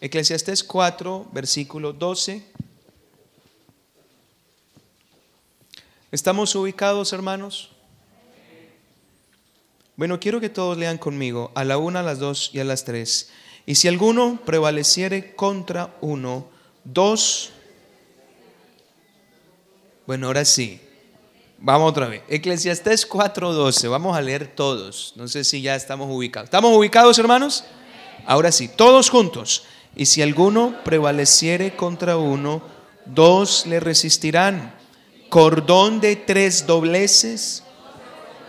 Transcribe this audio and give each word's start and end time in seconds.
Eclesiastés 0.00 0.62
4, 0.62 1.28
versículo 1.32 1.92
12. 1.92 2.42
¿Estamos 6.12 6.54
ubicados, 6.54 7.12
hermanos? 7.12 7.70
Bueno, 9.96 10.20
quiero 10.20 10.40
que 10.40 10.48
todos 10.48 10.78
lean 10.78 10.98
conmigo 10.98 11.50
a 11.56 11.64
la 11.64 11.78
una, 11.78 12.00
a 12.00 12.02
las 12.04 12.20
dos 12.20 12.50
y 12.52 12.60
a 12.60 12.64
las 12.64 12.84
tres. 12.84 13.30
Y 13.66 13.74
si 13.74 13.88
alguno 13.88 14.40
prevaleciere 14.46 15.34
contra 15.34 15.96
uno, 16.00 16.46
dos. 16.84 17.50
Bueno, 20.06 20.28
ahora 20.28 20.44
sí. 20.44 20.80
Vamos 21.58 21.90
otra 21.90 22.06
vez. 22.06 22.22
Eclesiastés 22.28 23.08
4:12. 23.08 23.88
Vamos 23.88 24.16
a 24.16 24.20
leer 24.20 24.46
todos. 24.46 25.12
No 25.16 25.26
sé 25.26 25.42
si 25.42 25.60
ya 25.60 25.74
estamos 25.74 26.08
ubicados. 26.08 26.46
¿Estamos 26.46 26.74
ubicados, 26.76 27.18
hermanos? 27.18 27.64
Ahora 28.24 28.52
sí, 28.52 28.68
todos 28.68 29.10
juntos. 29.10 29.64
Y 29.98 30.06
si 30.06 30.22
alguno 30.22 30.84
prevaleciere 30.84 31.74
contra 31.74 32.16
uno, 32.16 32.62
dos 33.04 33.66
le 33.66 33.80
resistirán. 33.80 34.72
Cordón 35.28 36.00
de 36.00 36.14
tres 36.14 36.68
dobleces 36.68 37.64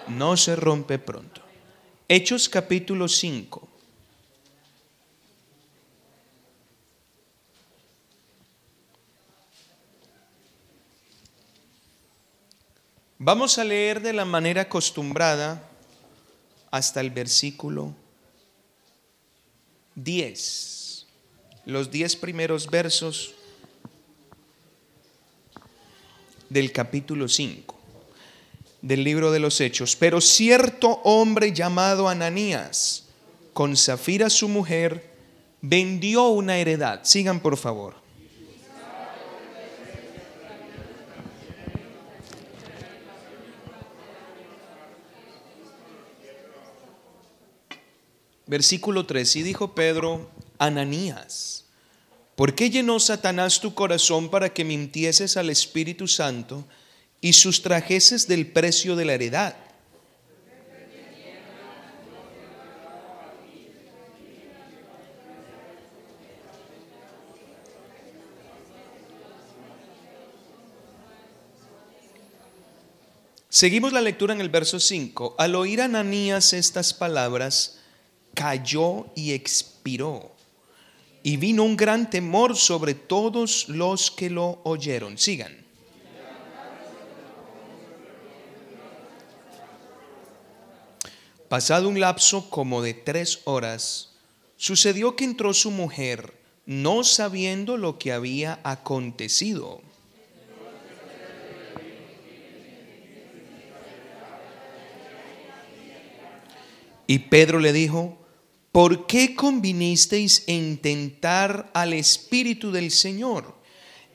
no 0.07 0.37
se 0.37 0.55
rompe 0.55 0.99
pronto. 0.99 1.41
Hechos 2.07 2.47
capítulo 2.47 3.07
5. 3.07 3.67
Vamos 13.17 13.57
a 13.57 13.63
leer 13.63 14.03
de 14.03 14.13
la 14.13 14.23
manera 14.23 14.61
acostumbrada 14.61 15.67
hasta 16.69 17.01
el 17.01 17.09
versículo 17.09 17.95
10. 19.95 20.78
Los 21.69 21.91
10 21.91 22.15
primeros 22.15 22.67
versos 22.71 23.35
del 26.49 26.71
capítulo 26.71 27.27
5 27.27 27.75
del 28.81 29.03
libro 29.03 29.31
de 29.31 29.37
los 29.37 29.61
Hechos. 29.61 29.95
Pero 29.95 30.19
cierto 30.19 30.99
hombre 31.03 31.53
llamado 31.53 32.09
Ananías, 32.09 33.05
con 33.53 33.77
Zafira 33.77 34.31
su 34.31 34.49
mujer, 34.49 35.13
vendió 35.61 36.29
una 36.29 36.57
heredad. 36.57 37.01
Sigan 37.03 37.39
por 37.39 37.55
favor. 37.55 37.93
Versículo 48.47 49.05
3. 49.05 49.35
Y 49.35 49.43
dijo 49.43 49.75
Pedro, 49.75 50.31
Ananías, 50.59 51.65
¿por 52.35 52.53
qué 52.53 52.69
llenó 52.69 52.99
Satanás 52.99 53.61
tu 53.61 53.73
corazón 53.73 54.29
para 54.29 54.53
que 54.53 54.65
mintieses 54.65 55.37
al 55.37 55.49
Espíritu 55.49 56.07
Santo 56.07 56.67
y 57.21 57.33
sustrajeses 57.33 58.27
del 58.27 58.51
precio 58.51 58.95
de 58.97 59.05
la 59.05 59.13
heredad? 59.13 59.55
Seguimos 73.51 73.93
la 73.93 74.01
lectura 74.01 74.33
en 74.33 74.41
el 74.41 74.49
verso 74.49 74.79
5. 74.79 75.35
Al 75.37 75.55
oír 75.55 75.81
Ananías 75.81 76.53
estas 76.53 76.93
palabras, 76.93 77.79
cayó 78.33 79.07
y 79.15 79.31
expiró. 79.33 80.38
Y 81.21 81.37
vino 81.37 81.63
un 81.63 81.75
gran 81.75 82.09
temor 82.09 82.55
sobre 82.55 82.93
todos 82.93 83.67
los 83.69 84.11
que 84.11 84.29
lo 84.29 84.61
oyeron. 84.63 85.17
Sigan. 85.17 85.65
Pasado 91.49 91.89
un 91.89 91.99
lapso 91.99 92.47
como 92.51 92.83
de 92.83 92.93
tres 92.93 93.41
horas, 93.45 94.11
sucedió 94.55 95.15
que 95.15 95.23
entró 95.23 95.55
su 95.55 95.71
mujer, 95.71 96.35
no 96.67 97.03
sabiendo 97.03 97.75
lo 97.75 97.97
que 97.97 98.11
había 98.11 98.59
acontecido. 98.63 99.81
Y 107.07 107.17
Pedro 107.17 107.57
le 107.57 107.73
dijo, 107.73 108.18
¿por 108.71 109.07
qué 109.07 109.35
convinisteis 109.35 110.43
en 110.47 110.77
tentar 110.77 111.71
al 111.73 111.93
Espíritu 111.93 112.71
del 112.71 112.91
Señor? 112.91 113.55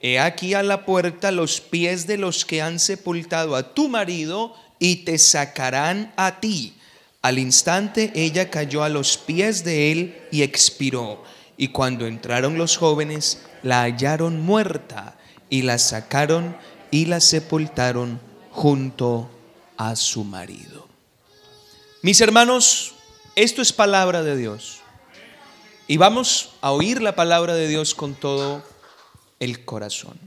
He 0.00 0.18
aquí 0.18 0.54
a 0.54 0.62
la 0.62 0.84
puerta 0.84 1.30
los 1.32 1.60
pies 1.60 2.06
de 2.06 2.18
los 2.18 2.44
que 2.44 2.60
han 2.60 2.78
sepultado 2.78 3.56
a 3.56 3.74
tu 3.74 3.88
marido 3.88 4.54
y 4.78 4.96
te 4.96 5.18
sacarán 5.18 6.12
a 6.16 6.40
ti. 6.40 6.74
Al 7.22 7.38
instante 7.38 8.12
ella 8.14 8.50
cayó 8.50 8.82
a 8.82 8.90
los 8.90 9.16
pies 9.16 9.64
de 9.64 9.92
él 9.92 10.22
y 10.30 10.42
expiró. 10.42 11.24
Y 11.56 11.68
cuando 11.68 12.06
entraron 12.06 12.58
los 12.58 12.76
jóvenes, 12.76 13.40
la 13.62 13.82
hallaron 13.82 14.42
muerta 14.42 15.16
y 15.48 15.62
la 15.62 15.78
sacaron 15.78 16.56
y 16.90 17.06
la 17.06 17.20
sepultaron 17.20 18.20
junto 18.50 19.30
a 19.76 19.96
su 19.96 20.22
marido. 20.24 20.86
Mis 22.02 22.20
hermanos, 22.20 22.93
esto 23.36 23.62
es 23.62 23.72
palabra 23.72 24.22
de 24.22 24.36
Dios. 24.36 24.80
Y 25.86 25.96
vamos 25.96 26.54
a 26.60 26.72
oír 26.72 27.02
la 27.02 27.14
palabra 27.14 27.54
de 27.54 27.68
Dios 27.68 27.94
con 27.94 28.14
todo 28.14 28.62
el 29.40 29.64
corazón. 29.64 30.18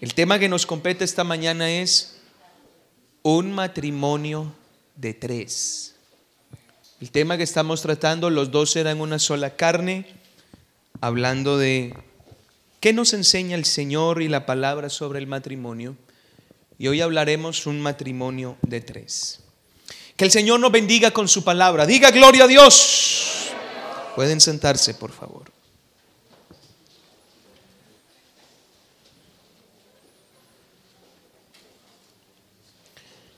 El 0.00 0.14
tema 0.14 0.38
que 0.38 0.48
nos 0.48 0.66
compete 0.66 1.04
esta 1.04 1.24
mañana 1.24 1.70
es 1.70 2.18
un 3.22 3.52
matrimonio 3.52 4.52
de 4.94 5.12
tres. 5.14 5.94
El 7.00 7.10
tema 7.10 7.36
que 7.36 7.42
estamos 7.42 7.82
tratando, 7.82 8.30
los 8.30 8.50
dos 8.50 8.76
eran 8.76 9.00
una 9.00 9.18
sola 9.18 9.56
carne, 9.56 10.06
hablando 11.00 11.58
de 11.58 11.94
qué 12.80 12.92
nos 12.92 13.12
enseña 13.12 13.56
el 13.56 13.64
Señor 13.64 14.22
y 14.22 14.28
la 14.28 14.46
palabra 14.46 14.88
sobre 14.88 15.18
el 15.18 15.26
matrimonio. 15.26 15.96
Y 16.78 16.88
hoy 16.88 17.00
hablaremos 17.00 17.66
un 17.66 17.80
matrimonio 17.80 18.56
de 18.62 18.80
tres. 18.80 19.45
Que 20.16 20.24
el 20.24 20.30
Señor 20.30 20.60
nos 20.60 20.72
bendiga 20.72 21.10
con 21.10 21.28
su 21.28 21.44
palabra. 21.44 21.84
Diga 21.84 22.10
gloria 22.10 22.44
a 22.44 22.46
Dios. 22.46 23.50
Pueden 24.14 24.40
sentarse, 24.40 24.94
por 24.94 25.12
favor. 25.12 25.52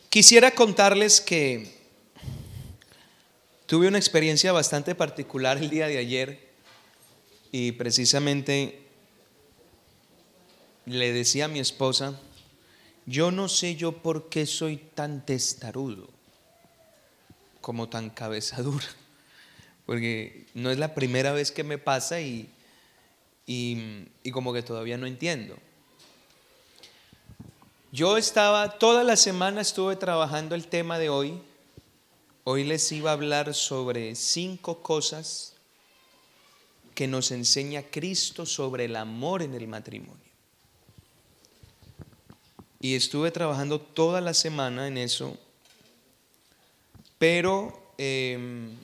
Quisiera 0.08 0.52
contarles 0.52 1.20
que 1.20 1.76
tuve 3.66 3.88
una 3.88 3.98
experiencia 3.98 4.52
bastante 4.52 4.94
particular 4.94 5.58
el 5.58 5.70
día 5.70 5.88
de 5.88 5.98
ayer 5.98 6.48
y 7.50 7.72
precisamente 7.72 8.86
le 10.86 11.12
decía 11.12 11.46
a 11.46 11.48
mi 11.48 11.58
esposa, 11.58 12.18
yo 13.04 13.30
no 13.30 13.48
sé 13.48 13.74
yo 13.74 13.92
por 13.92 14.28
qué 14.28 14.46
soy 14.46 14.76
tan 14.76 15.26
testarudo 15.26 16.17
como 17.68 17.90
tan 17.90 18.08
cabeza 18.08 18.62
dura, 18.62 18.86
porque 19.84 20.46
no 20.54 20.70
es 20.70 20.78
la 20.78 20.94
primera 20.94 21.32
vez 21.32 21.52
que 21.52 21.64
me 21.64 21.76
pasa 21.76 22.18
y, 22.18 22.48
y, 23.46 24.08
y 24.22 24.30
como 24.30 24.54
que 24.54 24.62
todavía 24.62 24.96
no 24.96 25.06
entiendo. 25.06 25.54
Yo 27.92 28.16
estaba, 28.16 28.78
toda 28.78 29.04
la 29.04 29.16
semana 29.16 29.60
estuve 29.60 29.96
trabajando 29.96 30.54
el 30.54 30.66
tema 30.66 30.98
de 30.98 31.10
hoy. 31.10 31.42
Hoy 32.44 32.64
les 32.64 32.90
iba 32.90 33.10
a 33.10 33.12
hablar 33.12 33.52
sobre 33.52 34.14
cinco 34.14 34.82
cosas 34.82 35.52
que 36.94 37.06
nos 37.06 37.30
enseña 37.32 37.82
Cristo 37.82 38.46
sobre 38.46 38.86
el 38.86 38.96
amor 38.96 39.42
en 39.42 39.52
el 39.52 39.68
matrimonio. 39.68 40.16
Y 42.80 42.94
estuve 42.94 43.30
trabajando 43.30 43.78
toda 43.78 44.22
la 44.22 44.32
semana 44.32 44.88
en 44.88 44.96
eso 44.96 45.36
pero 47.18 47.92
em, 47.98 48.76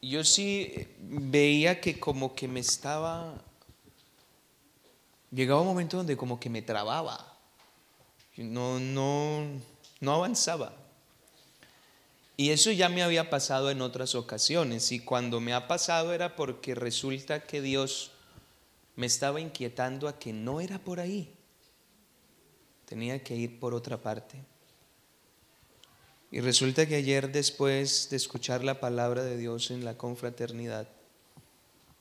yo 0.00 0.24
sí 0.24 0.88
veía 1.00 1.80
que 1.80 1.98
como 1.98 2.34
que 2.34 2.46
me 2.48 2.60
estaba, 2.60 3.34
llegaba 5.30 5.60
un 5.60 5.66
momento 5.66 5.96
donde 5.96 6.16
como 6.16 6.38
que 6.38 6.48
me 6.48 6.62
trababa, 6.62 7.36
no, 8.36 8.78
no, 8.78 9.46
no 10.00 10.14
avanzaba. 10.14 10.72
Y 12.36 12.50
eso 12.50 12.72
ya 12.72 12.88
me 12.88 13.02
había 13.02 13.30
pasado 13.30 13.70
en 13.70 13.80
otras 13.80 14.16
ocasiones 14.16 14.90
y 14.90 14.98
cuando 14.98 15.40
me 15.40 15.54
ha 15.54 15.68
pasado 15.68 16.12
era 16.12 16.34
porque 16.34 16.74
resulta 16.74 17.44
que 17.46 17.60
Dios 17.60 18.10
me 18.96 19.06
estaba 19.06 19.40
inquietando 19.40 20.08
a 20.08 20.18
que 20.18 20.32
no 20.32 20.60
era 20.60 20.78
por 20.78 20.98
ahí, 20.98 21.32
tenía 22.86 23.22
que 23.22 23.36
ir 23.36 23.60
por 23.60 23.74
otra 23.74 23.98
parte. 23.98 24.36
Y 26.34 26.40
resulta 26.40 26.84
que 26.86 26.96
ayer 26.96 27.30
después 27.30 28.10
de 28.10 28.16
escuchar 28.16 28.64
la 28.64 28.80
palabra 28.80 29.22
de 29.22 29.36
Dios 29.36 29.70
en 29.70 29.84
la 29.84 29.96
confraternidad, 29.96 30.88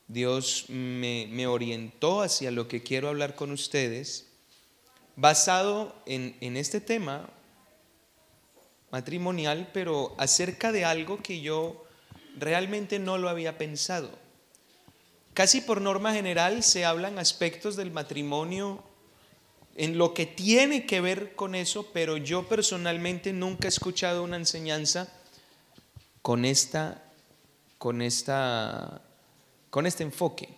Dios 0.07 0.65
me, 0.69 1.45
orientó 1.45 2.23
hacia 2.23 2.49
lo 2.49 2.67
que 2.67 2.81
quiero 2.81 3.09
hablar 3.09 3.35
con 3.35 3.51
ustedes, 3.51 4.25
basado 5.15 5.95
en, 6.07 6.35
en 6.41 6.57
este 6.57 6.81
tema 6.81 7.29
matrimonial, 8.89 9.69
pero 9.71 10.15
acerca 10.17 10.71
de 10.71 10.83
algo 10.83 11.21
que 11.21 11.41
yo 11.41 11.85
realmente 12.35 12.97
no 12.97 13.19
lo 13.19 13.29
había 13.29 13.59
pensado. 13.59 14.09
Casi 15.35 15.61
por 15.61 15.79
norma 15.79 16.11
general 16.11 16.63
se 16.63 16.85
hablan 16.85 17.19
aspectos 17.19 17.75
del 17.75 17.91
matrimonio 17.91 18.83
en 19.75 19.97
lo 19.97 20.13
que 20.13 20.25
tiene 20.25 20.85
que 20.85 21.01
ver 21.01 21.35
con 21.35 21.55
eso, 21.55 21.89
pero 21.93 22.17
yo 22.17 22.47
personalmente 22.47 23.33
nunca 23.33 23.67
he 23.67 23.69
escuchado 23.69 24.23
una 24.23 24.37
enseñanza 24.37 25.11
con 26.21 26.45
esta 26.45 27.03
con 27.77 28.01
esta 28.01 29.01
con 29.69 29.85
este 29.87 30.03
enfoque. 30.03 30.49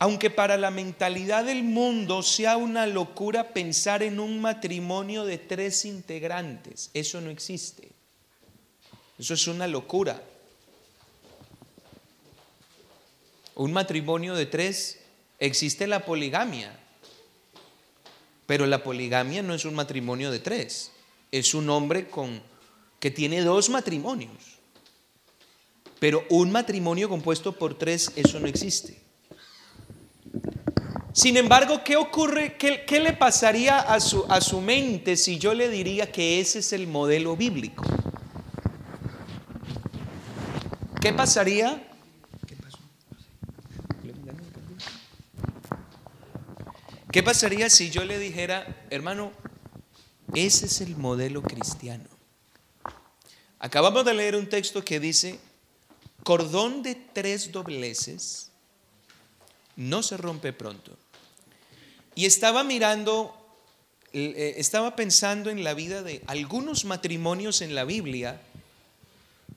Aunque 0.00 0.30
para 0.30 0.56
la 0.56 0.70
mentalidad 0.70 1.44
del 1.44 1.64
mundo 1.64 2.22
sea 2.22 2.56
una 2.56 2.86
locura 2.86 3.52
pensar 3.52 4.04
en 4.04 4.20
un 4.20 4.40
matrimonio 4.40 5.24
de 5.24 5.38
tres 5.38 5.84
integrantes, 5.84 6.90
eso 6.94 7.20
no 7.20 7.30
existe. 7.30 7.90
Eso 9.18 9.34
es 9.34 9.48
una 9.48 9.66
locura. 9.66 10.22
Un 13.58 13.72
matrimonio 13.72 14.36
de 14.36 14.46
tres, 14.46 15.00
existe 15.40 15.88
la 15.88 16.04
poligamia, 16.04 16.78
pero 18.46 18.66
la 18.66 18.84
poligamia 18.84 19.42
no 19.42 19.52
es 19.52 19.64
un 19.64 19.74
matrimonio 19.74 20.30
de 20.30 20.38
tres, 20.38 20.92
es 21.32 21.54
un 21.54 21.68
hombre 21.68 22.06
con 22.06 22.40
que 23.00 23.10
tiene 23.10 23.40
dos 23.40 23.68
matrimonios. 23.68 24.60
Pero 25.98 26.24
un 26.30 26.52
matrimonio 26.52 27.08
compuesto 27.08 27.58
por 27.58 27.76
tres, 27.76 28.12
eso 28.14 28.38
no 28.38 28.46
existe. 28.46 29.02
Sin 31.12 31.36
embargo, 31.36 31.82
¿qué 31.82 31.96
ocurre? 31.96 32.56
¿Qué, 32.56 33.00
le 33.00 33.12
pasaría 33.12 33.80
a 33.80 33.98
su, 33.98 34.24
a 34.28 34.40
su 34.40 34.60
mente 34.60 35.16
si 35.16 35.36
yo 35.36 35.52
le 35.52 35.68
diría 35.68 36.12
que 36.12 36.38
ese 36.38 36.60
es 36.60 36.72
el 36.72 36.86
modelo 36.86 37.36
bíblico? 37.36 37.82
¿Qué 41.00 41.12
pasaría? 41.12 41.87
¿Qué 47.10 47.22
pasaría 47.22 47.70
si 47.70 47.90
yo 47.90 48.04
le 48.04 48.18
dijera, 48.18 48.84
hermano, 48.90 49.32
ese 50.34 50.66
es 50.66 50.82
el 50.82 50.94
modelo 50.94 51.40
cristiano? 51.42 52.04
Acabamos 53.58 54.04
de 54.04 54.12
leer 54.12 54.36
un 54.36 54.46
texto 54.46 54.84
que 54.84 55.00
dice, 55.00 55.38
cordón 56.22 56.82
de 56.82 56.94
tres 56.94 57.50
dobleces 57.50 58.50
no 59.76 60.02
se 60.02 60.18
rompe 60.18 60.52
pronto. 60.52 60.98
Y 62.14 62.26
estaba 62.26 62.62
mirando, 62.62 63.34
eh, 64.12 64.54
estaba 64.58 64.94
pensando 64.94 65.48
en 65.48 65.64
la 65.64 65.72
vida 65.72 66.02
de 66.02 66.22
algunos 66.26 66.84
matrimonios 66.84 67.62
en 67.62 67.74
la 67.74 67.84
Biblia, 67.84 68.38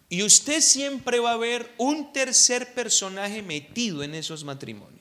y 0.07 0.23
usted 0.23 0.61
siempre 0.61 1.19
va 1.19 1.33
a 1.33 1.37
ver 1.37 1.69
un 1.77 2.13
tercer 2.13 2.73
personaje 2.73 3.41
metido 3.41 4.03
en 4.03 4.15
esos 4.15 4.45
matrimonios. 4.45 5.00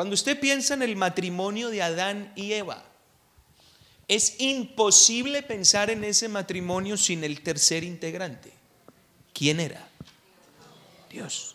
Cuando 0.00 0.14
usted 0.14 0.40
piensa 0.40 0.72
en 0.72 0.80
el 0.80 0.96
matrimonio 0.96 1.68
de 1.68 1.82
Adán 1.82 2.32
y 2.34 2.54
Eva, 2.54 2.82
es 4.08 4.40
imposible 4.40 5.42
pensar 5.42 5.90
en 5.90 6.04
ese 6.04 6.26
matrimonio 6.26 6.96
sin 6.96 7.22
el 7.22 7.42
tercer 7.42 7.84
integrante. 7.84 8.50
¿Quién 9.34 9.60
era? 9.60 9.86
Dios. 11.10 11.54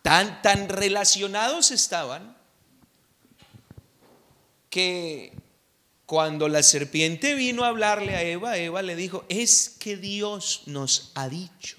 Tan, 0.00 0.40
tan 0.40 0.70
relacionados 0.70 1.70
estaban 1.70 2.34
que 4.70 5.34
cuando 6.06 6.48
la 6.48 6.62
serpiente 6.62 7.34
vino 7.34 7.62
a 7.62 7.68
hablarle 7.68 8.16
a 8.16 8.22
Eva, 8.22 8.56
Eva 8.56 8.80
le 8.80 8.96
dijo, 8.96 9.26
es 9.28 9.68
que 9.78 9.98
Dios 9.98 10.62
nos 10.64 11.12
ha 11.14 11.28
dicho. 11.28 11.76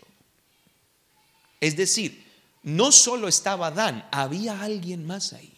Es 1.59 1.75
decir, 1.75 2.22
no 2.63 2.91
solo 2.91 3.27
estaba 3.27 3.67
Adán, 3.67 4.07
había 4.11 4.61
alguien 4.61 5.05
más 5.05 5.33
ahí. 5.33 5.53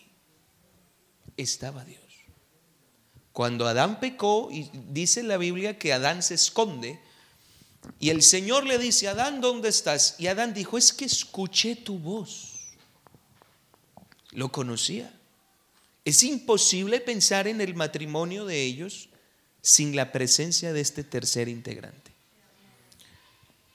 Estaba 1.38 1.86
Dios. 1.86 2.02
Cuando 3.31 3.68
Adán 3.68 4.00
pecó, 4.00 4.50
y 4.52 4.69
dice 4.90 5.22
la 5.22 5.38
Biblia 5.38 5.78
que 5.78 5.94
Adán 5.94 6.24
se 6.24 6.34
esconde, 6.34 7.00
y 8.00 8.10
el 8.10 8.24
Señor 8.24 8.66
le 8.66 8.80
dice, 8.80 9.07
Adán, 9.07 9.42
¿dónde 9.42 9.69
estás? 9.69 10.16
Y 10.18 10.28
Adán 10.28 10.54
dijo, 10.54 10.78
es 10.78 10.92
que 10.92 11.06
escuché 11.06 11.75
tu 11.75 12.00
voz. 12.00 12.54
Lo 14.31 14.51
conocía. 14.51 15.13
Es 16.04 16.24
imposible 16.24 17.00
pensar 17.00 17.48
en 17.48 17.62
el 17.62 17.75
matrimonio 17.75 18.46
de 18.46 18.63
ellos 18.63 19.10
sin 19.62 19.96
la 19.96 20.12
presencia 20.12 20.74
de 20.74 20.81
este 20.81 21.04
tercer 21.04 21.48
integrante. 21.48 22.12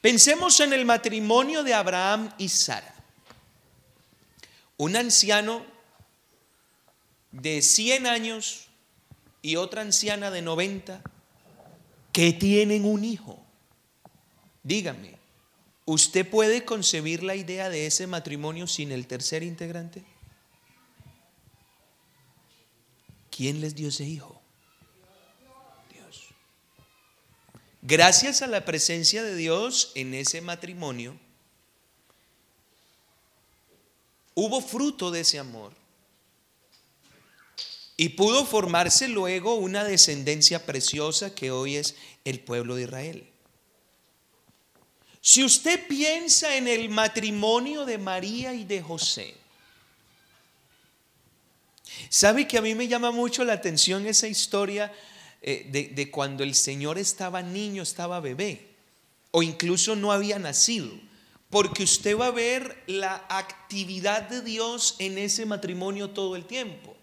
Pensemos 0.01 0.59
en 0.61 0.73
el 0.73 0.85
matrimonio 0.85 1.63
de 1.63 1.75
Abraham 1.75 2.33
y 2.39 2.49
Sara. 2.49 2.95
Un 4.81 4.97
anciano 4.97 5.67
de 7.33 7.61
100 7.61 8.07
años 8.07 8.69
y 9.43 9.57
otra 9.57 9.83
anciana 9.83 10.31
de 10.31 10.41
90 10.41 11.03
que 12.15 12.33
tienen 12.33 12.87
un 12.87 13.05
hijo. 13.05 13.45
Dígame, 14.63 15.19
¿usted 15.85 16.27
puede 16.27 16.65
concebir 16.65 17.23
la 17.23 17.35
idea 17.35 17.69
de 17.69 17.85
ese 17.85 18.07
matrimonio 18.07 18.67
sin 18.67 18.91
el 18.91 19.07
tercer 19.07 19.43
integrante? 19.43 20.03
¿Quién 23.31 23.61
les 23.61 23.75
dio 23.75 23.89
ese 23.89 24.05
hijo? 24.05 24.41
Dios. 25.93 26.25
Gracias 27.83 28.41
a 28.41 28.47
la 28.47 28.65
presencia 28.65 29.23
de 29.23 29.37
Dios 29.37 29.93
en 29.95 30.15
ese 30.15 30.41
matrimonio, 30.41 31.21
hubo 34.35 34.61
fruto 34.61 35.11
de 35.11 35.21
ese 35.21 35.39
amor. 35.39 35.73
Y 37.97 38.11
pudo 38.11 38.47
formarse 38.47 39.09
luego 39.09 39.55
una 39.55 39.85
descendencia 39.85 40.65
preciosa 40.65 41.35
que 41.35 41.51
hoy 41.51 41.77
es 41.77 41.97
el 42.25 42.41
pueblo 42.41 42.75
de 42.75 42.85
Israel. 42.85 43.31
Si 45.21 45.45
usted 45.45 45.87
piensa 45.87 46.57
en 46.57 46.67
el 46.67 46.89
matrimonio 46.89 47.85
de 47.85 47.99
María 47.99 48.55
y 48.55 48.65
de 48.65 48.81
José, 48.81 49.35
¿sabe 52.09 52.49
que 52.49 52.57
a 52.57 52.63
mí 52.63 52.75
me 52.75 52.89
llama 52.89 53.11
mucho 53.11 53.45
la 53.45 53.53
atención 53.53 54.07
esa 54.07 54.29
historia 54.29 54.91
eh, 55.43 55.69
de, 55.71 55.89
de 55.89 56.11
cuando 56.11 56.43
el 56.43 56.55
Señor 56.55 56.99
estaba 56.99 57.43
niño, 57.43 57.83
estaba 57.83 58.21
bebé, 58.21 58.69
o 59.31 59.43
incluso 59.43 59.95
no 59.95 60.11
había 60.11 60.39
nacido? 60.39 61.10
Porque 61.51 61.83
usted 61.83 62.17
va 62.17 62.27
a 62.27 62.31
ver 62.31 62.83
la 62.87 63.27
actividad 63.29 64.23
de 64.23 64.41
Dios 64.41 64.95
en 65.01 65.19
ese 65.19 65.45
matrimonio 65.47 66.11
todo 66.11 66.37
el 66.37 66.45
tiempo. 66.45 66.97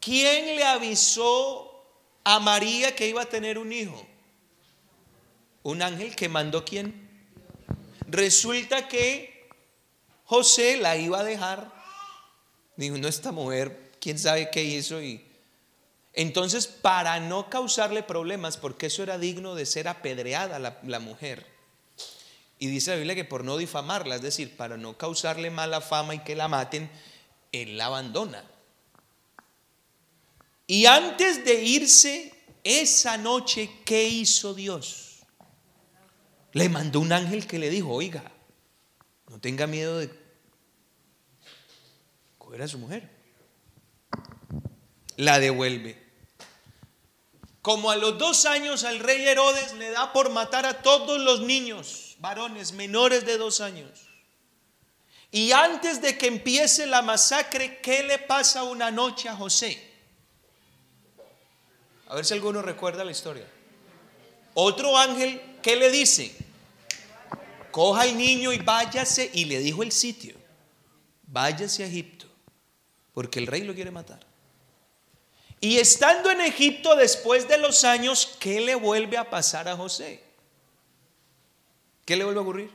¿Quién 0.00 0.56
le 0.56 0.64
avisó 0.64 1.84
a 2.24 2.40
María 2.40 2.94
que 2.96 3.08
iba 3.08 3.22
a 3.22 3.26
tener 3.26 3.58
un 3.58 3.72
hijo? 3.72 4.04
Un 5.62 5.80
ángel 5.80 6.16
que 6.16 6.28
mandó 6.28 6.64
quién? 6.64 7.08
Resulta 8.08 8.88
que 8.88 9.48
José 10.24 10.76
la 10.76 10.96
iba 10.96 11.20
a 11.20 11.24
dejar. 11.24 11.72
Dijo, 12.76 12.98
no, 12.98 13.06
esta 13.06 13.30
mujer, 13.30 13.92
quién 14.00 14.18
sabe 14.18 14.50
qué 14.50 14.64
hizo. 14.64 15.00
Y 15.00 15.24
entonces, 16.14 16.66
para 16.66 17.20
no 17.20 17.48
causarle 17.48 18.02
problemas, 18.02 18.56
porque 18.56 18.86
eso 18.86 19.04
era 19.04 19.18
digno 19.18 19.54
de 19.54 19.66
ser 19.66 19.86
apedreada 19.86 20.58
la, 20.58 20.80
la 20.82 20.98
mujer. 20.98 21.51
Y 22.62 22.68
dice 22.68 22.92
la 22.92 22.96
Biblia 22.98 23.16
que 23.16 23.24
por 23.24 23.42
no 23.42 23.56
difamarla, 23.56 24.14
es 24.14 24.22
decir, 24.22 24.56
para 24.56 24.76
no 24.76 24.96
causarle 24.96 25.50
mala 25.50 25.80
fama 25.80 26.14
y 26.14 26.20
que 26.20 26.36
la 26.36 26.46
maten, 26.46 26.88
él 27.50 27.76
la 27.76 27.86
abandona. 27.86 28.48
Y 30.68 30.86
antes 30.86 31.44
de 31.44 31.60
irse, 31.60 32.32
esa 32.62 33.18
noche, 33.18 33.68
¿qué 33.84 34.04
hizo 34.04 34.54
Dios? 34.54 35.24
Le 36.52 36.68
mandó 36.68 37.00
un 37.00 37.12
ángel 37.12 37.48
que 37.48 37.58
le 37.58 37.68
dijo, 37.68 37.90
oiga, 37.90 38.22
no 39.28 39.40
tenga 39.40 39.66
miedo 39.66 39.98
de 39.98 40.08
coger 42.38 42.62
a 42.62 42.68
su 42.68 42.78
mujer. 42.78 43.10
La 45.16 45.40
devuelve. 45.40 46.00
Como 47.60 47.90
a 47.90 47.96
los 47.96 48.18
dos 48.18 48.46
años 48.46 48.84
al 48.84 49.00
rey 49.00 49.26
Herodes 49.26 49.74
le 49.74 49.90
da 49.90 50.12
por 50.12 50.30
matar 50.30 50.64
a 50.64 50.80
todos 50.80 51.20
los 51.20 51.40
niños, 51.40 52.11
varones 52.22 52.72
menores 52.72 53.26
de 53.26 53.36
dos 53.36 53.60
años. 53.60 53.90
Y 55.32 55.50
antes 55.50 56.00
de 56.00 56.16
que 56.16 56.28
empiece 56.28 56.86
la 56.86 57.02
masacre, 57.02 57.80
¿qué 57.80 58.04
le 58.04 58.18
pasa 58.18 58.62
una 58.62 58.90
noche 58.90 59.28
a 59.28 59.34
José? 59.34 59.90
A 62.06 62.14
ver 62.14 62.24
si 62.24 62.32
alguno 62.32 62.62
recuerda 62.62 63.04
la 63.04 63.10
historia. 63.10 63.46
Otro 64.54 64.96
ángel, 64.96 65.40
¿qué 65.62 65.74
le 65.74 65.90
dice? 65.90 66.34
Coja 67.72 68.02
al 68.02 68.16
niño 68.16 68.52
y 68.52 68.58
váyase, 68.58 69.30
y 69.32 69.46
le 69.46 69.58
dijo 69.58 69.82
el 69.82 69.90
sitio, 69.90 70.36
váyase 71.22 71.82
a 71.82 71.86
Egipto, 71.86 72.26
porque 73.14 73.40
el 73.40 73.46
rey 73.46 73.62
lo 73.62 73.74
quiere 73.74 73.90
matar. 73.90 74.20
Y 75.58 75.78
estando 75.78 76.30
en 76.30 76.42
Egipto 76.42 76.94
después 76.94 77.48
de 77.48 77.58
los 77.58 77.84
años, 77.84 78.36
¿qué 78.38 78.60
le 78.60 78.74
vuelve 78.74 79.16
a 79.16 79.30
pasar 79.30 79.68
a 79.68 79.76
José? 79.76 80.31
¿Qué 82.12 82.16
le 82.18 82.24
vuelve 82.24 82.40
a 82.40 82.42
ocurrir? 82.42 82.70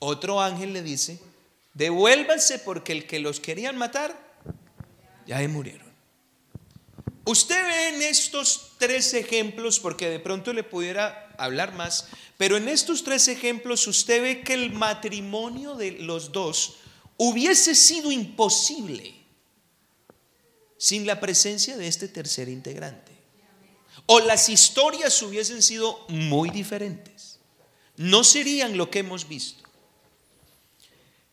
Otro 0.00 0.38
ángel 0.38 0.74
le 0.74 0.82
dice, 0.82 1.18
devuélvanse 1.72 2.58
porque 2.58 2.92
el 2.92 3.06
que 3.06 3.20
los 3.20 3.40
querían 3.40 3.78
matar, 3.78 4.14
ya 5.26 5.38
murieron. 5.48 5.90
Usted 7.24 7.56
ve 7.64 7.88
en 7.88 8.02
estos 8.02 8.72
tres 8.76 9.14
ejemplos, 9.14 9.80
porque 9.80 10.10
de 10.10 10.20
pronto 10.20 10.52
le 10.52 10.62
pudiera 10.62 11.34
hablar 11.38 11.72
más, 11.72 12.08
pero 12.36 12.58
en 12.58 12.68
estos 12.68 13.02
tres 13.02 13.28
ejemplos 13.28 13.86
usted 13.86 14.20
ve 14.20 14.42
que 14.42 14.52
el 14.52 14.74
matrimonio 14.74 15.74
de 15.74 15.92
los 15.92 16.32
dos 16.32 16.76
hubiese 17.16 17.74
sido 17.74 18.12
imposible 18.12 19.14
sin 20.76 21.06
la 21.06 21.18
presencia 21.18 21.78
de 21.78 21.88
este 21.88 22.08
tercer 22.08 22.50
integrante. 22.50 23.07
O 24.10 24.20
las 24.20 24.48
historias 24.48 25.20
hubiesen 25.22 25.62
sido 25.62 26.06
muy 26.08 26.48
diferentes. 26.48 27.40
No 27.96 28.24
serían 28.24 28.78
lo 28.78 28.90
que 28.90 29.00
hemos 29.00 29.28
visto. 29.28 29.68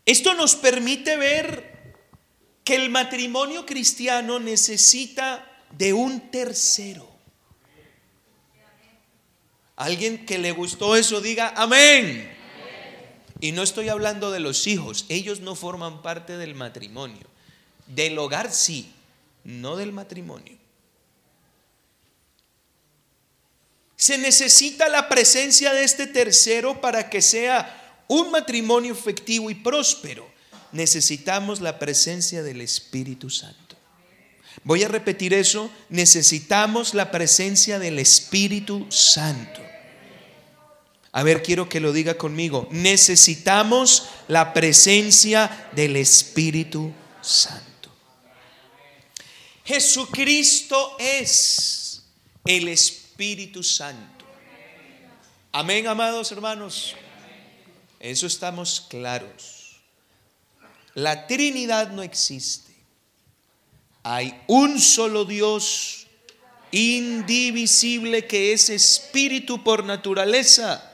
Esto 0.06 0.34
nos 0.34 0.56
permite 0.56 1.16
ver 1.16 1.96
que 2.66 2.76
el 2.76 2.90
matrimonio 2.90 3.66
cristiano 3.66 4.40
necesita 4.40 5.50
de 5.72 5.94
un 5.94 6.32
tercero. 6.32 7.10
Alguien 9.78 10.26
que 10.26 10.38
le 10.38 10.52
gustó 10.52 10.98
eso 10.98 11.22
diga 11.22 11.54
amén. 11.56 12.30
Y 13.40 13.54
no 13.54 13.64
estoy 13.64 13.88
hablando 13.88 14.32
de 14.32 14.42
los 14.42 14.68
hijos, 14.68 15.06
ellos 15.08 15.40
no 15.40 15.56
forman 15.56 16.02
parte 16.02 16.36
del 16.36 16.56
matrimonio. 16.56 17.28
Del 17.88 18.18
hogar 18.18 18.52
sí, 18.52 18.92
no 19.46 19.78
del 19.78 19.94
matrimonio. 19.94 20.65
Se 23.98 24.18
necesita 24.18 24.90
la 24.90 25.08
presencia 25.08 25.74
de 25.74 25.84
este 25.84 26.08
tercero 26.08 26.82
para 26.82 27.10
que 27.10 27.22
sea 27.22 28.04
un 28.08 28.32
matrimonio 28.32 28.94
efectivo 28.94 29.50
y 29.50 29.56
próspero. 29.56 30.28
Necesitamos 30.72 31.62
la 31.62 31.80
presencia 31.80 32.44
del 32.44 32.62
Espíritu 32.62 33.30
Santo. 33.30 33.78
Voy 34.64 34.84
a 34.84 34.88
repetir 34.88 35.34
eso. 35.34 35.72
Necesitamos 35.90 36.94
la 36.94 37.12
presencia 37.12 37.80
del 37.80 38.00
Espíritu 38.00 38.86
Santo. 38.90 39.62
A 41.12 41.24
ver, 41.24 41.42
quiero 41.44 41.70
que 41.70 41.80
lo 41.80 41.94
diga 41.94 42.18
conmigo. 42.18 42.68
Necesitamos 42.72 44.10
la 44.28 44.54
presencia 44.54 45.70
del 45.74 45.96
Espíritu 45.96 46.92
Santo. 47.22 47.90
Jesucristo 49.64 50.98
es 51.00 52.02
el 52.46 52.68
Espíritu 52.68 53.05
Santo. 53.64 54.26
Amén, 55.52 55.88
amados 55.88 56.32
hermanos. 56.32 56.96
Eso 58.00 58.28
estamos 58.28 58.82
claros. 58.90 59.78
La 60.96 61.26
Trinidad 61.28 61.92
no 61.92 62.04
existe. 62.04 62.74
Hay 64.04 64.40
un 64.48 64.80
solo 64.80 65.24
Dios 65.24 66.08
indivisible 66.72 68.28
que 68.28 68.52
es 68.52 68.70
espíritu 68.70 69.64
por 69.64 69.86
naturaleza. 69.86 70.92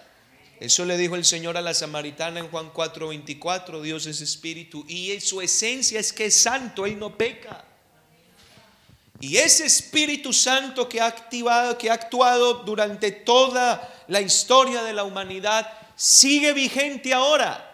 Eso 0.60 0.86
le 0.86 0.96
dijo 0.98 1.16
el 1.16 1.26
Señor 1.26 1.58
a 1.58 1.62
la 1.62 1.74
samaritana 1.74 2.40
en 2.40 2.50
Juan 2.50 2.72
4:24, 2.72 3.82
Dios 3.82 4.06
es 4.06 4.22
espíritu 4.22 4.86
y 4.88 5.20
su 5.22 5.42
esencia 5.42 6.00
es 6.00 6.14
que 6.14 6.26
es 6.26 6.36
santo, 6.36 6.86
Él 6.86 7.00
no 7.00 7.18
peca. 7.18 7.66
Y 9.22 9.38
ese 9.38 9.66
Espíritu 9.66 10.34
Santo 10.34 10.90
que 10.90 11.00
ha 11.00 11.06
activado, 11.06 11.78
que 11.78 11.92
ha 11.92 11.94
actuado 11.94 12.56
durante 12.64 13.12
toda 13.12 14.04
la 14.08 14.20
historia 14.20 14.82
de 14.82 14.94
la 14.94 15.04
humanidad, 15.04 15.72
sigue 15.96 16.54
vigente 16.54 17.14
ahora. 17.14 17.68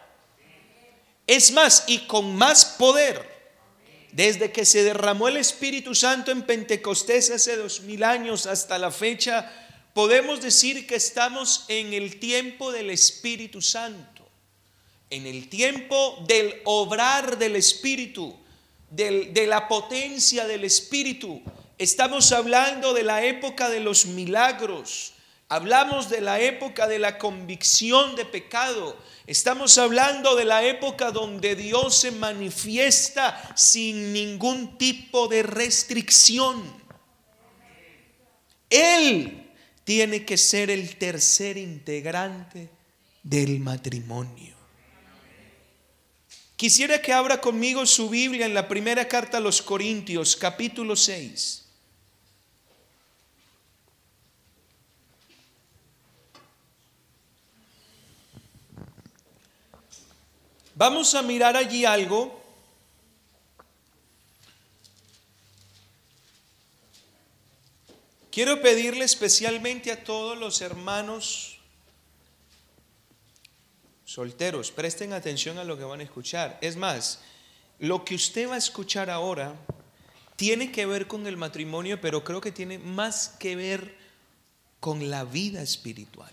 Es 1.25 1.51
más, 1.51 1.85
y 1.87 1.99
con 1.99 2.35
más 2.35 2.65
poder. 2.77 3.37
Desde 4.11 4.51
que 4.51 4.65
se 4.65 4.83
derramó 4.83 5.29
el 5.29 5.37
Espíritu 5.37 5.95
Santo 5.95 6.31
en 6.31 6.41
Pentecostés 6.41 7.29
hace 7.31 7.55
dos 7.55 7.81
mil 7.81 8.03
años 8.03 8.45
hasta 8.45 8.77
la 8.77 8.91
fecha, 8.91 9.49
podemos 9.93 10.41
decir 10.41 10.85
que 10.85 10.95
estamos 10.95 11.65
en 11.69 11.93
el 11.93 12.19
tiempo 12.19 12.71
del 12.71 12.89
Espíritu 12.89 13.61
Santo, 13.61 14.27
en 15.09 15.25
el 15.25 15.49
tiempo 15.49 16.23
del 16.27 16.61
obrar 16.65 17.37
del 17.37 17.55
Espíritu, 17.55 18.37
de 18.89 19.46
la 19.48 19.67
potencia 19.67 20.48
del 20.48 20.63
Espíritu. 20.63 21.41
Estamos 21.77 22.32
hablando 22.32 22.94
de 22.94 23.03
la 23.03 23.24
época 23.24 23.70
de 23.70 23.79
los 23.79 24.06
milagros, 24.06 25.13
Hablamos 25.50 26.10
de 26.10 26.20
la 26.20 26.41
época 26.41 26.88
de 26.88 27.00
la 27.00 27.17
convicción 27.17 28.17
de 28.17 28.25
pecado. 28.25 28.98
Estamos 29.27 29.77
hablando 29.77 30.36
de 30.36 30.44
la 30.44 30.63
época 30.63 31.12
donde 31.12 31.56
Dios 31.56 31.96
se 31.96 32.12
manifiesta 32.12 33.56
sin 33.56 34.12
ningún 34.12 34.77
tipo 34.77 35.29
de 35.29 35.44
restricción. 35.44 36.62
Él 38.70 39.50
tiene 39.86 40.25
que 40.25 40.38
ser 40.38 40.70
el 40.70 40.98
tercer 40.98 41.56
integrante 41.56 42.70
del 43.24 43.62
matrimonio. 43.62 44.56
Quisiera 46.57 46.99
que 46.99 47.13
abra 47.13 47.39
conmigo 47.39 47.85
su 47.85 48.09
Biblia 48.09 48.47
en 48.47 48.55
la 48.55 48.67
primera 48.67 49.07
carta 49.07 49.37
a 49.37 49.39
los 49.39 49.61
Corintios, 49.61 50.35
capítulo 50.35 50.95
6. 50.95 51.65
Vamos 60.73 61.13
a 61.13 61.21
mirar 61.21 61.55
allí 61.55 61.85
algo. 61.85 62.41
Quiero 68.31 68.63
pedirle 68.63 69.05
especialmente 69.05 69.91
a 69.91 70.03
todos 70.03 70.35
los 70.35 70.61
hermanos 70.61 71.56
solteros, 74.17 74.71
presten 74.71 75.13
atención 75.13 75.59
a 75.59 75.63
lo 75.63 75.77
que 75.77 75.83
van 75.83 76.00
a 76.00 76.03
escuchar. 76.03 76.57
Es 76.59 76.75
más, 76.75 77.19
lo 77.77 78.03
que 78.03 78.15
usted 78.15 78.50
va 78.50 78.55
a 78.55 78.57
escuchar 78.57 79.12
ahora 79.12 79.53
tiene 80.36 80.71
que 80.71 80.88
ver 80.88 81.05
con 81.05 81.27
el 81.27 81.38
matrimonio, 81.38 82.01
pero 82.01 82.24
creo 82.24 82.41
que 82.41 82.51
tiene 82.51 82.79
más 82.79 83.36
que 83.39 83.55
ver 83.55 83.95
con 84.79 85.12
la 85.12 85.24
vida 85.24 85.62
espiritual. 85.62 86.31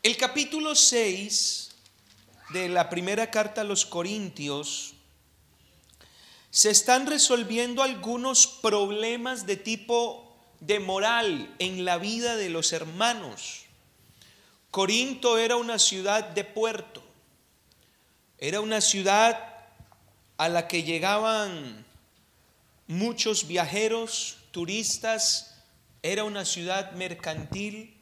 El 0.00 0.16
capítulo 0.16 0.76
6 0.76 1.70
de 2.50 2.68
la 2.68 2.88
primera 2.88 3.32
carta 3.32 3.62
a 3.62 3.64
los 3.64 3.84
Corintios 3.84 4.94
se 6.52 6.70
están 6.70 7.08
resolviendo 7.08 7.82
algunos 7.82 8.46
problemas 8.46 9.44
de 9.44 9.56
tipo 9.56 10.36
de 10.60 10.78
moral 10.78 11.52
en 11.58 11.84
la 11.84 11.98
vida 11.98 12.36
de 12.36 12.48
los 12.48 12.72
hermanos. 12.72 13.63
Corinto 14.74 15.38
era 15.38 15.54
una 15.54 15.78
ciudad 15.78 16.24
de 16.30 16.42
puerto, 16.42 17.00
era 18.38 18.60
una 18.60 18.80
ciudad 18.80 19.38
a 20.36 20.48
la 20.48 20.66
que 20.66 20.82
llegaban 20.82 21.86
muchos 22.88 23.46
viajeros, 23.46 24.38
turistas, 24.50 25.62
era 26.02 26.24
una 26.24 26.44
ciudad 26.44 26.90
mercantil 26.92 27.94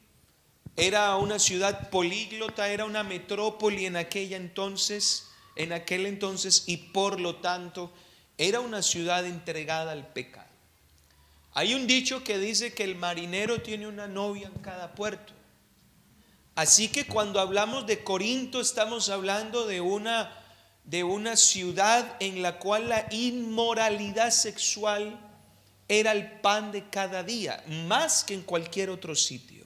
era 0.75 1.15
una 1.17 1.37
ciudad 1.37 1.91
políglota, 1.91 2.67
era 2.69 2.85
una 2.85 3.03
metrópoli 3.03 3.85
en 3.85 3.95
aquella 3.95 4.37
entonces, 4.37 5.27
en 5.55 5.71
aquel 5.71 6.07
entonces 6.07 6.63
y 6.65 6.77
por 6.77 7.19
lo 7.21 7.35
tanto 7.35 7.93
era 8.39 8.59
una 8.59 8.81
ciudad 8.81 9.25
entregada 9.27 9.91
al 9.91 10.07
pecado. 10.07 10.49
Hay 11.53 11.75
un 11.75 11.85
dicho 11.85 12.23
que 12.23 12.39
dice 12.39 12.73
que 12.73 12.83
el 12.83 12.95
marinero 12.95 13.61
tiene 13.61 13.85
una 13.85 14.07
novia 14.07 14.47
en 14.47 14.59
cada 14.63 14.95
puerto. 14.95 15.33
Así 16.55 16.89
que 16.89 17.05
cuando 17.05 17.39
hablamos 17.39 17.85
de 17.87 18.03
Corinto 18.03 18.61
estamos 18.61 19.09
hablando 19.09 19.65
de 19.65 19.81
una 19.81 20.39
de 20.83 21.03
una 21.03 21.37
ciudad 21.37 22.17
en 22.19 22.41
la 22.41 22.59
cual 22.59 22.89
la 22.89 23.07
inmoralidad 23.11 24.31
sexual 24.31 25.19
era 25.87 26.11
el 26.11 26.39
pan 26.41 26.71
de 26.71 26.89
cada 26.89 27.23
día, 27.23 27.63
más 27.87 28.23
que 28.23 28.33
en 28.33 28.41
cualquier 28.41 28.89
otro 28.89 29.15
sitio. 29.15 29.65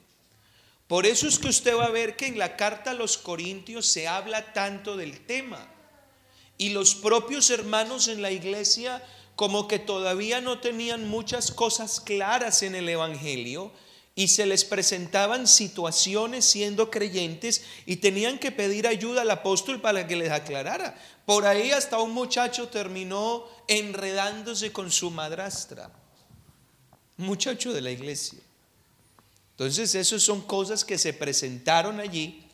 Por 0.87 1.05
eso 1.05 1.27
es 1.27 1.39
que 1.39 1.49
usted 1.49 1.75
va 1.75 1.85
a 1.85 1.91
ver 1.91 2.15
que 2.15 2.27
en 2.27 2.37
la 2.37 2.55
carta 2.55 2.91
a 2.91 2.93
los 2.93 3.17
Corintios 3.17 3.85
se 3.87 4.07
habla 4.07 4.53
tanto 4.53 4.95
del 4.95 5.25
tema. 5.25 5.67
Y 6.57 6.69
los 6.69 6.95
propios 6.95 7.49
hermanos 7.49 8.07
en 8.07 8.21
la 8.21 8.31
iglesia 8.31 9.03
como 9.35 9.67
que 9.67 9.79
todavía 9.79 10.41
no 10.41 10.59
tenían 10.59 11.07
muchas 11.07 11.51
cosas 11.51 11.99
claras 11.99 12.63
en 12.63 12.73
el 12.73 12.89
Evangelio 12.89 13.71
y 14.17 14.29
se 14.29 14.47
les 14.47 14.65
presentaban 14.65 15.45
situaciones 15.45 16.43
siendo 16.43 16.89
creyentes 16.89 17.61
y 17.85 17.97
tenían 17.97 18.39
que 18.39 18.51
pedir 18.51 18.87
ayuda 18.87 19.21
al 19.21 19.29
apóstol 19.29 19.79
para 19.79 20.07
que 20.07 20.15
les 20.15 20.31
aclarara. 20.31 20.99
Por 21.27 21.45
ahí 21.45 21.69
hasta 21.69 21.99
un 21.99 22.13
muchacho 22.13 22.67
terminó 22.67 23.45
enredándose 23.67 24.71
con 24.71 24.91
su 24.91 25.11
madrastra, 25.11 25.91
muchacho 27.17 27.71
de 27.71 27.81
la 27.81 27.91
iglesia. 27.91 28.39
Entonces, 29.51 29.93
esas 29.93 30.23
son 30.23 30.41
cosas 30.41 30.83
que 30.83 30.97
se 30.97 31.13
presentaron 31.13 31.99
allí 31.99 32.46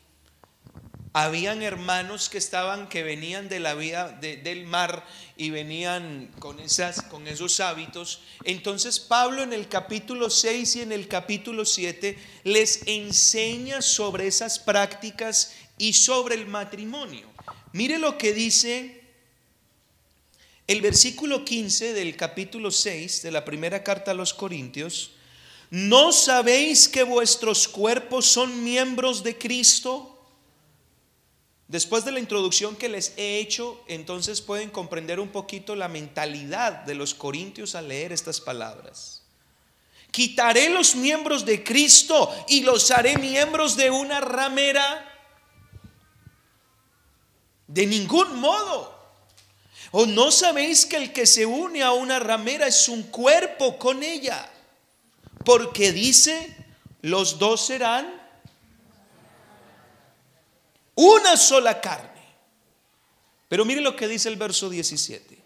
habían 1.14 1.62
hermanos 1.62 2.28
que 2.28 2.38
estaban, 2.38 2.88
que 2.88 3.04
venían 3.04 3.48
de 3.48 3.60
la 3.60 3.74
vida 3.74 4.08
del 4.10 4.66
mar 4.66 5.06
y 5.36 5.50
venían 5.50 6.28
con, 6.40 6.58
esas, 6.58 7.02
con 7.02 7.28
esos 7.28 7.60
hábitos. 7.60 8.22
Entonces 8.42 8.98
Pablo 8.98 9.44
en 9.44 9.52
el 9.52 9.68
capítulo 9.68 10.28
6 10.28 10.74
y 10.74 10.80
en 10.82 10.90
el 10.90 11.06
capítulo 11.06 11.64
7 11.64 12.18
les 12.42 12.80
enseña 12.86 13.80
sobre 13.80 14.26
esas 14.26 14.58
prácticas 14.58 15.54
y 15.78 15.92
sobre 15.92 16.34
el 16.34 16.46
matrimonio. 16.46 17.30
Mire 17.72 17.98
lo 17.98 18.18
que 18.18 18.34
dice 18.34 19.00
el 20.66 20.80
versículo 20.80 21.44
15 21.44 21.92
del 21.92 22.16
capítulo 22.16 22.72
6 22.72 23.22
de 23.22 23.30
la 23.30 23.44
primera 23.44 23.84
carta 23.84 24.10
a 24.10 24.14
los 24.14 24.34
Corintios. 24.34 25.12
¿No 25.70 26.10
sabéis 26.10 26.88
que 26.88 27.04
vuestros 27.04 27.68
cuerpos 27.68 28.26
son 28.26 28.64
miembros 28.64 29.22
de 29.22 29.38
Cristo? 29.38 30.13
Después 31.68 32.04
de 32.04 32.12
la 32.12 32.20
introducción 32.20 32.76
que 32.76 32.88
les 32.88 33.14
he 33.16 33.38
hecho, 33.38 33.82
entonces 33.88 34.42
pueden 34.42 34.70
comprender 34.70 35.18
un 35.18 35.28
poquito 35.28 35.74
la 35.74 35.88
mentalidad 35.88 36.84
de 36.84 36.94
los 36.94 37.14
corintios 37.14 37.74
al 37.74 37.88
leer 37.88 38.12
estas 38.12 38.40
palabras. 38.40 39.22
Quitaré 40.10 40.68
los 40.68 40.94
miembros 40.94 41.44
de 41.44 41.64
Cristo 41.64 42.30
y 42.48 42.60
los 42.60 42.90
haré 42.90 43.16
miembros 43.16 43.76
de 43.76 43.90
una 43.90 44.20
ramera. 44.20 45.10
De 47.66 47.86
ningún 47.86 48.38
modo. 48.38 48.94
¿O 49.90 50.06
no 50.06 50.30
sabéis 50.30 50.86
que 50.86 50.96
el 50.96 51.12
que 51.12 51.26
se 51.26 51.46
une 51.46 51.82
a 51.82 51.92
una 51.92 52.18
ramera 52.18 52.66
es 52.66 52.88
un 52.88 53.04
cuerpo 53.04 53.78
con 53.78 54.02
ella? 54.02 54.48
Porque 55.44 55.92
dice, 55.92 56.54
los 57.00 57.38
dos 57.38 57.66
serán 57.66 58.23
una 60.94 61.36
sola 61.36 61.80
carne. 61.80 62.22
Pero 63.48 63.64
mire 63.64 63.80
lo 63.80 63.94
que 63.96 64.08
dice 64.08 64.28
el 64.28 64.36
verso 64.36 64.68
17. 64.68 65.38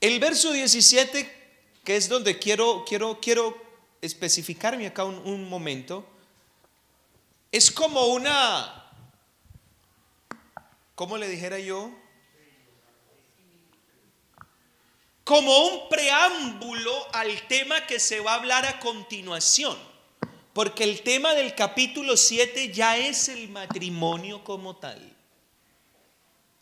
El 0.00 0.18
verso 0.18 0.52
17, 0.52 1.80
que 1.84 1.96
es 1.96 2.08
donde 2.08 2.38
quiero, 2.38 2.84
quiero, 2.86 3.20
quiero 3.20 3.60
especificarme 4.00 4.86
acá 4.86 5.04
un, 5.04 5.18
un 5.18 5.48
momento, 5.48 6.06
es 7.52 7.70
como 7.70 8.06
una, 8.06 8.90
¿cómo 10.94 11.18
le 11.18 11.28
dijera 11.28 11.58
yo? 11.58 11.90
Como 15.24 15.66
un 15.66 15.88
preámbulo 15.88 17.14
al 17.14 17.46
tema 17.46 17.86
que 17.86 18.00
se 18.00 18.20
va 18.20 18.32
a 18.32 18.36
hablar 18.36 18.64
a 18.66 18.80
continuación. 18.80 19.89
Porque 20.52 20.84
el 20.84 21.02
tema 21.02 21.34
del 21.34 21.54
capítulo 21.54 22.16
7 22.16 22.72
ya 22.72 22.96
es 22.96 23.28
el 23.28 23.48
matrimonio 23.50 24.42
como 24.42 24.76
tal. 24.76 25.16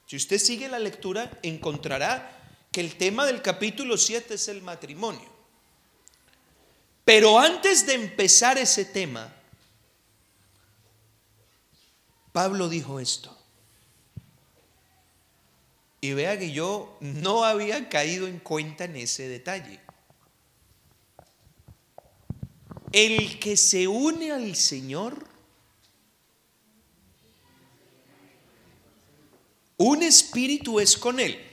Si 0.07 0.17
usted 0.17 0.39
sigue 0.39 0.69
la 0.69 0.79
lectura, 0.79 1.31
encontrará 1.43 2.35
que 2.71 2.81
el 2.81 2.97
tema 2.97 3.27
del 3.27 3.41
capítulo 3.43 3.97
7 3.97 4.35
es 4.35 4.49
el 4.49 4.63
matrimonio. 4.63 5.29
Pero 7.05 7.39
antes 7.39 7.87
de 7.87 7.95
empezar 7.95 8.59
ese 8.59 8.85
tema, 8.85 9.35
Pablo 12.33 12.69
dijo 12.69 13.01
esto. 13.01 13.35
Y 16.01 16.13
vea 16.13 16.39
que 16.39 16.53
yo 16.53 16.97
no 17.01 17.45
había 17.45 17.89
caído 17.89 18.29
en 18.29 18.39
cuenta 18.39 18.85
en 18.85 18.97
ese 18.97 19.29
detalle. 19.29 19.81
El 22.93 23.39
que 23.39 23.57
se 23.57 23.87
une 23.87 24.33
al 24.33 24.57
Señor, 24.57 25.27
un 29.77 30.03
espíritu 30.03 30.81
es 30.81 30.97
con 30.97 31.21
Él. 31.21 31.45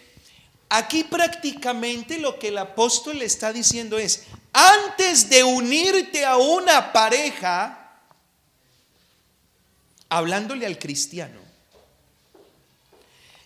Aquí 0.69 1.03
prácticamente 1.03 2.17
lo 2.17 2.39
que 2.39 2.47
el 2.47 2.57
apóstol 2.57 3.19
le 3.19 3.25
está 3.25 3.53
diciendo 3.53 3.97
es, 3.97 4.23
antes 4.51 5.29
de 5.29 5.43
unirte 5.43 6.25
a 6.25 6.37
una 6.37 6.91
pareja, 6.91 8.01
hablándole 10.09 10.65
al 10.65 10.79
cristiano, 10.79 11.39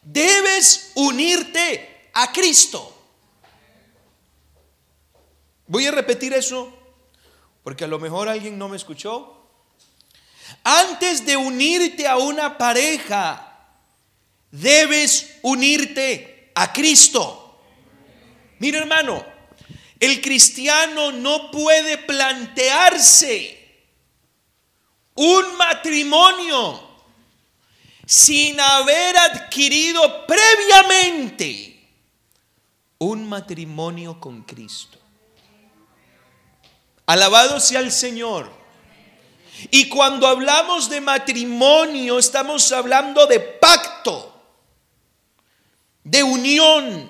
debes 0.03 0.91
unirte 0.95 2.09
a 2.13 2.31
Cristo. 2.31 2.95
Voy 5.67 5.85
a 5.85 5.91
repetir 5.91 6.33
eso 6.33 6.78
porque 7.63 7.83
a 7.83 7.87
lo 7.87 7.99
mejor 7.99 8.29
alguien 8.29 8.57
no 8.57 8.69
me 8.69 8.77
escuchó. 8.77 9.47
Antes 10.63 11.25
de 11.25 11.37
unirte 11.37 12.07
a 12.07 12.17
una 12.17 12.57
pareja, 12.57 13.49
debes 14.51 15.37
unirte 15.41 16.51
a 16.55 16.71
Cristo. 16.73 17.61
Mira 18.59 18.79
hermano, 18.79 19.23
el 19.99 20.21
cristiano 20.21 21.11
no 21.11 21.51
puede 21.51 21.97
plantearse 21.97 23.57
un 25.15 25.57
matrimonio 25.57 26.87
sin 28.05 28.59
haber 28.59 29.17
adquirido 29.17 30.25
previamente 30.25 31.69
un 32.99 33.27
matrimonio 33.27 34.19
con 34.19 34.43
Cristo. 34.43 34.98
Alabado 37.09 37.59
sea 37.59 37.79
el 37.79 37.91
Señor. 37.91 38.51
Y 39.71 39.89
cuando 39.89 40.27
hablamos 40.27 40.91
de 40.91 41.01
matrimonio, 41.01 42.19
estamos 42.19 42.71
hablando 42.71 43.25
de 43.25 43.39
pacto, 43.39 44.39
de 46.03 46.21
unión, 46.21 47.09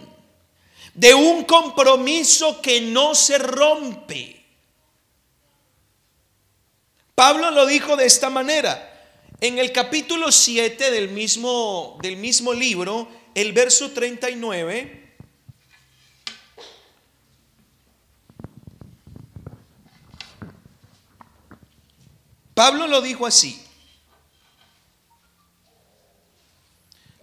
de 0.94 1.14
un 1.14 1.44
compromiso 1.44 2.62
que 2.62 2.80
no 2.80 3.14
se 3.14 3.40
rompe. 3.40 4.42
Pablo 7.14 7.52
lo 7.52 7.66
dijo 7.66 7.98
de 7.98 8.06
esta 8.06 8.30
manera. 8.30 8.86
En 9.42 9.60
el 9.60 9.74
capítulo 9.74 10.32
7 10.32 10.92
del 10.92 11.10
mismo, 11.10 11.98
del 12.02 12.16
mismo 12.16 12.54
libro, 12.54 13.10
el 13.36 13.52
verso 13.52 13.92
39, 13.92 14.99
Pablo 22.60 22.88
lo 22.88 23.00
dijo 23.00 23.26
así. 23.26 23.58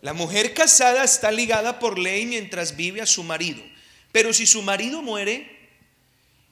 La 0.00 0.14
mujer 0.14 0.54
casada 0.54 1.04
está 1.04 1.30
ligada 1.30 1.78
por 1.78 1.98
ley 1.98 2.24
mientras 2.24 2.74
vive 2.74 3.02
a 3.02 3.06
su 3.06 3.22
marido. 3.22 3.62
Pero 4.12 4.32
si 4.32 4.46
su 4.46 4.62
marido 4.62 5.02
muere, 5.02 5.68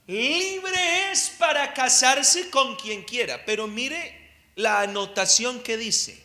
libre 0.07 1.11
es 1.11 1.31
para 1.31 1.73
casarse 1.73 2.51
con 2.51 2.77
quien 2.77 3.05
quiera. 3.05 3.47
Pero 3.47 3.67
mire 3.67 4.35
la 4.55 4.83
anotación 4.83 5.61
que 5.63 5.79
dice. 5.79 6.23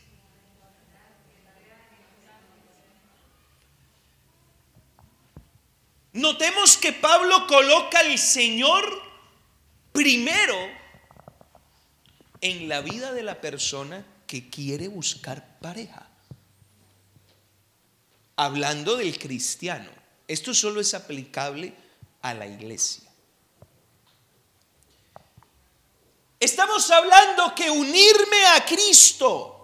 Notemos 6.12 6.76
que 6.76 6.92
Pablo 6.92 7.48
coloca 7.48 8.00
al 8.00 8.20
Señor 8.20 8.84
primero 9.94 10.79
en 12.42 12.70
la 12.70 12.82
vida 12.82 13.12
de 13.14 13.24
la 13.24 13.42
persona 13.42 14.06
que 14.28 14.50
quiere 14.50 14.88
buscar 14.88 15.60
pareja. 15.60 16.08
Hablando 18.36 18.96
del 18.96 19.18
cristiano, 19.18 19.90
esto 20.28 20.54
solo 20.54 20.80
es 20.80 20.94
aplicable 20.94 21.74
a 22.22 22.34
la 22.34 22.48
iglesia. 22.48 23.10
Estamos 26.40 26.90
hablando 26.90 27.54
que 27.54 27.70
unirme 27.70 28.46
a 28.56 28.66
Cristo 28.66 29.60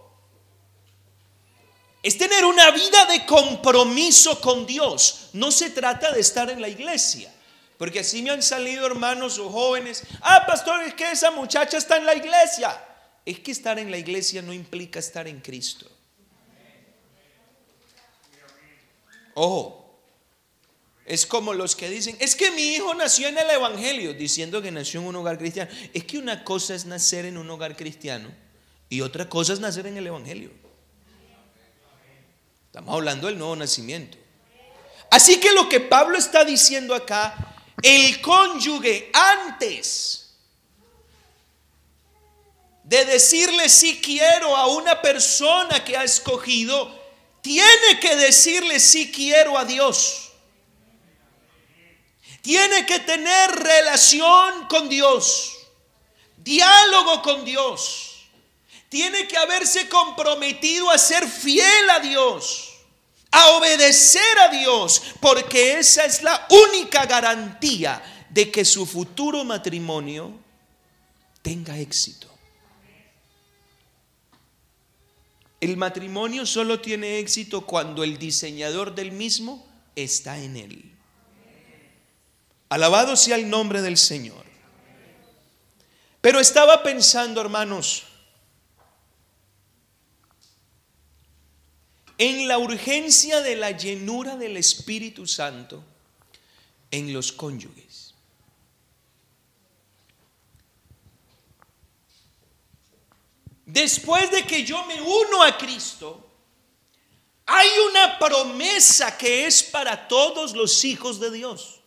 es 2.04 2.18
tener 2.18 2.46
una 2.46 2.70
vida 2.72 3.06
de 3.06 3.26
compromiso 3.26 4.40
con 4.42 4.66
Dios. 4.66 5.30
No 5.34 5.52
se 5.52 5.72
trata 5.72 6.12
de 6.12 6.20
estar 6.20 6.50
en 6.50 6.62
la 6.62 6.68
iglesia. 6.68 7.34
Porque 7.78 8.00
así 8.00 8.22
me 8.22 8.30
han 8.32 8.42
salido 8.42 8.86
hermanos 8.86 9.38
o 9.38 9.50
jóvenes. 9.50 10.04
Ah, 10.22 10.46
pastor, 10.48 10.84
es 10.84 10.94
que 10.94 11.12
esa 11.12 11.32
muchacha 11.32 11.78
está 11.78 11.98
en 11.98 12.06
la 12.06 12.16
iglesia. 12.16 12.82
Es 13.26 13.40
que 13.40 13.52
estar 13.52 13.78
en 13.80 13.92
la 13.92 13.98
iglesia 13.98 14.42
no 14.42 14.54
implica 14.54 15.00
estar 15.00 15.28
en 15.28 15.42
Cristo. 15.42 15.90
Ojo, 19.34 19.82
Es 21.06 21.28
como 21.28 21.54
los 21.54 21.76
que 21.76 21.88
dicen, 21.88 22.18
es 22.20 22.36
que 22.36 22.50
mi 22.50 22.74
hijo 22.74 22.96
nació 22.96 23.28
en 23.28 23.38
el 23.38 23.48
Evangelio, 23.48 24.16
diciendo 24.16 24.60
que 24.60 24.72
nació 24.72 25.02
en 25.02 25.08
un 25.08 25.16
hogar 25.18 25.38
cristiano. 25.38 25.70
Es 25.94 26.04
que 26.04 26.18
una 26.18 26.44
cosa 26.44 26.74
es 26.74 26.86
nacer 26.86 27.26
en 27.26 27.38
un 27.38 27.48
hogar 27.52 27.76
cristiano 27.76 28.34
y 28.90 29.02
otra 29.02 29.30
cosa 29.30 29.54
es 29.54 29.60
nacer 29.60 29.86
en 29.86 29.98
el 29.98 30.08
Evangelio. 30.08 30.50
Estamos 32.68 32.96
hablando 32.96 33.28
del 33.28 33.38
nuevo 33.38 33.56
nacimiento. 33.56 34.18
Así 35.12 35.40
que 35.40 35.52
lo 35.52 35.70
que 35.70 35.80
Pablo 35.80 36.18
está 36.18 36.44
diciendo 36.44 36.96
acá, 36.96 37.55
el 37.82 38.22
cónyuge 38.22 39.10
antes 39.14 40.26
de 42.84 43.04
decirle 43.06 43.68
si 43.68 44.00
quiero 44.00 44.56
a 44.56 44.68
una 44.68 45.02
persona 45.02 45.84
que 45.84 45.98
ha 45.98 46.04
escogido, 46.04 47.04
tiene 47.42 48.00
que 48.00 48.16
decirle 48.16 48.80
si 48.80 49.12
quiero 49.12 49.58
a 49.58 49.66
Dios. 49.66 50.32
Tiene 52.42 52.86
que 52.86 53.00
tener 53.00 53.52
relación 53.52 54.68
con 54.68 54.88
Dios, 54.88 55.52
diálogo 56.38 57.24
con 57.24 57.44
Dios. 57.44 58.28
Tiene 58.88 59.28
que 59.28 59.36
haberse 59.36 59.90
comprometido 59.90 60.92
a 60.92 60.98
ser 61.00 61.28
fiel 61.28 61.90
a 61.90 62.00
Dios, 62.02 62.75
a 63.36 63.58
obedecer 63.58 64.40
a 64.40 64.48
Dios, 64.48 65.02
porque 65.20 65.78
esa 65.78 66.06
es 66.06 66.24
la 66.24 66.48
única 66.50 67.06
garantía 67.06 68.02
de 68.30 68.50
que 68.50 68.64
su 68.64 68.86
futuro 68.86 69.44
matrimonio 69.44 70.32
tenga 71.42 71.78
éxito. 71.78 72.30
El 75.60 75.76
matrimonio 75.76 76.46
solo 76.46 76.80
tiene 76.80 77.20
éxito 77.20 77.66
cuando 77.66 78.06
el 78.06 78.18
diseñador 78.18 78.96
del 78.96 79.12
mismo 79.12 79.68
está 79.98 80.38
en 80.38 80.56
él. 80.56 80.92
Alabado 82.70 83.18
sea 83.18 83.36
el 83.36 83.50
nombre 83.50 83.82
del 83.82 83.98
Señor. 83.98 84.46
Pero 86.22 86.40
estaba 86.40 86.84
pensando, 86.84 87.42
hermanos, 87.42 88.04
en 92.18 92.48
la 92.48 92.58
urgencia 92.58 93.42
de 93.42 93.56
la 93.56 93.72
llenura 93.72 94.36
del 94.36 94.58
Espíritu 94.58 95.28
Santo 95.28 95.84
en 96.92 97.12
los 97.14 97.32
cónyuges. 97.32 98.14
Después 103.66 104.32
de 104.32 104.44
que 104.44 104.64
yo 104.64 104.86
me 104.86 105.02
uno 105.02 105.44
a 105.44 105.58
Cristo, 105.58 106.26
hay 107.46 107.68
una 107.90 108.18
promesa 108.18 109.18
que 109.18 109.46
es 109.46 109.64
para 109.64 110.08
todos 110.08 110.54
los 110.54 110.84
hijos 110.84 111.20
de 111.20 111.32
Dios. 111.32 111.82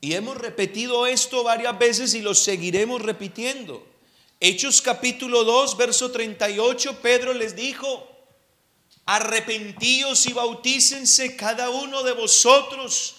Y 0.00 0.14
hemos 0.14 0.36
repetido 0.36 1.06
esto 1.06 1.44
varias 1.44 1.78
veces 1.78 2.14
y 2.14 2.20
lo 2.20 2.34
seguiremos 2.34 3.00
repitiendo. 3.00 3.91
Hechos 4.44 4.82
capítulo 4.82 5.44
2, 5.44 5.76
verso 5.76 6.10
38, 6.10 6.98
Pedro 7.00 7.32
les 7.32 7.54
dijo, 7.54 8.08
arrepentíos 9.06 10.26
y 10.26 10.32
bautícense 10.32 11.36
cada 11.36 11.70
uno 11.70 12.02
de 12.02 12.10
vosotros 12.10 13.18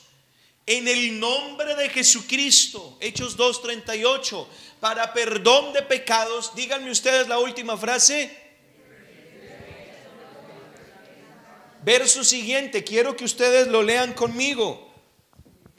en 0.66 0.86
el 0.86 1.22
nombre 1.22 1.76
de 1.76 1.88
Jesucristo. 1.88 2.98
Hechos 3.00 3.38
2, 3.38 3.62
38, 3.62 4.50
para 4.82 5.14
perdón 5.14 5.72
de 5.72 5.84
pecados. 5.84 6.54
Díganme 6.56 6.92
ustedes 6.92 7.30
la 7.30 7.40
última 7.40 7.78
frase. 7.78 8.38
Verso 11.84 12.26
siguiente, 12.26 12.84
quiero 12.84 13.16
que 13.16 13.24
ustedes 13.24 13.70
lo 13.70 13.82
lean 13.82 14.12
conmigo. 14.12 14.94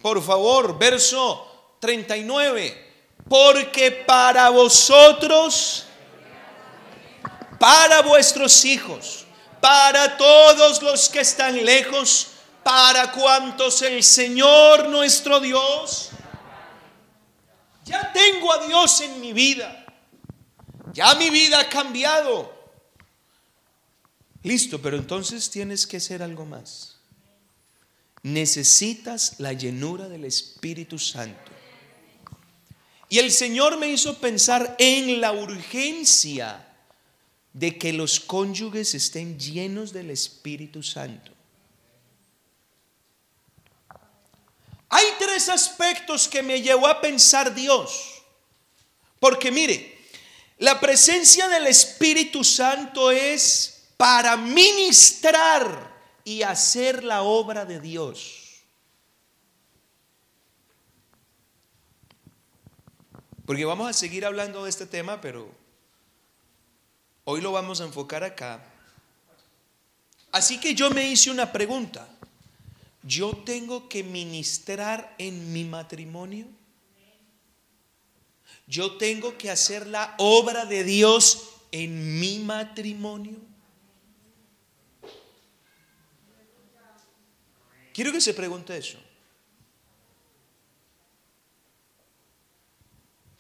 Por 0.01 0.23
favor, 0.23 0.79
verso 0.79 1.77
39. 1.81 2.84
Porque 3.29 3.91
para 3.91 4.51
vosotros, 4.51 5.87
para 7.59 8.03
vuestros 8.03 8.65
hijos, 8.65 9.25
para 9.61 10.17
todos 10.17 10.83
los 10.83 11.09
que 11.09 11.21
están 11.21 11.65
lejos, 11.65 12.29
para 12.63 13.13
cuantos 13.13 13.83
el 13.83 14.03
Señor 14.03 14.89
nuestro 14.89 15.41
Dios, 15.41 16.11
ya 17.85 18.13
tengo 18.13 18.53
a 18.53 18.67
Dios 18.67 19.01
en 19.01 19.21
mi 19.21 19.33
vida, 19.33 19.87
ya 20.93 21.15
mi 21.15 21.31
vida 21.31 21.61
ha 21.61 21.69
cambiado. 21.69 22.53
Listo, 24.43 24.81
pero 24.81 24.97
entonces 24.97 25.51
tienes 25.51 25.87
que 25.87 25.97
hacer 25.97 26.23
algo 26.23 26.45
más 26.45 26.95
necesitas 28.25 29.39
la 29.39 29.53
llenura 29.53 30.09
del 30.09 30.25
Espíritu 30.25 30.99
Santo. 30.99 31.44
Y 33.09 33.19
el 33.19 33.31
Señor 33.31 33.77
me 33.79 33.89
hizo 33.89 34.19
pensar 34.19 34.77
en 34.79 35.21
la 35.21 35.33
urgencia 35.33 36.67
de 37.53 37.79
que 37.79 37.93
los 37.93 38.19
cónyuges 38.19 38.95
estén 38.95 39.39
llenos 39.39 39.93
del 39.93 40.11
Espíritu 40.11 40.83
Santo. 40.83 41.33
Hay 44.89 45.07
tres 45.19 45.49
aspectos 45.49 46.29
que 46.29 46.43
me 46.43 46.63
llevó 46.63 46.87
a 46.87 47.01
pensar 47.01 47.55
Dios. 47.55 48.23
Porque 49.19 49.51
mire, 49.51 49.99
la 50.59 50.79
presencia 50.79 51.49
del 51.49 51.67
Espíritu 51.67 52.45
Santo 52.45 53.11
es 53.11 53.87
para 53.97 54.37
ministrar 54.37 55.93
y 56.25 56.43
hacer 56.43 57.05
la 57.05 57.23
obra 57.23 57.65
de 57.65 57.81
Dios. 57.81 58.44
Porque 63.47 63.65
vamos 63.65 63.89
a 63.89 63.93
seguir 63.93 64.25
hablando 64.25 64.65
de 64.65 64.71
este 64.71 64.87
tema, 64.87 65.21
pero 65.21 65.51
hoy 67.25 67.41
lo 67.41 67.53
vamos 67.53 67.81
a 67.81 67.85
enfocar 67.85 68.25
acá. 68.25 68.65
Así 70.33 70.59
que 70.59 70.75
yo 70.75 70.91
me 70.91 71.09
hice 71.09 71.31
una 71.31 71.53
pregunta. 71.53 72.09
¿Yo 73.03 73.37
tengo 73.45 73.89
que 73.89 74.03
ministrar 74.03 75.15
en 75.19 75.53
mi 75.53 75.65
matrimonio? 75.65 76.47
¿Yo 78.67 78.97
tengo 78.97 79.37
que 79.37 79.51
hacer 79.51 79.87
la 79.87 80.15
obra 80.17 80.65
de 80.65 80.85
Dios 80.85 81.51
en 81.71 82.19
mi 82.19 82.39
matrimonio? 82.39 83.37
Quiero 87.93 88.11
que 88.11 88.23
se 88.23 88.33
pregunte 88.33 88.77
eso. 88.77 89.04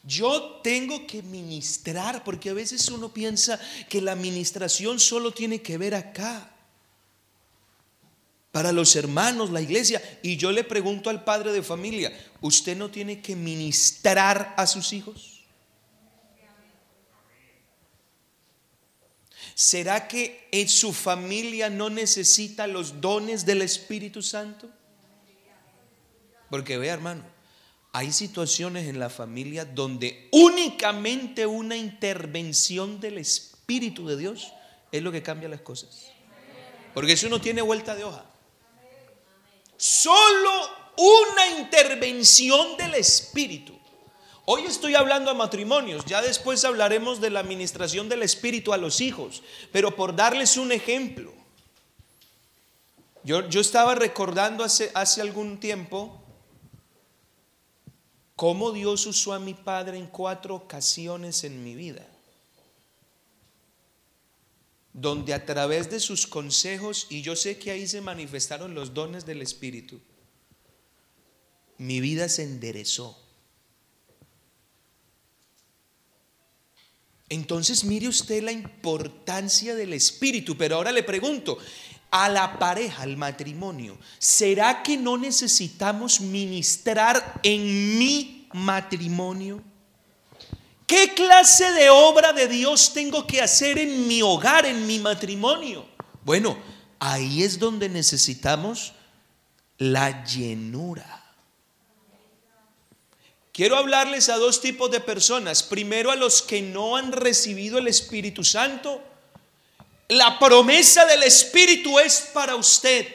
Yo 0.07 0.61
tengo 0.63 1.07
que 1.07 1.23
ministrar, 1.23 2.25
porque 2.25 2.51
a 2.51 2.55
veces 2.55 2.89
uno 2.91 3.13
piensa 3.13 3.59
que 3.89 4.03
la 4.03 4.13
administración 4.13 5.01
solo 5.01 5.33
tiene 5.33 5.63
que 5.63 5.79
ver 5.79 5.95
acá, 5.95 6.51
para 8.53 8.71
los 8.71 8.95
hermanos, 8.95 9.51
la 9.51 9.61
iglesia. 9.61 10.01
Y 10.23 10.37
yo 10.37 10.53
le 10.53 10.63
pregunto 10.63 11.11
al 11.11 11.25
padre 11.25 11.53
de 11.53 11.63
familia, 11.63 12.13
¿usted 12.41 12.77
no 12.77 12.89
tiene 12.89 13.21
que 13.21 13.35
ministrar 13.35 14.55
a 14.57 14.67
sus 14.67 14.93
hijos? 14.93 15.43
¿Será 19.57 20.07
que 20.07 20.49
en 20.53 20.69
su 20.69 20.93
familia 20.93 21.71
no 21.71 21.91
necesita 21.91 22.67
los 22.67 23.01
dones 23.01 23.45
del 23.47 23.63
Espíritu 23.63 24.23
Santo? 24.23 24.69
Porque 26.51 26.77
vea 26.77 26.95
hermano, 26.95 27.25
hay 27.95 28.13
situaciones 28.13 28.89
en 28.89 28.99
la 28.99 29.09
familia 29.09 29.65
donde 29.65 30.29
únicamente 30.33 31.47
una 31.47 31.77
intervención 31.77 33.01
del 33.01 33.19
Espíritu 33.19 34.07
de 34.07 34.17
Dios 34.17 34.53
es 34.91 35.01
lo 35.01 35.13
que 35.13 35.23
cambia 35.23 35.49
las 35.49 35.61
cosas. 35.61 36.11
Porque 36.93 37.13
eso 37.13 37.29
no 37.29 37.41
tiene 37.41 37.63
vuelta 37.63 37.95
de 37.95 38.05
hoja. 38.05 38.25
Solo 39.77 40.51
una 40.97 41.61
intervención 41.61 42.77
del 42.77 42.97
Espíritu 42.97 43.75
Hoy 44.47 44.65
estoy 44.67 44.95
hablando 44.95 45.31
a 45.31 45.35
matrimonios, 45.35 46.05
ya 46.05 46.21
después 46.21 46.67
hablaremos 46.67 47.19
de 47.23 47.31
la 47.31 47.41
administración 47.41 48.11
del 48.11 48.23
espíritu 48.23 48.75
a 48.75 48.77
los 48.77 49.01
hijos, 49.01 49.43
pero 49.73 49.97
por 49.97 50.15
darles 50.15 50.59
un 50.59 50.71
ejemplo, 50.71 51.33
yo, 53.23 53.49
yo 53.49 53.63
estaba 53.63 53.95
recordando 53.95 54.63
hace, 54.63 54.91
hace 54.93 55.23
algún 55.23 55.61
tiempo 55.61 56.24
cómo 58.37 58.73
Dios 58.73 59.07
usó 59.07 59.33
a 59.33 59.39
mi 59.39 59.55
padre 59.55 59.99
en 59.99 60.07
cuatro 60.07 60.55
ocasiones 60.55 61.45
en 61.45 61.63
mi 61.63 61.75
vida, 61.75 62.07
donde 64.93 65.35
a 65.35 65.45
través 65.45 65.91
de 65.91 66.01
sus 66.01 66.27
consejos, 66.27 67.07
y 67.11 67.23
yo 67.23 67.37
sé 67.37 67.59
que 67.59 67.71
ahí 67.71 67.87
se 67.87 68.01
manifestaron 68.01 68.75
los 68.75 68.95
dones 68.95 69.27
del 69.27 69.43
espíritu, 69.43 70.01
mi 71.79 72.01
vida 72.01 72.29
se 72.29 72.45
enderezó. 72.45 73.21
Entonces 77.29 77.85
mire 77.85 78.07
usted 78.07 78.43
la 78.43 78.53
importancia 78.53 79.75
del 79.75 79.93
Espíritu, 79.93 80.57
pero 80.57 80.77
ahora 80.77 80.93
le 80.93 81.03
pregunto, 81.03 81.59
a 82.15 82.29
la 82.29 82.61
pareja, 82.61 83.03
al 83.03 83.17
matrimonio. 83.17 83.99
¿Será 84.21 84.85
que 84.85 84.97
no 84.97 85.19
necesitamos 85.19 86.21
ministrar 86.21 87.41
en 87.43 87.99
mi 87.99 88.47
matrimonio? 88.53 89.61
¿Qué 90.87 91.13
clase 91.13 91.73
de 91.73 91.91
obra 91.91 92.33
de 92.33 92.47
Dios 92.47 92.93
tengo 92.95 93.27
que 93.27 93.43
hacer 93.43 93.79
en 93.79 94.07
mi 94.07 94.23
hogar, 94.23 94.65
en 94.65 94.87
mi 94.87 95.01
matrimonio? 95.01 95.87
Bueno, 96.25 96.57
ahí 97.01 97.43
es 97.43 97.59
donde 97.59 97.89
necesitamos 97.89 98.93
la 99.79 100.25
llenura. 100.25 101.21
Quiero 103.53 103.77
hablarles 103.77 104.29
a 104.29 104.37
dos 104.37 104.61
tipos 104.61 104.89
de 104.93 105.01
personas. 105.01 105.65
Primero 105.65 106.13
a 106.13 106.17
los 106.17 106.43
que 106.43 106.63
no 106.63 106.95
han 106.95 107.11
recibido 107.11 107.79
el 107.79 107.89
Espíritu 107.89 108.45
Santo. 108.45 109.03
La 110.09 110.39
promesa 110.39 111.07
del 111.07 111.23
Espíritu 111.23 111.99
es 111.99 112.31
para 112.33 112.57
usted. 112.57 113.07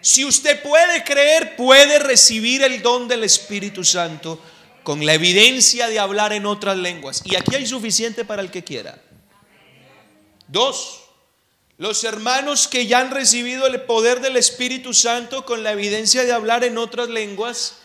Si 0.00 0.24
usted 0.24 0.62
puede 0.62 1.02
creer, 1.02 1.56
puede 1.56 1.98
recibir 1.98 2.62
el 2.62 2.82
don 2.82 3.08
del 3.08 3.24
Espíritu 3.24 3.82
Santo 3.82 4.40
con 4.82 5.04
la 5.04 5.14
evidencia 5.14 5.88
de 5.88 5.98
hablar 5.98 6.32
en 6.32 6.46
otras 6.46 6.76
lenguas. 6.76 7.22
Y 7.24 7.34
aquí 7.34 7.54
hay 7.56 7.66
suficiente 7.66 8.24
para 8.24 8.42
el 8.42 8.50
que 8.50 8.62
quiera. 8.62 9.02
Dos, 10.46 11.00
los 11.76 12.04
hermanos 12.04 12.68
que 12.68 12.86
ya 12.86 13.00
han 13.00 13.10
recibido 13.10 13.66
el 13.66 13.80
poder 13.82 14.20
del 14.20 14.36
Espíritu 14.36 14.94
Santo 14.94 15.44
con 15.44 15.62
la 15.62 15.72
evidencia 15.72 16.24
de 16.24 16.32
hablar 16.32 16.62
en 16.62 16.78
otras 16.78 17.08
lenguas 17.08 17.76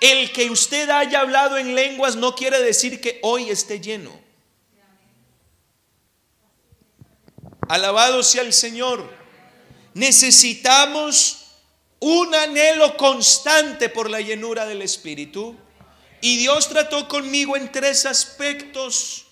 el 0.00 0.32
que 0.32 0.50
usted 0.50 0.88
haya 0.88 1.20
hablado 1.20 1.58
en 1.58 1.74
lenguas 1.74 2.16
no 2.16 2.34
quiere 2.34 2.60
decir 2.60 3.00
que 3.00 3.18
hoy 3.22 3.50
esté 3.50 3.80
lleno. 3.80 4.18
Alabado 7.70 8.24
sea 8.24 8.42
el 8.42 8.52
Señor. 8.52 9.08
Necesitamos 9.94 11.44
un 12.00 12.34
anhelo 12.34 12.96
constante 12.96 13.88
por 13.88 14.10
la 14.10 14.20
llenura 14.20 14.66
del 14.66 14.82
Espíritu. 14.82 15.56
Y 16.20 16.38
Dios 16.38 16.68
trató 16.68 17.06
conmigo 17.06 17.56
en 17.56 17.70
tres 17.70 18.06
aspectos, 18.06 19.26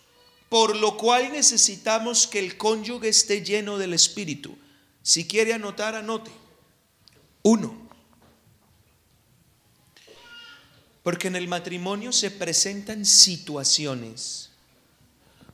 por 0.48 0.76
lo 0.76 0.96
cual 0.96 1.32
necesitamos 1.32 2.28
que 2.28 2.38
el 2.38 2.56
cónyuge 2.56 3.08
esté 3.08 3.42
lleno 3.42 3.76
del 3.76 3.92
Espíritu. 3.92 4.56
Si 5.02 5.26
quiere 5.26 5.52
anotar, 5.52 5.96
anote. 5.96 6.30
Uno, 7.42 7.88
Porque 11.02 11.26
en 11.26 11.34
el 11.34 11.48
matrimonio 11.48 12.12
se 12.12 12.30
presentan 12.30 13.04
situaciones 13.04 14.47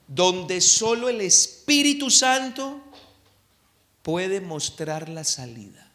donde 0.06 0.60
solo 0.60 1.08
el 1.08 1.20
Espíritu 1.20 2.10
Santo 2.10 2.80
puede 4.02 4.40
mostrar 4.40 5.08
la 5.08 5.24
salida. 5.24 5.90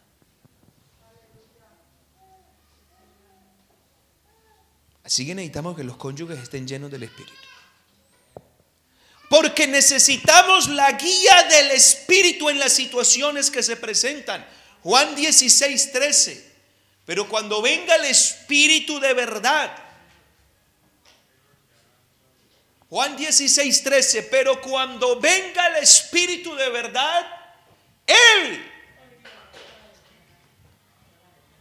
Así 5.04 5.26
que 5.26 5.34
necesitamos 5.34 5.76
que 5.76 5.84
los 5.84 5.96
cónyuges 5.96 6.38
estén 6.38 6.68
llenos 6.68 6.90
del 6.90 7.02
Espíritu. 7.04 7.34
Porque 9.28 9.66
necesitamos 9.66 10.68
la 10.68 10.92
guía 10.92 11.44
del 11.48 11.70
Espíritu 11.70 12.48
en 12.48 12.58
las 12.58 12.72
situaciones 12.72 13.50
que 13.50 13.62
se 13.62 13.76
presentan. 13.76 14.46
Juan 14.82 15.14
16, 15.14 15.92
13. 15.92 16.50
Pero 17.04 17.28
cuando 17.28 17.62
venga 17.62 17.94
el 17.96 18.04
Espíritu 18.04 18.98
de 19.00 19.14
verdad, 19.14 19.89
Juan 22.90 23.16
16, 23.16 23.84
13, 23.84 24.24
pero 24.24 24.60
cuando 24.60 25.20
venga 25.20 25.68
el 25.68 25.76
Espíritu 25.76 26.56
de 26.56 26.68
verdad, 26.70 27.24
Él, 28.04 28.68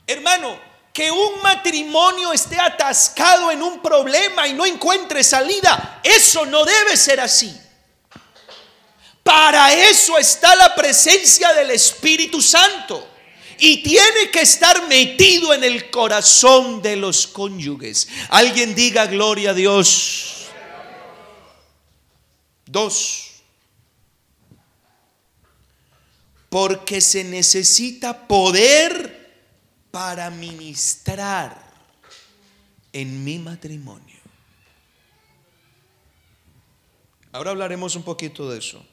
hermano, 0.08 0.60
que 0.92 1.12
un 1.12 1.40
matrimonio 1.44 2.34
esté 2.34 2.60
atascado 2.60 3.52
en 3.52 3.62
un 3.62 3.80
problema 3.80 4.48
y 4.48 4.54
no 4.54 4.66
encuentre 4.66 5.24
salida, 5.24 6.02
eso 6.04 6.48
no 6.48 6.66
debe 6.66 6.98
ser 6.98 7.20
así. 7.20 7.56
Para 9.22 9.72
eso 9.72 10.18
está 10.18 10.56
la 10.56 10.74
presencia 10.74 11.54
del 11.54 11.70
Espíritu 11.70 12.42
Santo 12.42 13.08
y 13.60 13.84
tiene 13.84 14.32
que 14.32 14.42
estar 14.42 14.88
metido 14.88 15.54
en 15.54 15.64
el 15.64 15.92
corazón 15.92 16.82
de 16.82 16.96
los 16.96 17.28
cónyuges. 17.28 18.08
Alguien 18.30 18.74
diga 18.74 19.06
gloria 19.06 19.52
a 19.52 19.54
Dios. 19.54 20.39
Dos. 22.72 23.32
Porque 26.50 27.02
se 27.02 27.24
necesita 27.24 28.28
poder 28.28 29.20
para 29.90 30.30
ministrar 30.30 31.68
en 32.94 33.24
mi 33.24 33.40
matrimonio. 33.40 34.18
Ahora 37.32 37.52
hablaremos 37.52 37.96
un 37.96 38.04
poquito 38.04 38.50
de 38.50 38.60
eso. 38.60 38.86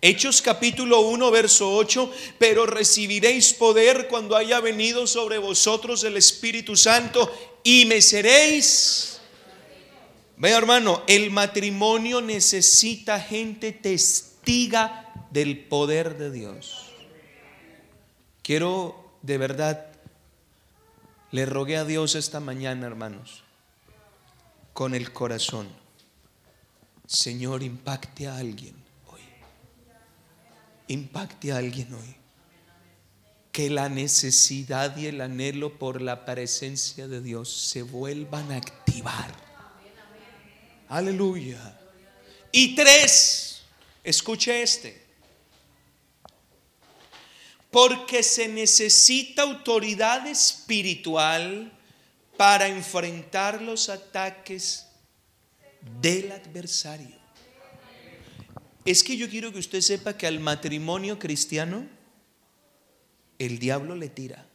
Hechos 0.00 0.40
capítulo 0.40 1.00
1, 1.00 1.30
verso 1.30 1.74
8, 1.74 2.10
pero 2.38 2.64
recibiréis 2.64 3.52
poder 3.52 4.08
cuando 4.08 4.36
haya 4.36 4.60
venido 4.60 5.06
sobre 5.06 5.36
vosotros 5.36 6.02
el 6.04 6.16
Espíritu 6.16 6.76
Santo 6.76 7.30
y 7.62 7.84
me 7.84 8.00
seréis. 8.00 9.17
Vea 10.38 10.56
hermano, 10.56 11.02
el 11.06 11.30
matrimonio 11.30 12.20
necesita 12.20 13.20
gente 13.20 13.72
testiga 13.72 15.12
del 15.30 15.58
poder 15.58 16.16
de 16.16 16.30
Dios. 16.30 16.92
Quiero 18.42 19.12
de 19.22 19.36
verdad, 19.36 19.86
le 21.32 21.44
rogué 21.44 21.76
a 21.76 21.84
Dios 21.84 22.14
esta 22.14 22.40
mañana, 22.40 22.86
hermanos, 22.86 23.42
con 24.72 24.94
el 24.94 25.12
corazón. 25.12 25.68
Señor, 27.06 27.62
impacte 27.62 28.28
a 28.28 28.38
alguien 28.38 28.88
impacte 30.88 31.52
a 31.52 31.58
alguien 31.58 31.94
hoy. 31.94 32.16
Que 33.52 33.70
la 33.70 33.88
necesidad 33.88 34.96
y 34.96 35.06
el 35.06 35.20
anhelo 35.20 35.78
por 35.78 36.00
la 36.00 36.24
presencia 36.24 37.08
de 37.08 37.20
Dios 37.20 37.50
se 37.52 37.82
vuelvan 37.82 38.50
a 38.52 38.56
activar. 38.56 39.47
Aleluya. 40.88 41.78
Y 42.50 42.74
tres, 42.74 43.62
escuche 44.02 44.62
este. 44.62 45.06
Porque 47.70 48.22
se 48.22 48.48
necesita 48.48 49.42
autoridad 49.42 50.26
espiritual 50.26 51.70
para 52.38 52.68
enfrentar 52.68 53.60
los 53.60 53.90
ataques 53.90 54.86
del 56.00 56.32
adversario. 56.32 57.18
Es 58.84 59.02
que 59.02 59.18
yo 59.18 59.28
quiero 59.28 59.52
que 59.52 59.58
usted 59.58 59.82
sepa 59.82 60.16
que 60.16 60.26
al 60.26 60.40
matrimonio 60.40 61.18
cristiano 61.18 61.86
el 63.38 63.58
diablo 63.58 63.94
le 63.94 64.08
tira. 64.08 64.46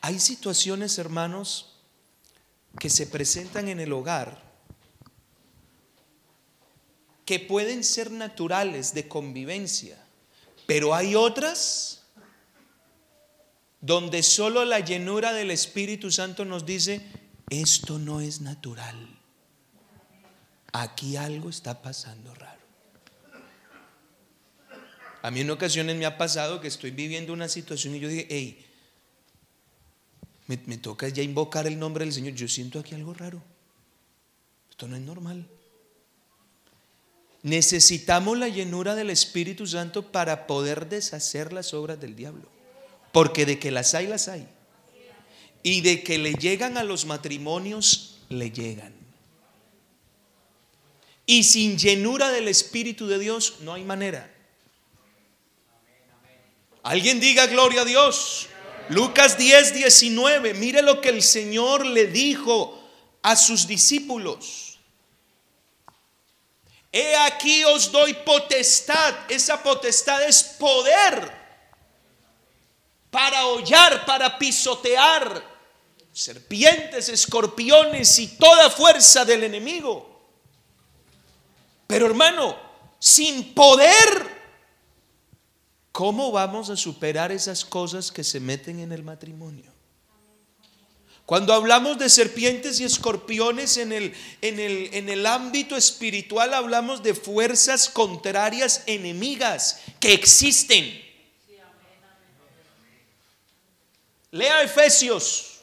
Hay 0.00 0.18
situaciones, 0.18 0.98
hermanos, 0.98 1.75
que 2.78 2.90
se 2.90 3.06
presentan 3.06 3.68
en 3.68 3.80
el 3.80 3.92
hogar 3.92 4.44
que 7.24 7.40
pueden 7.40 7.82
ser 7.82 8.10
naturales 8.10 8.94
de 8.94 9.08
convivencia, 9.08 9.98
pero 10.66 10.94
hay 10.94 11.14
otras 11.14 12.02
donde 13.80 14.22
solo 14.22 14.64
la 14.64 14.80
llenura 14.80 15.32
del 15.32 15.50
Espíritu 15.50 16.10
Santo 16.10 16.44
nos 16.44 16.64
dice, 16.66 17.04
esto 17.50 17.98
no 17.98 18.20
es 18.20 18.40
natural 18.40 19.16
aquí 20.82 21.16
algo 21.16 21.48
está 21.48 21.82
pasando 21.82 22.34
raro. 22.34 22.60
A 25.22 25.30
mí 25.30 25.40
en 25.40 25.50
ocasiones 25.50 25.96
me 25.96 26.06
ha 26.06 26.18
pasado 26.18 26.60
que 26.60 26.68
estoy 26.68 26.90
viviendo 26.90 27.32
una 27.32 27.48
situación 27.48 27.94
y 27.94 28.00
yo 28.00 28.08
dije, 28.08 28.26
hey, 28.30 28.65
me, 30.46 30.78
toca 30.78 31.08
ya 31.08 31.22
invocar 31.22 31.66
el 31.66 31.78
nombre 31.78 32.04
del 32.04 32.14
Señor. 32.14 32.34
Yo 32.34 32.48
siento 32.48 32.78
aquí 32.78 32.94
algo 32.94 33.14
raro. 33.14 33.42
Esto 34.70 34.86
no 34.86 34.96
es 34.96 35.02
normal. 35.02 35.46
Necesitamos 37.42 38.38
la 38.38 38.48
llenura 38.48 38.94
del 38.94 39.10
Espíritu 39.10 39.66
Santo 39.66 40.10
para 40.10 40.46
poder 40.46 40.88
deshacer 40.88 41.52
las 41.52 41.74
obras 41.74 42.00
del 42.00 42.14
diablo. 42.14 42.48
Porque 43.12 43.46
de 43.46 43.58
que 43.58 43.70
las 43.70 43.94
hay, 43.94 44.06
las 44.06 44.28
hay. 44.28 44.46
Y 45.62 45.80
de 45.80 46.02
que 46.02 46.18
le 46.18 46.34
llegan 46.34 46.76
a 46.76 46.84
los 46.84 47.06
matrimonios, 47.06 48.18
le 48.28 48.50
llegan. 48.50 48.94
Y 51.24 51.42
sin 51.42 51.76
llenura 51.76 52.30
del 52.30 52.46
Espíritu 52.46 53.08
de 53.08 53.18
Dios 53.18 53.56
no 53.62 53.74
hay 53.74 53.82
manera. 53.82 54.32
Alguien 56.84 57.18
diga 57.18 57.46
gloria 57.46 57.82
a 57.82 57.84
Dios. 57.84 58.48
Lucas 58.88 59.36
10, 59.36 59.74
19. 59.74 60.54
Mire 60.54 60.82
lo 60.82 61.00
que 61.00 61.08
el 61.08 61.22
Señor 61.22 61.84
le 61.84 62.06
dijo 62.06 62.82
a 63.22 63.36
sus 63.36 63.66
discípulos. 63.66 64.78
he 66.92 67.14
aquí 67.16 67.64
os 67.64 67.90
doy 67.92 68.14
potestad. 68.14 69.14
Esa 69.28 69.62
potestad 69.62 70.22
es 70.22 70.42
poder 70.42 71.30
para 73.10 73.46
hollar, 73.46 74.04
para 74.06 74.38
pisotear 74.38 75.56
serpientes, 76.12 77.10
escorpiones 77.10 78.18
y 78.18 78.28
toda 78.28 78.70
fuerza 78.70 79.24
del 79.24 79.44
enemigo. 79.44 80.16
Pero 81.86 82.06
hermano, 82.06 82.56
sin 82.98 83.52
poder, 83.52 84.25
¿cómo 85.96 86.30
vamos 86.30 86.68
a 86.68 86.76
superar 86.76 87.32
esas 87.32 87.64
cosas 87.64 88.12
que 88.12 88.22
se 88.22 88.38
meten 88.38 88.80
en 88.80 88.92
el 88.92 89.02
matrimonio? 89.02 89.72
Cuando 91.24 91.54
hablamos 91.54 91.96
de 91.96 92.10
serpientes 92.10 92.78
y 92.80 92.84
escorpiones 92.84 93.78
en 93.78 93.92
el, 93.92 94.14
en 94.42 94.60
el, 94.60 94.90
en 94.92 95.08
el 95.08 95.24
ámbito 95.24 95.74
espiritual, 95.74 96.52
hablamos 96.52 97.02
de 97.02 97.14
fuerzas 97.14 97.88
contrarias 97.88 98.82
enemigas 98.84 99.80
que 99.98 100.12
existen. 100.12 101.02
Lea 104.32 104.64
Efesios. 104.64 105.60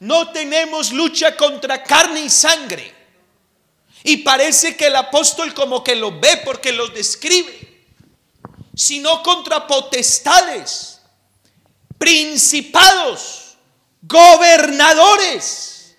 No 0.00 0.32
tenemos 0.32 0.92
lucha 0.92 1.34
contra 1.34 1.82
carne 1.82 2.26
y 2.26 2.28
sangre. 2.28 2.92
Y 4.04 4.18
parece 4.18 4.76
que 4.76 4.88
el 4.88 4.96
apóstol 4.96 5.54
como 5.54 5.82
que 5.82 5.96
lo 5.96 6.20
ve 6.20 6.42
porque 6.44 6.72
los 6.72 6.92
describe. 6.92 7.61
Sino 8.74 9.22
contra 9.22 9.66
potestades, 9.66 11.00
principados 11.98 13.56
gobernadores. 14.02 15.96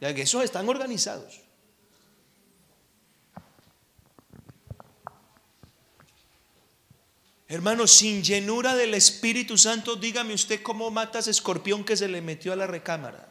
Ya 0.00 0.14
que 0.14 0.22
esos 0.22 0.44
están 0.44 0.68
organizados. 0.68 1.40
Hermano, 7.50 7.86
sin 7.86 8.22
llenura 8.22 8.76
del 8.76 8.92
Espíritu 8.92 9.56
Santo, 9.56 9.96
dígame 9.96 10.34
usted 10.34 10.62
cómo 10.62 10.90
mata 10.90 11.18
ese 11.18 11.30
escorpión 11.30 11.82
que 11.82 11.96
se 11.96 12.06
le 12.06 12.20
metió 12.20 12.52
a 12.52 12.56
la 12.56 12.66
recámara. 12.66 13.27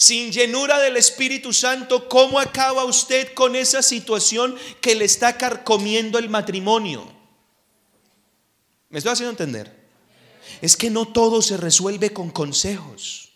Sin 0.00 0.32
llenura 0.32 0.78
del 0.78 0.96
Espíritu 0.96 1.52
Santo, 1.52 2.08
¿cómo 2.08 2.40
acaba 2.40 2.86
usted 2.86 3.34
con 3.34 3.54
esa 3.54 3.82
situación 3.82 4.56
que 4.80 4.94
le 4.94 5.04
está 5.04 5.36
carcomiendo 5.36 6.18
el 6.18 6.30
matrimonio? 6.30 7.06
¿Me 8.88 8.96
estoy 8.98 9.12
haciendo 9.12 9.32
entender? 9.32 9.80
es 10.60 10.76
que 10.76 10.90
no 10.90 11.06
todo 11.06 11.42
se 11.42 11.56
resuelve 11.56 12.10
con 12.10 12.30
consejos. 12.30 13.30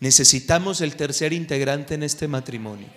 Necesitamos 0.00 0.80
el 0.80 0.96
tercer 0.96 1.32
integrante 1.32 1.94
en 1.94 2.02
este 2.02 2.28
matrimonio. 2.28 2.88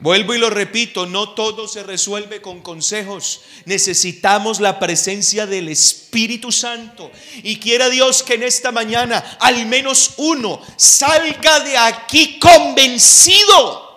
Vuelvo 0.00 0.34
y 0.34 0.38
lo 0.38 0.48
repito, 0.48 1.06
no 1.06 1.30
todo 1.30 1.66
se 1.66 1.82
resuelve 1.82 2.40
con 2.40 2.60
consejos. 2.62 3.40
Necesitamos 3.64 4.60
la 4.60 4.78
presencia 4.78 5.46
del 5.46 5.68
Espíritu 5.68 6.52
Santo. 6.52 7.10
Y 7.42 7.56
quiera 7.56 7.90
Dios 7.90 8.22
que 8.22 8.34
en 8.34 8.44
esta 8.44 8.70
mañana 8.70 9.38
al 9.40 9.66
menos 9.66 10.12
uno 10.18 10.62
salga 10.76 11.60
de 11.60 11.76
aquí 11.76 12.38
convencido 12.38 13.88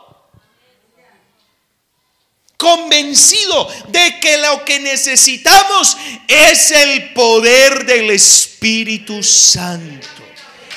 convencido 2.62 3.68
de 3.88 4.20
que 4.20 4.38
lo 4.38 4.64
que 4.64 4.80
necesitamos 4.80 5.98
es 6.28 6.70
el 6.70 7.12
poder 7.14 7.88
del 7.88 8.12
Espíritu 8.12 9.24
Santo. 9.24 10.08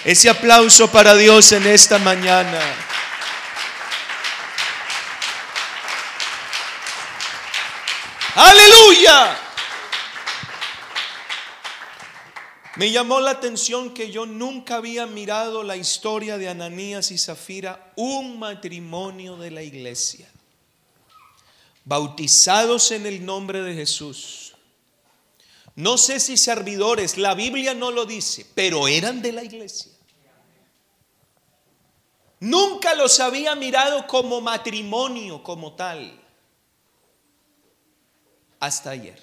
Ese 0.03 0.31
aplauso 0.31 0.91
para 0.91 1.15
Dios 1.15 1.53
en 1.53 1.67
esta 1.67 1.99
mañana. 1.99 2.59
Aleluya. 8.35 9.39
Me 12.77 12.91
llamó 12.91 13.21
la 13.21 13.31
atención 13.31 13.95
que 13.95 14.11
yo 14.11 14.27
nunca 14.27 14.77
había 14.77 15.07
mirado 15.07 15.63
la 15.63 15.77
historia 15.77 16.39
de 16.39 16.49
Ananías 16.49 17.11
y 17.13 17.19
Zafira, 17.19 17.93
un 17.97 18.39
matrimonio 18.39 19.37
de 19.37 19.51
la 19.51 19.63
iglesia 19.63 20.29
bautizados 21.85 22.91
en 22.91 23.07
el 23.07 23.25
nombre 23.25 23.63
de 23.63 23.75
Jesús. 23.75 24.55
No 25.77 25.99
sé 25.99 26.21
si 26.21 26.37
servidores, 26.37 27.19
la 27.19 27.35
Biblia 27.35 27.75
no 27.75 27.91
lo 27.91 28.07
dice, 28.07 28.47
pero 28.55 28.89
eran 28.89 29.23
de 29.23 29.33
la 29.33 29.45
iglesia. 29.45 29.93
Nunca 32.41 32.95
los 32.95 33.21
había 33.21 33.55
mirado 33.55 34.07
como 34.07 34.41
matrimonio, 34.41 35.43
como 35.43 35.75
tal, 35.75 36.21
hasta 38.65 38.91
ayer. 38.91 39.23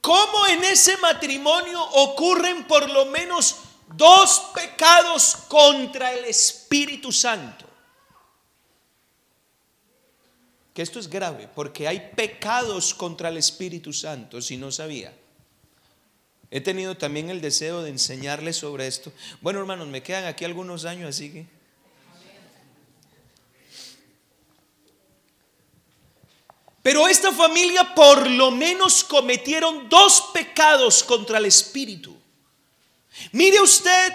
¿Cómo 0.00 0.46
en 0.46 0.64
ese 0.64 0.96
matrimonio 0.98 1.82
ocurren 1.82 2.66
por 2.66 2.88
lo 2.88 3.06
menos 3.06 3.56
dos 3.94 4.50
pecados 4.54 5.36
contra 5.48 6.12
el 6.12 6.24
Espíritu 6.24 7.12
Santo? 7.12 7.70
que 10.74 10.82
esto 10.82 11.00
es 11.00 11.08
grave, 11.08 11.48
porque 11.54 11.88
hay 11.88 12.12
pecados 12.14 12.94
contra 12.94 13.28
el 13.28 13.36
Espíritu 13.36 13.92
Santo, 13.92 14.40
si 14.40 14.56
no 14.56 14.70
sabía. 14.70 15.12
He 16.50 16.60
tenido 16.60 16.96
también 16.96 17.30
el 17.30 17.40
deseo 17.40 17.82
de 17.82 17.90
enseñarles 17.90 18.56
sobre 18.56 18.86
esto. 18.86 19.12
Bueno, 19.40 19.60
hermanos, 19.60 19.88
me 19.88 20.02
quedan 20.02 20.24
aquí 20.24 20.44
algunos 20.44 20.84
años, 20.84 21.08
así 21.08 21.30
que... 21.32 21.59
Pero 26.82 27.06
esta 27.08 27.32
familia 27.32 27.94
por 27.94 28.28
lo 28.30 28.50
menos 28.50 29.04
cometieron 29.04 29.88
dos 29.88 30.30
pecados 30.32 31.04
contra 31.04 31.38
el 31.38 31.46
Espíritu. 31.46 32.16
Mire 33.32 33.60
usted 33.60 34.12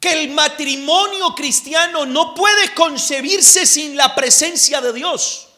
que 0.00 0.12
el 0.12 0.30
matrimonio 0.30 1.34
cristiano 1.34 2.04
no 2.04 2.34
puede 2.34 2.74
concebirse 2.74 3.66
sin 3.66 3.96
la 3.96 4.14
presencia 4.14 4.80
de 4.80 4.92
Dios. 4.92 5.48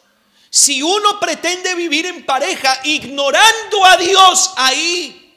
Si 0.51 0.81
uno 0.81 1.19
pretende 1.19 1.75
vivir 1.75 2.05
en 2.05 2.25
pareja 2.25 2.79
ignorando 2.83 3.85
a 3.85 3.97
Dios 3.97 4.53
ahí, 4.55 5.35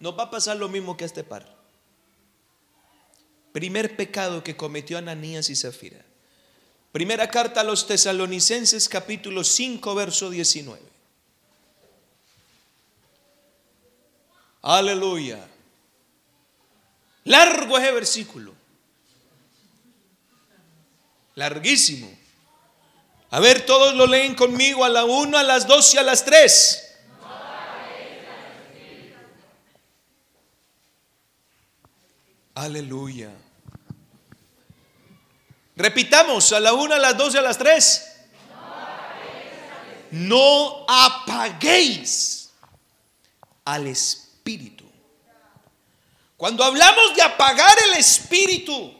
nos 0.00 0.18
va 0.18 0.24
a 0.24 0.30
pasar 0.30 0.56
lo 0.56 0.68
mismo 0.68 0.96
que 0.96 1.04
a 1.04 1.06
este 1.06 1.24
par. 1.24 1.56
Primer 3.52 3.96
pecado 3.96 4.44
que 4.44 4.56
cometió 4.56 4.98
Ananías 4.98 5.50
y 5.50 5.56
Zafira. 5.56 6.04
Primera 6.92 7.28
carta 7.28 7.60
a 7.60 7.64
los 7.64 7.86
tesalonicenses 7.86 8.88
capítulo 8.88 9.44
5 9.44 9.94
verso 9.94 10.30
19. 10.30 10.80
Aleluya. 14.62 15.46
Largo 17.24 17.78
ese 17.78 17.92
versículo. 17.92 18.54
Larguísimo. 21.34 22.10
A 23.30 23.40
ver, 23.40 23.66
todos 23.66 23.94
lo 23.94 24.06
leen 24.06 24.34
conmigo 24.34 24.84
a 24.84 24.88
la 24.88 25.04
1, 25.04 25.36
a 25.36 25.42
las 25.42 25.68
2 25.68 25.94
y 25.94 25.98
a 25.98 26.02
las 26.02 26.24
3. 26.24 26.84
Aleluya. 32.54 33.30
Repitamos, 35.78 36.52
a 36.52 36.60
la 36.60 36.74
1, 36.74 36.94
a 36.94 36.98
las 36.98 37.16
2 37.16 37.34
y 37.34 37.38
a 37.38 37.42
las 37.42 37.56
3. 37.56 38.12
No 40.10 40.84
apaguéis 40.86 42.50
al 43.64 43.86
Espíritu. 43.86 44.84
Cuando 46.36 46.62
hablamos 46.62 47.14
de 47.16 47.22
apagar 47.22 47.76
el 47.86 47.94
Espíritu, 47.94 48.98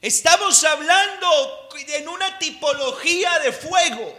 Estamos 0.00 0.64
hablando 0.64 1.68
en 1.88 2.08
una 2.08 2.38
tipología 2.38 3.38
de 3.40 3.52
fuego. 3.52 4.16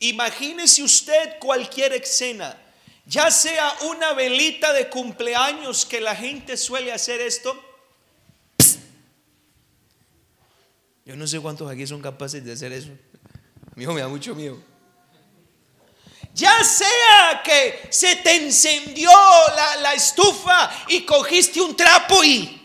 Imagínese 0.00 0.82
usted 0.82 1.38
cualquier 1.38 1.92
escena, 1.92 2.60
ya 3.06 3.30
sea 3.30 3.72
una 3.82 4.12
velita 4.14 4.72
de 4.72 4.88
cumpleaños 4.88 5.86
que 5.86 6.00
la 6.00 6.16
gente 6.16 6.56
suele 6.56 6.92
hacer 6.92 7.20
esto. 7.20 7.69
Yo 11.04 11.16
no 11.16 11.26
sé 11.26 11.40
cuántos 11.40 11.70
aquí 11.70 11.86
son 11.86 12.00
capaces 12.00 12.44
de 12.44 12.52
hacer 12.52 12.72
eso. 12.72 12.90
A 13.70 13.74
mí 13.74 13.86
me 13.86 14.00
da 14.00 14.08
mucho 14.08 14.34
miedo. 14.34 14.62
Ya 16.34 16.62
sea 16.62 17.42
que 17.42 17.88
se 17.90 18.16
te 18.16 18.36
encendió 18.36 19.10
la, 19.10 19.76
la 19.76 19.94
estufa 19.94 20.70
y 20.88 21.02
cogiste 21.02 21.60
un 21.60 21.76
trapo 21.76 22.22
y 22.22 22.60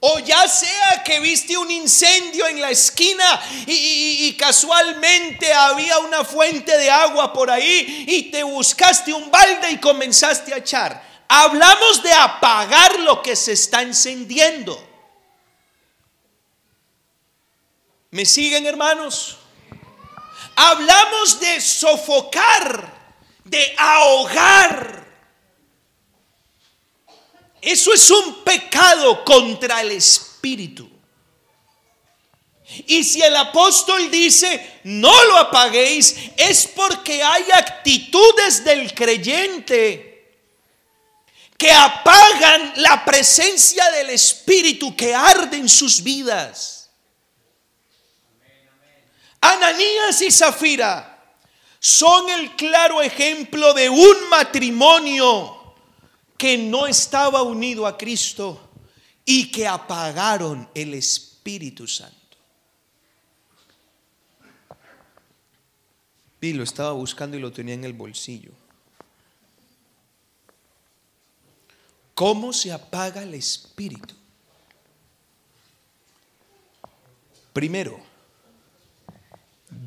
O 0.00 0.20
ya 0.20 0.46
sea 0.46 1.02
que 1.04 1.18
viste 1.18 1.56
un 1.56 1.70
incendio 1.70 2.46
en 2.46 2.60
la 2.60 2.70
esquina 2.70 3.40
y, 3.66 4.32
casualmente 4.34 5.52
había 5.52 5.98
una 5.98 6.24
fuente 6.24 6.76
de 6.78 6.88
agua 6.88 7.32
por 7.32 7.50
ahí 7.50 8.04
y 8.06 8.30
te 8.30 8.44
buscaste 8.44 9.12
un 9.12 9.28
balde 9.28 9.72
y 9.72 9.78
comenzaste 9.78 10.54
a 10.54 10.58
echar. 10.58 11.02
Hablamos 11.26 12.02
de 12.02 12.12
apagar 12.12 13.00
lo 13.00 13.20
que 13.20 13.34
se 13.34 13.52
está 13.52 13.82
encendiendo. 13.82 14.87
¿Me 18.10 18.24
siguen 18.24 18.66
hermanos? 18.66 19.36
Hablamos 20.56 21.38
de 21.40 21.60
sofocar, 21.60 23.14
de 23.44 23.74
ahogar. 23.76 25.06
Eso 27.60 27.92
es 27.92 28.10
un 28.10 28.42
pecado 28.44 29.24
contra 29.24 29.80
el 29.82 29.92
espíritu. 29.92 30.88
Y 32.86 33.02
si 33.02 33.22
el 33.22 33.34
apóstol 33.34 34.10
dice, 34.10 34.80
no 34.84 35.24
lo 35.24 35.36
apaguéis, 35.38 36.16
es 36.36 36.66
porque 36.66 37.22
hay 37.22 37.44
actitudes 37.52 38.62
del 38.62 38.94
creyente 38.94 40.08
que 41.56 41.72
apagan 41.72 42.74
la 42.76 43.04
presencia 43.04 43.90
del 43.90 44.10
Espíritu 44.10 44.94
que 44.94 45.12
arde 45.12 45.56
en 45.56 45.68
sus 45.68 46.02
vidas. 46.02 46.77
Ananías 49.40 50.20
y 50.22 50.30
Zafira 50.30 51.14
son 51.78 52.28
el 52.30 52.56
claro 52.56 53.00
ejemplo 53.02 53.72
de 53.72 53.88
un 53.88 54.28
matrimonio 54.30 55.74
que 56.36 56.58
no 56.58 56.86
estaba 56.86 57.42
unido 57.42 57.86
a 57.86 57.96
Cristo 57.96 58.60
y 59.24 59.50
que 59.50 59.66
apagaron 59.66 60.68
el 60.74 60.94
Espíritu 60.94 61.86
Santo. 61.86 62.18
Y 66.40 66.52
lo 66.52 66.62
estaba 66.62 66.92
buscando 66.92 67.36
y 67.36 67.40
lo 67.40 67.52
tenía 67.52 67.74
en 67.74 67.84
el 67.84 67.92
bolsillo. 67.92 68.52
¿Cómo 72.18 72.52
se 72.52 72.72
apaga 72.72 73.22
el 73.22 73.34
espíritu? 73.34 74.12
Primero, 77.52 78.00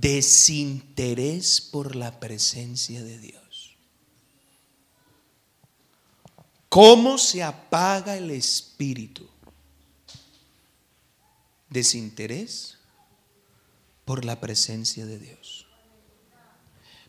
desinterés 0.01 1.61
por 1.61 1.95
la 1.95 2.19
presencia 2.19 3.03
de 3.03 3.19
Dios. 3.19 3.77
¿Cómo 6.69 7.19
se 7.19 7.43
apaga 7.43 8.17
el 8.17 8.31
espíritu? 8.31 9.29
Desinterés 11.69 12.79
por 14.03 14.25
la 14.25 14.41
presencia 14.41 15.05
de 15.05 15.19
Dios. 15.19 15.67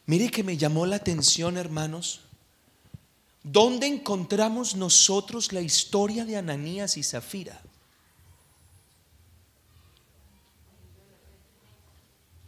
Mire 0.04 0.30
que 0.30 0.44
me 0.44 0.58
llamó 0.58 0.84
la 0.84 0.96
atención, 0.96 1.56
hermanos, 1.56 2.20
¿dónde 3.42 3.86
encontramos 3.86 4.76
nosotros 4.76 5.52
la 5.54 5.62
historia 5.62 6.26
de 6.26 6.36
Ananías 6.36 6.98
y 6.98 7.02
Zafira? 7.02 7.62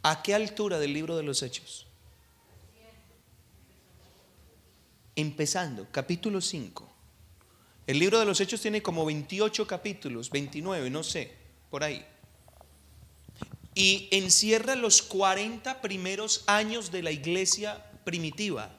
¿A 0.07 0.21
qué 0.21 0.35
altura 0.35 0.77
del 0.77 0.93
libro 0.93 1.17
de 1.17 1.23
los 1.23 1.41
Hechos? 1.41 1.87
Empezando, 5.15 5.87
capítulo 5.91 6.41
5. 6.41 6.87
El 7.87 7.97
libro 7.97 8.19
de 8.19 8.25
los 8.25 8.39
Hechos 8.39 8.61
tiene 8.61 8.83
como 8.83 9.03
28 9.03 9.65
capítulos, 9.65 10.29
29, 10.29 10.91
no 10.91 11.01
sé, 11.01 11.33
por 11.71 11.83
ahí. 11.83 12.05
Y 13.73 14.07
encierra 14.11 14.75
los 14.75 15.01
40 15.01 15.81
primeros 15.81 16.43
años 16.45 16.91
de 16.91 17.01
la 17.01 17.09
iglesia 17.09 17.83
primitiva. 18.03 18.77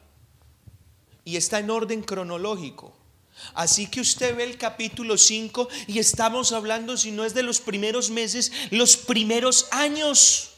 Y 1.25 1.35
está 1.35 1.59
en 1.59 1.71
orden 1.71 2.03
cronológico. 2.03 2.97
Así 3.53 3.89
que 3.89 4.01
usted 4.01 4.37
ve 4.37 4.45
el 4.45 4.59
capítulo 4.59 5.19
5 5.19 5.69
y 5.89 5.99
estamos 5.99 6.53
hablando, 6.53 6.97
si 6.97 7.11
no 7.11 7.25
es 7.25 7.35
de 7.35 7.43
los 7.43 7.61
primeros 7.61 8.11
meses, 8.11 8.53
los 8.71 8.97
primeros 8.97 9.67
años. 9.73 10.53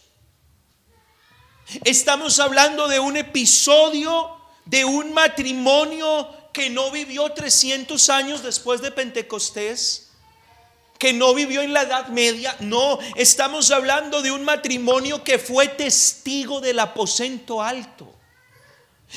Estamos 1.85 2.41
hablando 2.41 2.89
de 2.89 2.99
un 2.99 3.16
episodio 3.16 4.31
de 4.64 4.85
un 4.87 5.12
matrimonio 5.12 6.29
que 6.53 6.71
no 6.71 6.91
vivió 6.91 7.31
300 7.31 8.09
años 8.09 8.43
después 8.43 8.81
de 8.81 8.91
Pentecostés, 8.91 10.11
que 10.99 11.12
no 11.12 11.35
vivió 11.35 11.61
en 11.61 11.75
la 11.75 11.83
Edad 11.83 12.09
Media. 12.09 12.57
No, 12.61 12.99
estamos 13.16 13.71
hablando 13.71 14.23
de 14.23 14.31
un 14.31 14.45
matrimonio 14.45 15.23
que 15.23 15.39
fue 15.39 15.69
testigo 15.69 16.61
del 16.61 16.79
aposento 16.79 17.62
alto. 17.62 18.18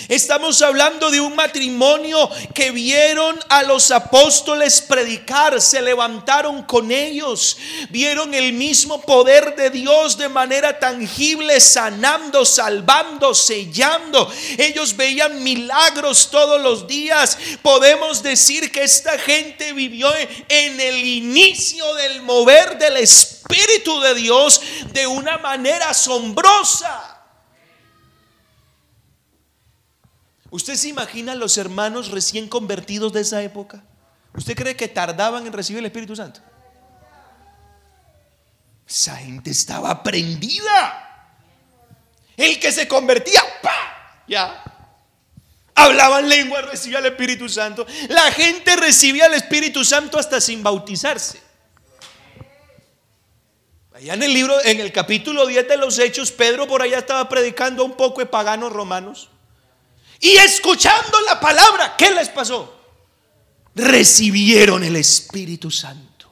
Estamos 0.08 0.62
hablando 0.62 1.12
de 1.12 1.20
un 1.20 1.36
matrimonio 1.36 2.30
que 2.56 2.72
vieron 2.72 3.38
a 3.50 3.62
los 3.64 3.92
apóstoles 3.92 4.80
predicar, 4.80 5.62
se 5.62 5.82
levantaron 5.82 6.64
con 6.64 6.94
ellos, 6.94 7.58
vieron 7.90 8.34
el 8.34 8.54
mismo 8.54 9.02
poder 9.02 9.54
de 9.58 9.70
Dios 9.70 10.18
de 10.18 10.30
manera 10.30 10.80
tangible, 10.80 11.60
sanando, 11.60 12.46
salvando, 12.46 13.36
sellando. 13.36 14.32
Ellos 14.58 14.96
veían 14.96 15.44
milagros 15.44 16.30
todos 16.32 16.62
los 16.62 16.88
días. 16.88 17.38
Podemos 17.62 18.24
decir 18.24 18.72
que 18.72 18.84
esta 18.84 19.20
gente 19.20 19.74
vivió 19.74 20.10
en 20.48 20.80
el 20.80 21.06
inicio 21.06 21.94
del 21.96 22.22
mover 22.22 22.78
del 22.78 22.96
Espíritu 22.96 24.00
de 24.00 24.16
Dios 24.16 24.62
de 24.94 25.06
una 25.06 25.38
manera 25.38 25.90
asombrosa. 25.90 27.21
¿Usted 30.52 30.76
se 30.76 30.90
imagina 30.90 31.34
los 31.34 31.58
hermanos 31.58 32.12
recién 32.12 32.50
convertidos 32.50 33.14
de 33.14 33.22
esa 33.22 33.42
época? 33.42 33.84
¿Usted 34.36 34.54
cree 34.54 34.76
que 34.76 34.90
tardaban 34.90 35.48
en 35.48 35.54
recibir 35.54 35.80
el 35.80 35.86
Espíritu 35.86 36.14
Santo? 36.14 36.42
Esa 38.88 39.16
gente 39.16 39.50
estaba 39.50 40.04
prendida. 40.04 41.38
El 42.36 42.60
que 42.60 42.70
se 42.74 42.86
convertía, 42.86 43.42
¡pa! 43.62 44.24
Ya. 44.28 44.62
Hablaban 45.74 46.28
lengua, 46.28 46.62
recibía 46.64 47.00
el 47.00 47.06
Espíritu 47.06 47.48
Santo. 47.48 47.88
La 48.10 48.30
gente 48.34 48.76
recibía 48.76 49.28
el 49.28 49.34
Espíritu 49.36 49.86
Santo 49.86 50.20
hasta 50.20 50.42
sin 50.42 50.62
bautizarse. 50.62 51.42
Allá 53.94 54.16
en 54.16 54.24
el 54.24 54.34
libro, 54.34 54.62
en 54.66 54.82
el 54.82 54.92
capítulo 54.92 55.48
10 55.48 55.70
de 55.70 55.78
los 55.78 55.98
Hechos, 55.98 56.34
Pedro 56.34 56.68
por 56.68 56.82
allá 56.82 56.98
estaba 56.98 57.30
predicando 57.30 57.84
a 57.84 57.86
un 57.86 57.96
poco 57.96 58.20
de 58.20 58.26
paganos 58.26 58.74
romanos. 58.74 59.31
Y 60.22 60.38
escuchando 60.38 61.20
la 61.26 61.40
palabra, 61.40 61.96
¿qué 61.98 62.12
les 62.12 62.30
pasó? 62.30 62.78
Recibieron 63.74 64.84
el 64.84 64.96
Espíritu 64.96 65.72
Santo, 65.72 66.30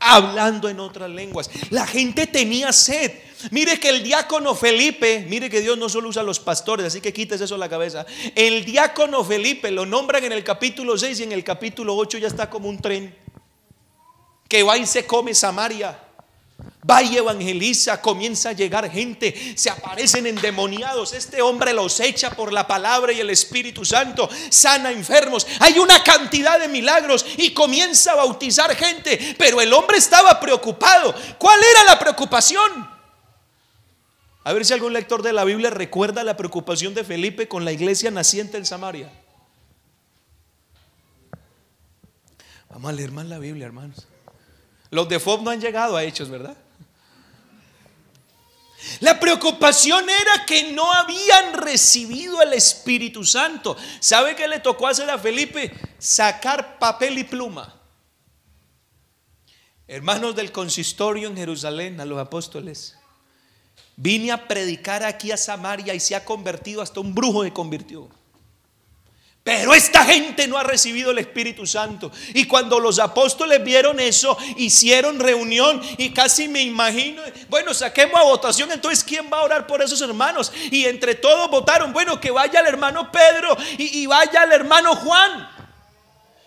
hablando 0.00 0.68
en 0.68 0.80
otras 0.80 1.08
lenguas. 1.08 1.48
La 1.70 1.86
gente 1.86 2.26
tenía 2.26 2.72
sed. 2.72 3.12
Mire 3.52 3.78
que 3.78 3.90
el 3.90 4.02
diácono 4.02 4.56
Felipe, 4.56 5.24
mire 5.28 5.48
que 5.48 5.60
Dios 5.60 5.78
no 5.78 5.88
solo 5.88 6.08
usa 6.08 6.22
a 6.22 6.24
los 6.24 6.40
pastores, 6.40 6.86
así 6.86 7.00
que 7.00 7.12
quites 7.12 7.40
eso 7.40 7.54
a 7.54 7.58
la 7.58 7.68
cabeza. 7.68 8.04
El 8.34 8.64
diácono 8.64 9.22
Felipe 9.24 9.70
lo 9.70 9.86
nombran 9.86 10.24
en 10.24 10.32
el 10.32 10.42
capítulo 10.42 10.98
6 10.98 11.20
y 11.20 11.22
en 11.22 11.32
el 11.32 11.44
capítulo 11.44 11.96
8 11.96 12.18
ya 12.18 12.26
está 12.26 12.50
como 12.50 12.68
un 12.68 12.80
tren 12.80 13.16
que 14.48 14.64
va 14.64 14.76
y 14.76 14.86
se 14.86 15.06
come 15.06 15.32
Samaria. 15.32 15.98
Va 16.88 17.00
y 17.00 17.16
evangeliza, 17.16 18.00
comienza 18.00 18.48
a 18.48 18.52
llegar 18.54 18.90
gente, 18.90 19.54
se 19.56 19.70
aparecen 19.70 20.26
endemoniados. 20.26 21.12
Este 21.12 21.40
hombre 21.40 21.72
los 21.72 22.00
echa 22.00 22.30
por 22.30 22.52
la 22.52 22.66
palabra 22.66 23.12
y 23.12 23.20
el 23.20 23.30
Espíritu 23.30 23.84
Santo, 23.84 24.28
sana 24.50 24.90
enfermos. 24.90 25.46
Hay 25.60 25.78
una 25.78 26.02
cantidad 26.02 26.58
de 26.58 26.66
milagros 26.66 27.24
y 27.36 27.54
comienza 27.54 28.12
a 28.12 28.16
bautizar 28.16 28.74
gente. 28.74 29.36
Pero 29.38 29.60
el 29.60 29.72
hombre 29.72 29.96
estaba 29.96 30.40
preocupado. 30.40 31.14
¿Cuál 31.38 31.60
era 31.70 31.84
la 31.84 32.00
preocupación? 32.00 32.90
A 34.42 34.52
ver 34.52 34.64
si 34.64 34.72
algún 34.72 34.92
lector 34.92 35.22
de 35.22 35.32
la 35.32 35.44
Biblia 35.44 35.70
recuerda 35.70 36.24
la 36.24 36.36
preocupación 36.36 36.94
de 36.94 37.04
Felipe 37.04 37.46
con 37.46 37.64
la 37.64 37.70
iglesia 37.70 38.10
naciente 38.10 38.58
en 38.58 38.66
Samaria. 38.66 39.12
Vamos 42.70 42.88
a 42.88 42.92
leer 42.92 43.12
más 43.12 43.26
la 43.26 43.38
Biblia, 43.38 43.66
hermanos. 43.66 44.08
Los 44.90 45.08
de 45.08 45.20
FOB 45.20 45.42
no 45.42 45.50
han 45.50 45.60
llegado 45.60 45.96
a 45.96 46.02
hechos, 46.02 46.28
¿verdad? 46.28 46.56
La 49.00 49.20
preocupación 49.20 50.08
era 50.08 50.44
que 50.46 50.72
no 50.72 50.92
habían 50.92 51.54
recibido 51.54 52.42
el 52.42 52.52
Espíritu 52.52 53.24
Santo. 53.24 53.76
¿Sabe 54.00 54.34
qué 54.34 54.48
le 54.48 54.60
tocó 54.60 54.88
hacer 54.88 55.08
a 55.10 55.18
Felipe? 55.18 55.72
Sacar 55.98 56.78
papel 56.78 57.18
y 57.18 57.24
pluma. 57.24 57.80
Hermanos 59.86 60.34
del 60.34 60.52
consistorio 60.52 61.28
en 61.28 61.36
Jerusalén, 61.36 62.00
a 62.00 62.04
los 62.04 62.18
apóstoles. 62.18 62.96
Vine 63.96 64.32
a 64.32 64.48
predicar 64.48 65.04
aquí 65.04 65.30
a 65.30 65.36
Samaria 65.36 65.94
y 65.94 66.00
se 66.00 66.14
ha 66.14 66.24
convertido, 66.24 66.82
hasta 66.82 67.00
un 67.00 67.14
brujo 67.14 67.44
se 67.44 67.52
convirtió. 67.52 68.08
Pero 69.44 69.74
esta 69.74 70.04
gente 70.04 70.46
no 70.46 70.56
ha 70.56 70.62
recibido 70.62 71.10
el 71.10 71.18
Espíritu 71.18 71.66
Santo. 71.66 72.12
Y 72.32 72.44
cuando 72.44 72.78
los 72.78 73.00
apóstoles 73.00 73.62
vieron 73.64 73.98
eso, 73.98 74.38
hicieron 74.56 75.18
reunión 75.18 75.82
y 75.98 76.10
casi 76.10 76.46
me 76.46 76.62
imagino, 76.62 77.20
bueno, 77.48 77.74
saquemos 77.74 78.20
a 78.20 78.24
votación, 78.24 78.70
entonces 78.70 79.02
¿quién 79.02 79.28
va 79.32 79.38
a 79.38 79.42
orar 79.42 79.66
por 79.66 79.82
esos 79.82 80.00
hermanos? 80.00 80.52
Y 80.70 80.84
entre 80.84 81.16
todos 81.16 81.50
votaron, 81.50 81.92
bueno, 81.92 82.20
que 82.20 82.30
vaya 82.30 82.60
el 82.60 82.66
hermano 82.66 83.10
Pedro 83.10 83.56
y, 83.78 84.06
vaya 84.06 84.44
el 84.44 84.52
hermano 84.52 84.94
Juan. 84.94 85.50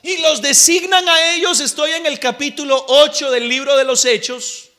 Y 0.01 0.17
los 0.19 0.41
designan 0.41 1.09
a 1.09 1.33
ellos, 1.33 1.59
estoy 1.59 1.91
en 1.91 2.05
el 2.05 2.17
capítulo 2.19 2.81
8 2.87 3.29
del 3.29 3.49
libro 3.49 3.75
de 3.75 3.83
los 3.83 4.05
Hechos. 4.05 4.69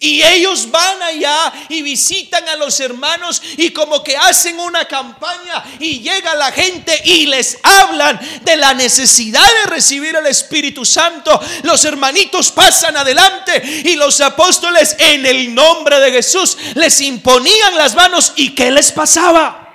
Y 0.00 0.22
ellos 0.22 0.70
van 0.70 1.02
allá 1.02 1.52
y 1.68 1.82
visitan 1.82 2.48
a 2.48 2.54
los 2.54 2.78
hermanos 2.78 3.42
y 3.56 3.70
como 3.70 4.04
que 4.04 4.16
hacen 4.16 4.60
una 4.60 4.84
campaña 4.84 5.64
y 5.80 5.98
llega 5.98 6.36
la 6.36 6.52
gente 6.52 7.00
y 7.04 7.26
les 7.26 7.58
hablan 7.64 8.20
de 8.42 8.56
la 8.56 8.74
necesidad 8.74 9.44
de 9.64 9.70
recibir 9.70 10.14
el 10.14 10.26
Espíritu 10.26 10.84
Santo. 10.84 11.40
Los 11.64 11.84
hermanitos 11.84 12.52
pasan 12.52 12.96
adelante 12.96 13.60
y 13.84 13.96
los 13.96 14.20
apóstoles 14.20 14.94
en 15.00 15.26
el 15.26 15.52
nombre 15.52 15.98
de 15.98 16.12
Jesús 16.12 16.56
les 16.74 17.00
imponían 17.00 17.76
las 17.76 17.96
manos 17.96 18.34
y 18.36 18.54
¿qué 18.54 18.70
les 18.70 18.92
pasaba? 18.92 19.74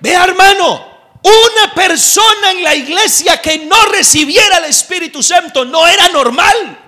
Vea 0.00 0.24
hermano, 0.24 0.96
una 1.22 1.72
persona 1.74 2.50
en 2.50 2.64
la 2.64 2.74
iglesia 2.74 3.40
que 3.40 3.58
no 3.58 3.84
recibiera 3.84 4.58
el 4.58 4.64
Espíritu 4.64 5.22
Santo 5.22 5.64
no 5.64 5.86
era 5.86 6.08
normal. 6.08 6.85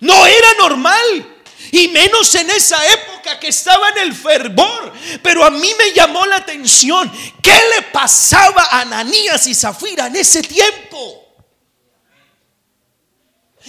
No 0.00 0.26
era 0.26 0.48
normal. 0.58 1.34
Y 1.72 1.88
menos 1.88 2.34
en 2.34 2.48
esa 2.50 2.84
época 2.92 3.40
que 3.40 3.48
estaba 3.48 3.88
en 3.90 3.98
el 3.98 4.14
fervor. 4.14 4.92
Pero 5.22 5.44
a 5.44 5.50
mí 5.50 5.72
me 5.78 5.92
llamó 5.92 6.24
la 6.26 6.36
atención. 6.36 7.10
¿Qué 7.42 7.58
le 7.74 7.82
pasaba 7.92 8.62
a 8.62 8.80
Ananías 8.82 9.46
y 9.46 9.54
Zafira 9.54 10.06
en 10.06 10.16
ese 10.16 10.42
tiempo? 10.42 11.25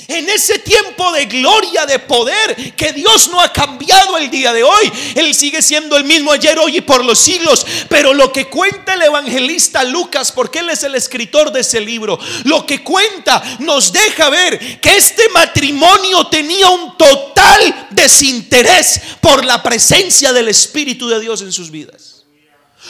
En 0.07 0.29
ese 0.29 0.59
tiempo 0.59 1.11
de 1.11 1.25
gloria, 1.25 1.85
de 1.85 1.99
poder, 1.99 2.75
que 2.75 2.93
Dios 2.93 3.29
no 3.29 3.41
ha 3.41 3.51
cambiado 3.51 4.17
el 4.17 4.29
día 4.29 4.53
de 4.53 4.63
hoy. 4.63 4.91
Él 5.15 5.33
sigue 5.33 5.61
siendo 5.61 5.97
el 5.97 6.03
mismo 6.03 6.31
ayer, 6.31 6.57
hoy 6.59 6.77
y 6.77 6.81
por 6.81 7.03
los 7.03 7.19
siglos. 7.19 7.65
Pero 7.89 8.13
lo 8.13 8.31
que 8.31 8.47
cuenta 8.47 8.93
el 8.93 9.01
evangelista 9.01 9.83
Lucas, 9.83 10.31
porque 10.31 10.59
él 10.59 10.69
es 10.69 10.83
el 10.83 10.95
escritor 10.95 11.51
de 11.51 11.61
ese 11.61 11.81
libro, 11.81 12.19
lo 12.45 12.65
que 12.65 12.83
cuenta 12.83 13.43
nos 13.59 13.91
deja 13.91 14.29
ver 14.29 14.79
que 14.79 14.95
este 14.95 15.27
matrimonio 15.29 16.27
tenía 16.27 16.69
un 16.69 16.97
total 16.97 17.87
desinterés 17.89 19.01
por 19.19 19.43
la 19.43 19.61
presencia 19.61 20.31
del 20.31 20.47
Espíritu 20.47 21.09
de 21.09 21.19
Dios 21.19 21.41
en 21.41 21.51
sus 21.51 21.71
vidas. 21.71 22.25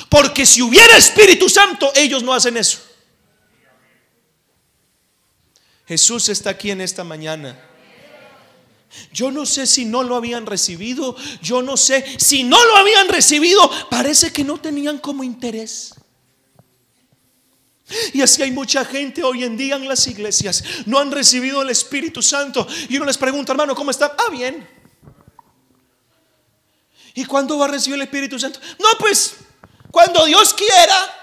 Porque 0.10 0.46
si 0.46 0.62
hubiera 0.62 0.98
Espíritu 0.98 1.50
Santo, 1.50 1.92
ellos 1.96 2.22
no 2.22 2.34
hacen 2.34 2.58
eso. 2.58 2.87
Jesús 5.88 6.28
está 6.30 6.52
aquí 6.52 6.72
en 6.72 6.82
esta 6.82 7.04
mañana. 7.04 7.58
Yo 9.12 9.32
no 9.32 9.46
sé 9.46 9.66
si 9.68 9.86
no 9.86 10.04
lo 10.04 10.16
habían 10.16 10.46
recibido, 10.46 11.16
yo 11.42 11.62
no 11.62 11.78
sé 11.78 12.06
si 12.20 12.44
no 12.44 12.64
lo 12.66 12.78
habían 12.78 13.08
recibido, 13.08 13.70
parece 13.90 14.32
que 14.32 14.44
no 14.44 14.60
tenían 14.60 14.98
como 14.98 15.24
interés. 15.24 15.96
Y 18.14 18.22
así 18.22 18.44
hay 18.44 18.52
mucha 18.52 18.84
gente 18.84 19.24
hoy 19.24 19.44
en 19.44 19.56
día 19.56 19.76
en 19.76 19.88
las 19.88 20.08
iglesias, 20.08 20.64
no 20.86 21.00
han 21.00 21.12
recibido 21.12 21.62
el 21.62 21.70
Espíritu 21.70 22.22
Santo. 22.22 22.68
Y 22.90 22.98
uno 22.98 23.06
les 23.06 23.18
pregunta, 23.18 23.54
hermano, 23.54 23.76
¿cómo 23.76 23.92
está? 23.92 24.16
Ah, 24.18 24.30
bien. 24.30 24.68
¿Y 27.14 27.26
cuándo 27.26 27.58
va 27.58 27.66
a 27.66 27.70
recibir 27.70 27.96
el 27.96 28.04
Espíritu 28.04 28.38
Santo? 28.38 28.60
No, 28.80 28.90
pues, 29.00 29.38
cuando 29.90 30.26
Dios 30.26 30.54
quiera. 30.54 31.14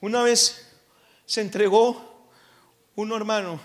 Una 0.00 0.22
vez 0.22 0.66
se 1.24 1.40
entregó 1.40 2.05
un 2.96 3.12
hermano, 3.12 3.60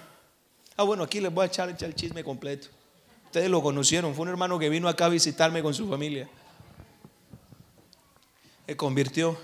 ah 0.77 0.83
bueno, 0.83 1.03
aquí 1.03 1.19
les 1.19 1.33
voy 1.33 1.43
a 1.43 1.47
echar, 1.47 1.69
el 1.69 1.95
chisme 1.95 2.23
completo. 2.23 2.67
Ustedes 3.25 3.49
lo 3.49 3.61
conocieron, 3.61 4.13
fue 4.13 4.23
un 4.23 4.29
hermano 4.29 4.59
que 4.59 4.69
vino 4.69 4.89
acá 4.89 5.05
a 5.05 5.09
visitarme 5.09 5.63
con 5.63 5.73
su 5.73 5.87
familia. 5.89 6.29
Se 8.67 8.75
convirtió 8.77 9.37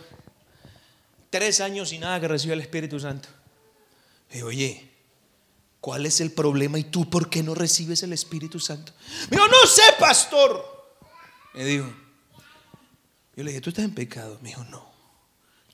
tres 1.29 1.61
años 1.61 1.91
y 1.93 1.99
nada 1.99 2.19
que 2.19 2.27
recibió 2.27 2.53
el 2.53 2.61
Espíritu 2.61 2.99
Santo. 2.99 3.29
Y 4.31 4.41
oye, 4.41 4.89
¿cuál 5.79 6.05
es 6.05 6.19
el 6.19 6.31
problema 6.31 6.79
y 6.79 6.83
tú 6.83 7.09
por 7.09 7.29
qué 7.29 7.41
no 7.43 7.55
recibes 7.55 8.03
el 8.03 8.11
Espíritu 8.11 8.59
Santo? 8.59 8.91
Me 9.29 9.37
dijo, 9.37 9.47
no 9.47 9.65
sé, 9.67 9.83
pastor. 9.97 10.65
Me 11.53 11.63
dijo, 11.63 11.87
yo 13.37 13.43
le 13.43 13.51
dije, 13.51 13.61
¿tú 13.61 13.69
estás 13.69 13.85
en 13.85 13.95
pecado? 13.95 14.37
Me 14.41 14.49
dijo, 14.49 14.65
no. 14.65 14.96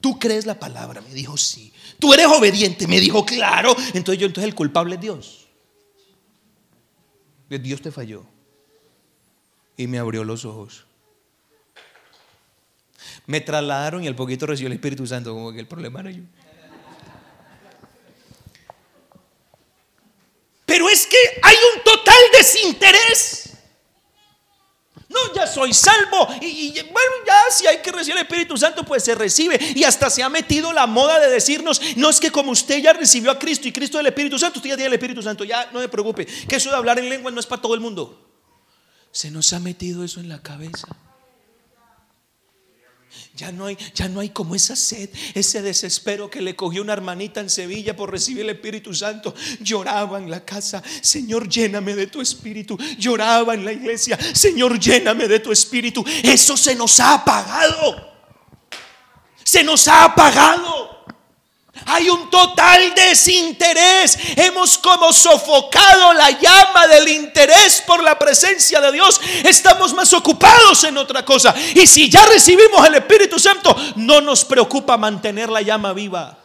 ¿Tú 0.04 0.20
crees 0.20 0.46
la 0.46 0.60
palabra? 0.60 1.00
Me 1.00 1.14
dijo, 1.14 1.38
sí. 1.38 1.72
¿Tú 1.98 2.14
eres 2.14 2.26
obediente? 2.26 2.88
Me 2.88 3.00
dijo, 3.00 3.26
claro. 3.26 3.74
Entonces 3.94 4.20
yo, 4.20 4.28
entonces 4.28 4.50
el 4.50 4.54
culpable 4.54 4.96
es 4.96 5.02
Dios. 5.02 5.48
Dios 7.48 7.82
te 7.82 7.90
falló. 7.90 8.26
Y 9.78 9.88
me 9.88 10.00
abrió 10.00 10.26
los 10.26 10.44
ojos. 10.44 10.86
Me 13.28 13.40
trasladaron 13.40 14.04
y 14.04 14.08
al 14.08 14.16
poquito 14.18 14.46
recibió 14.46 14.68
el 14.68 14.74
Espíritu 14.74 15.08
Santo, 15.08 15.34
como 15.34 15.54
que 15.54 15.62
el 15.62 15.68
problema 15.68 16.02
era 16.02 16.12
yo. 16.12 16.24
Pero 20.66 20.90
es 20.90 21.08
que 21.08 21.18
hay 21.44 21.56
un 21.74 21.82
total 21.82 22.20
desinterés. 22.34 23.43
No, 25.14 25.34
ya 25.36 25.46
soy 25.46 25.74
salvo. 25.74 26.28
Y, 26.42 26.74
bueno, 26.74 27.12
ya 27.26 27.36
si 27.52 27.68
hay 27.68 27.78
que 27.78 27.92
recibir 27.92 28.18
el 28.18 28.24
Espíritu 28.24 28.58
Santo, 28.58 28.84
pues 28.84 29.04
se 29.04 29.14
recibe. 29.14 29.60
Y 29.76 29.84
hasta 29.84 30.10
se 30.10 30.24
ha 30.24 30.30
metido 30.30 30.74
la 30.74 30.88
moda 30.88 31.20
de 31.20 31.30
decirnos, 31.30 31.80
no 31.96 32.10
es 32.10 32.20
que 32.20 32.32
como 32.32 32.52
usted 32.52 32.82
ya 32.82 32.94
recibió 32.94 33.32
a 33.32 33.38
Cristo 33.38 33.68
y 33.68 33.72
Cristo 33.72 34.00
el 34.00 34.08
Espíritu 34.08 34.40
Santo, 34.40 34.60
usted 34.60 34.72
ya 34.72 34.76
tiene 34.76 34.88
el 34.88 34.94
Espíritu 34.94 35.22
Santo, 35.22 35.44
ya 35.44 35.70
no 35.72 35.80
me 35.80 35.88
preocupe, 35.88 36.26
que 36.26 36.56
eso 36.56 36.70
de 36.70 36.76
hablar 36.76 36.98
en 36.98 37.10
lengua 37.10 37.32
no 37.32 37.40
es 37.40 37.46
para 37.46 37.62
todo 37.62 37.76
el 37.76 37.80
mundo. 37.80 38.20
Se 39.12 39.30
nos 39.30 39.54
ha 39.54 39.60
metido 39.60 40.04
eso 40.04 40.20
en 40.20 40.30
la 40.30 40.42
cabeza. 40.42 40.88
Ya 43.36 43.52
no 43.52 43.66
hay, 43.66 43.78
ya 43.96 44.08
no 44.08 44.20
hay 44.20 44.30
como 44.30 44.54
esa 44.54 44.76
sed, 44.76 45.10
ese 45.34 45.64
desespero 45.64 46.30
que 46.30 46.40
le 46.40 46.56
cogió 46.56 46.84
una 46.84 46.94
hermanita 46.94 47.40
en 47.40 47.50
Sevilla 47.50 47.96
por 47.96 48.12
recibir 48.12 48.44
el 48.44 48.52
Espíritu 48.52 48.94
Santo. 48.94 49.34
Lloraba 49.60 50.20
en 50.20 50.30
la 50.30 50.46
casa, 50.46 50.84
Señor, 51.02 51.50
lléname 51.50 51.96
de 51.96 52.06
tu 52.06 52.22
Espíritu. 52.22 52.78
Lloraba 53.00 53.56
en 53.56 53.66
la 53.66 53.72
iglesia, 53.72 54.20
Señor, 54.36 54.80
lléname 54.80 55.28
de 55.28 55.40
tu 55.40 55.52
Espíritu. 55.52 56.06
Eso 56.22 56.56
se 56.56 56.76
nos 56.76 57.00
ha 57.00 57.16
apagado. 57.16 58.14
Se 59.44 59.64
nos 59.64 59.88
ha 59.88 60.06
apagado. 60.06 60.93
Hay 61.86 62.08
un 62.08 62.30
total 62.30 62.94
desinterés. 62.94 64.18
Hemos 64.36 64.78
como 64.78 65.12
sofocado 65.12 66.14
la 66.14 66.30
llama 66.32 66.88
del 66.88 67.08
interés 67.10 67.84
por 67.86 68.02
la 68.04 68.18
presencia 68.18 68.80
de 68.80 68.92
Dios. 68.92 69.20
Estamos 69.44 69.94
más 69.94 70.14
ocupados 70.14 70.84
en 70.84 70.98
otra 70.98 71.26
cosa. 71.26 71.54
Y 71.74 71.88
si 71.88 72.10
ya 72.10 72.26
recibimos 72.28 72.86
el 72.86 72.96
Espíritu 72.96 73.40
Santo, 73.40 73.76
no 73.96 74.22
nos 74.22 74.46
preocupa 74.46 74.98
mantener 74.98 75.50
la 75.50 75.62
llama 75.62 75.94
viva. 75.94 76.40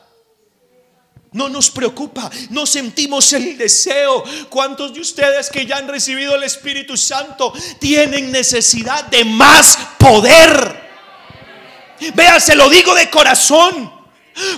No 1.31 1.51
nos 1.51 1.71
preocupa, 1.71 2.31
no 2.49 2.65
sentimos 2.65 3.31
el 3.35 3.59
deseo. 3.59 4.25
¿Cuántos 4.49 4.95
de 4.95 5.01
ustedes 5.01 5.51
que 5.51 5.67
ya 5.67 5.77
han 5.77 5.89
recibido 5.89 6.35
el 6.35 6.43
Espíritu 6.43 6.97
Santo 6.97 7.53
tienen 7.79 8.33
necesidad 8.33 9.05
de 9.05 9.27
más 9.27 9.79
poder? 9.99 10.89
Vea, 12.15 12.41
se 12.41 12.55
lo 12.55 12.71
digo 12.71 12.95
de 12.95 13.11
corazón. 13.11 13.98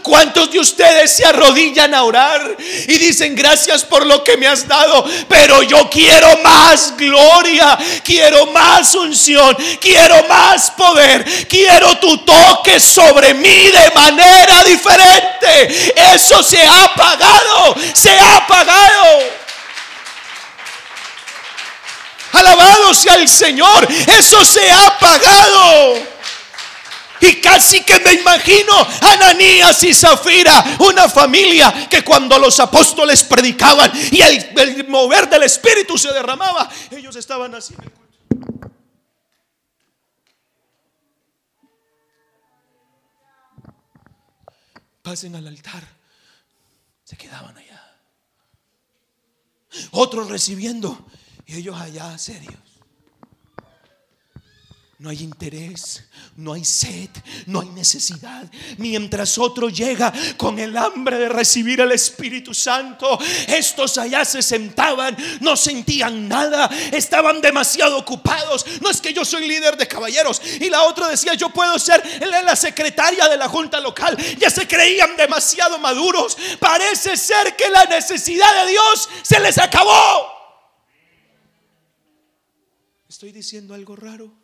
¿Cuántos 0.02 0.50
de 0.50 0.58
ustedes 0.58 1.10
se 1.10 1.24
arrodillan 1.24 1.94
a 1.94 2.02
orar 2.02 2.56
y 2.58 2.98
dicen 2.98 3.34
gracias 3.34 3.84
por 3.84 4.04
lo 4.06 4.22
que 4.22 4.36
me 4.36 4.46
has 4.46 4.66
dado? 4.66 5.04
Pero 5.28 5.62
yo 5.62 5.88
quiero 5.88 6.38
más 6.42 6.96
gloria, 6.96 7.78
quiero 8.04 8.46
más 8.46 8.94
unción, 8.94 9.56
quiero 9.80 10.26
más 10.28 10.70
poder, 10.72 11.24
quiero 11.48 11.98
tu 11.98 12.18
toque 12.18 12.78
sobre 12.78 13.34
mí 13.34 13.70
de 13.70 13.90
manera 13.94 14.64
diferente. 14.64 15.94
Eso 16.14 16.42
se 16.42 16.60
ha 16.62 16.84
apagado, 16.84 17.74
se 17.94 18.10
ha 18.10 18.36
apagado. 18.36 19.40
Alabado 22.32 22.94
sea 22.94 23.14
el 23.14 23.28
Señor, 23.28 23.88
eso 24.18 24.44
se 24.44 24.70
ha 24.70 24.86
apagado. 24.86 26.19
Y 27.20 27.40
casi 27.40 27.82
que 27.82 27.98
me 28.00 28.14
imagino 28.14 28.72
Ananías 29.02 29.82
y 29.84 29.94
Zafira, 29.94 30.76
una 30.80 31.08
familia 31.08 31.88
que 31.88 32.02
cuando 32.02 32.38
los 32.38 32.58
apóstoles 32.60 33.24
predicaban 33.24 33.92
y 34.10 34.20
el, 34.20 34.88
mover 34.88 35.28
del 35.28 35.42
Espíritu 35.42 35.98
se 35.98 36.12
derramaba, 36.12 36.68
ellos 36.90 37.16
estaban 37.16 37.54
así 37.54 37.74
Pasen 45.02 45.34
al 45.34 45.46
altar. 45.46 45.82
Se 47.04 47.16
quedaban 47.16 47.56
allá. 47.56 47.82
Otros 49.90 50.28
recibiendo 50.28 51.06
y 51.46 51.56
ellos 51.56 51.80
allá 51.80 52.16
serios. 52.18 52.69
No 55.00 55.08
hay 55.08 55.22
interés, 55.22 56.04
no 56.36 56.52
hay 56.52 56.62
sed, 56.62 57.08
no 57.46 57.62
hay 57.62 57.68
necesidad. 57.70 58.44
Mientras 58.76 59.38
otro 59.38 59.70
llega 59.70 60.12
con 60.36 60.58
el 60.58 60.76
hambre 60.76 61.18
de 61.18 61.30
recibir 61.30 61.80
el 61.80 61.92
Espíritu 61.92 62.52
Santo, 62.52 63.18
estos 63.48 63.96
allá 63.96 64.26
se 64.26 64.42
sentaban, 64.42 65.16
no 65.40 65.56
sentían 65.56 66.28
nada, 66.28 66.68
estaban 66.92 67.40
demasiado 67.40 67.96
ocupados. 67.96 68.66
No 68.82 68.90
es 68.90 69.00
que 69.00 69.14
yo 69.14 69.24
soy 69.24 69.48
líder 69.48 69.78
de 69.78 69.88
caballeros. 69.88 70.42
Y 70.60 70.68
la 70.68 70.82
otra 70.82 71.08
decía, 71.08 71.32
yo 71.32 71.48
puedo 71.48 71.78
ser 71.78 72.02
la 72.20 72.54
secretaria 72.54 73.26
de 73.26 73.38
la 73.38 73.48
junta 73.48 73.80
local. 73.80 74.18
Ya 74.38 74.50
se 74.50 74.68
creían 74.68 75.16
demasiado 75.16 75.78
maduros. 75.78 76.36
Parece 76.58 77.16
ser 77.16 77.56
que 77.56 77.70
la 77.70 77.86
necesidad 77.86 78.66
de 78.66 78.72
Dios 78.72 79.08
se 79.22 79.40
les 79.40 79.56
acabó. 79.56 80.28
Estoy 83.08 83.32
diciendo 83.32 83.72
algo 83.72 83.96
raro. 83.96 84.39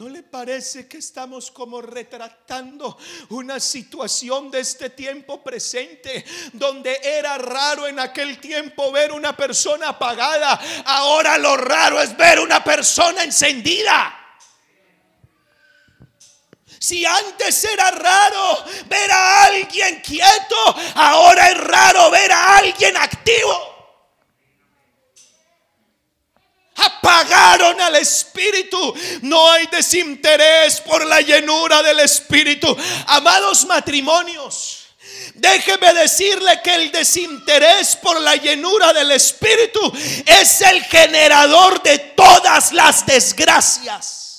¿No 0.00 0.08
le 0.08 0.22
parece 0.22 0.88
que 0.88 0.96
estamos 0.96 1.50
como 1.50 1.82
retratando 1.82 2.96
una 3.28 3.60
situación 3.60 4.50
de 4.50 4.60
este 4.60 4.88
tiempo 4.88 5.42
presente 5.42 6.24
donde 6.54 6.98
era 7.04 7.36
raro 7.36 7.86
en 7.86 8.00
aquel 8.00 8.40
tiempo 8.40 8.90
ver 8.92 9.12
una 9.12 9.36
persona 9.36 9.90
apagada? 9.90 10.58
Ahora 10.86 11.36
lo 11.36 11.54
raro 11.54 12.00
es 12.00 12.16
ver 12.16 12.40
una 12.40 12.64
persona 12.64 13.24
encendida. 13.24 14.16
Si 16.78 17.04
antes 17.04 17.62
era 17.64 17.90
raro 17.90 18.64
ver 18.86 19.10
a 19.10 19.44
alguien 19.44 20.00
quieto, 20.00 20.76
ahora 20.94 21.50
es 21.50 21.58
raro 21.58 22.10
ver 22.10 22.32
a 22.32 22.56
alguien 22.56 22.96
activo. 22.96 23.79
Apagaron 26.86 27.80
al 27.80 27.96
Espíritu. 27.96 28.94
No 29.22 29.50
hay 29.50 29.66
desinterés 29.66 30.80
por 30.80 31.04
la 31.06 31.20
llenura 31.20 31.82
del 31.82 32.00
Espíritu. 32.00 32.76
Amados 33.06 33.66
matrimonios. 33.66 34.80
Déjeme 35.34 35.94
decirle 35.94 36.60
que 36.62 36.74
el 36.74 36.92
desinterés 36.92 37.96
por 37.96 38.20
la 38.20 38.36
llenura 38.36 38.92
del 38.92 39.10
Espíritu 39.12 39.80
es 40.26 40.60
el 40.60 40.82
generador 40.84 41.82
de 41.82 41.98
todas 41.98 42.72
las 42.72 43.06
desgracias. 43.06 44.29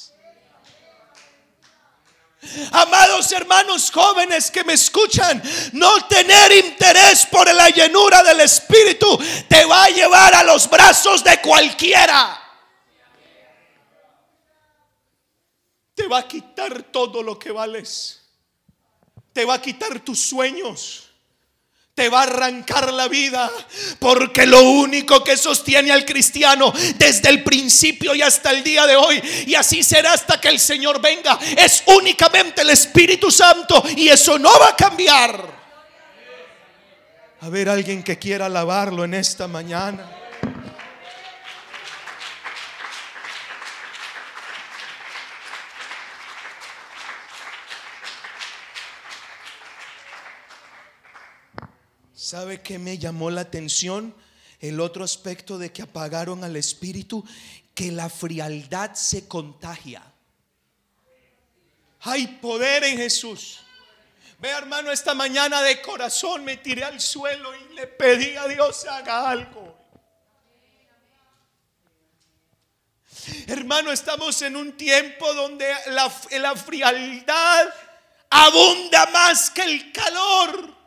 Amados 2.72 3.32
hermanos 3.32 3.92
jóvenes 3.92 4.50
que 4.50 4.64
me 4.64 4.74
escuchan, 4.74 5.42
no 5.74 6.08
tener 6.08 6.52
interés 6.52 7.28
por 7.28 7.54
la 7.54 7.70
llenura 7.70 8.24
del 8.24 8.40
Espíritu 8.40 9.20
te 9.48 9.64
va 9.66 9.84
a 9.84 9.90
llevar 9.90 10.34
a 10.34 10.44
los 10.44 10.68
brazos 10.68 11.24
de 11.24 11.40
cualquiera. 11.40 12.38
Te 15.94 16.08
va 16.08 16.20
a 16.20 16.28
quitar 16.28 16.84
todo 16.84 17.22
lo 17.22 17.38
que 17.38 17.52
vales. 17.52 18.22
Te 19.34 19.46
va 19.46 19.56
a 19.56 19.62
quitar 19.62 20.00
tus 20.00 20.20
sueños 20.20 21.11
te 22.02 22.10
va 22.10 22.22
a 22.22 22.24
arrancar 22.24 22.92
la 22.92 23.08
vida. 23.08 23.52
Porque 24.00 24.48
lo 24.48 24.64
único 24.64 25.24
que 25.24 25.38
sostiene 25.38 25.92
al 25.92 26.04
cristiano 26.04 26.74
desde 26.96 27.30
el 27.30 27.44
principio 27.44 28.16
y 28.16 28.24
hasta 28.24 28.50
el 28.50 28.64
día 28.64 28.88
de 28.88 28.96
hoy, 28.96 29.22
y 29.46 29.54
así 29.54 29.84
será 29.84 30.14
hasta 30.14 30.42
que 30.42 30.50
el 30.50 30.60
Señor 30.60 31.00
venga, 31.00 31.38
es 31.56 31.84
únicamente 31.86 32.64
el 32.64 32.72
Espíritu 32.72 33.30
Santo. 33.30 33.84
Y 33.96 34.08
eso 34.08 34.40
no 34.40 34.50
va 34.60 34.70
a 34.70 34.76
cambiar. 34.76 35.62
A 37.42 37.50
ver, 37.50 37.70
alguien 37.70 38.02
que 38.02 38.18
quiera 38.18 38.48
alabarlo 38.48 39.04
en 39.04 39.14
esta 39.14 39.48
mañana. 39.48 40.21
¿Sabe 52.32 52.62
qué 52.62 52.80
me 52.80 52.98
llamó 52.98 53.30
la 53.30 53.42
atención? 53.42 54.16
El 54.62 54.80
otro 54.80 55.04
aspecto 55.04 55.58
de 55.58 55.74
que 55.74 55.82
apagaron 55.82 56.46
al 56.46 56.56
espíritu, 56.56 57.26
que 57.76 57.92
la 57.92 58.10
frialdad 58.10 58.94
se 58.94 59.28
contagia. 59.28 60.02
Hay 62.00 62.28
poder 62.28 62.86
en 62.86 62.96
Jesús. 62.96 63.60
Ve 64.40 64.48
hermano, 64.48 64.94
esta 64.94 65.14
mañana 65.14 65.62
de 65.62 65.82
corazón 65.82 66.46
me 66.46 66.56
tiré 66.56 66.86
al 66.86 67.02
suelo 67.02 67.52
y 67.54 67.74
le 67.74 67.88
pedí 67.88 68.38
a 68.38 68.48
Dios 68.48 68.86
haga 68.86 69.30
algo. 69.30 69.78
Hermano, 73.46 73.92
estamos 73.92 74.42
en 74.42 74.56
un 74.56 74.78
tiempo 74.78 75.34
donde 75.34 75.70
la, 75.88 76.10
la 76.40 76.56
frialdad 76.56 77.68
abunda 78.30 79.06
más 79.08 79.50
que 79.50 79.64
el 79.64 79.92
calor. 79.92 80.81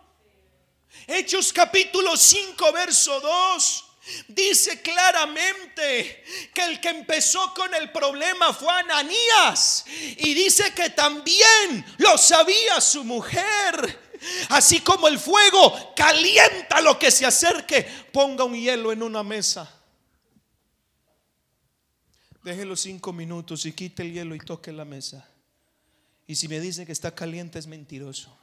Hechos 1.06 1.52
capítulo 1.52 2.16
5, 2.16 2.72
verso 2.72 3.20
2. 3.20 3.84
Dice 4.28 4.82
claramente 4.82 6.22
que 6.52 6.62
el 6.62 6.80
que 6.80 6.90
empezó 6.90 7.54
con 7.54 7.74
el 7.74 7.90
problema 7.90 8.52
fue 8.52 8.72
Ananías. 8.72 9.84
Y 10.18 10.34
dice 10.34 10.72
que 10.74 10.90
también 10.90 11.84
lo 11.98 12.16
sabía 12.18 12.80
su 12.80 13.04
mujer. 13.04 14.00
Así 14.50 14.80
como 14.80 15.08
el 15.08 15.18
fuego 15.18 15.92
calienta 15.94 16.80
lo 16.80 16.98
que 16.98 17.10
se 17.10 17.26
acerque, 17.26 17.82
ponga 18.12 18.44
un 18.44 18.54
hielo 18.54 18.92
en 18.92 19.02
una 19.02 19.22
mesa. 19.22 19.70
Déjelo 22.42 22.76
cinco 22.76 23.12
minutos 23.12 23.64
y 23.64 23.72
quite 23.72 24.02
el 24.02 24.12
hielo 24.12 24.34
y 24.34 24.38
toque 24.38 24.70
la 24.72 24.84
mesa. 24.84 25.28
Y 26.26 26.36
si 26.36 26.48
me 26.48 26.60
dice 26.60 26.86
que 26.86 26.92
está 26.92 27.14
caliente 27.14 27.58
es 27.58 27.66
mentiroso. 27.66 28.34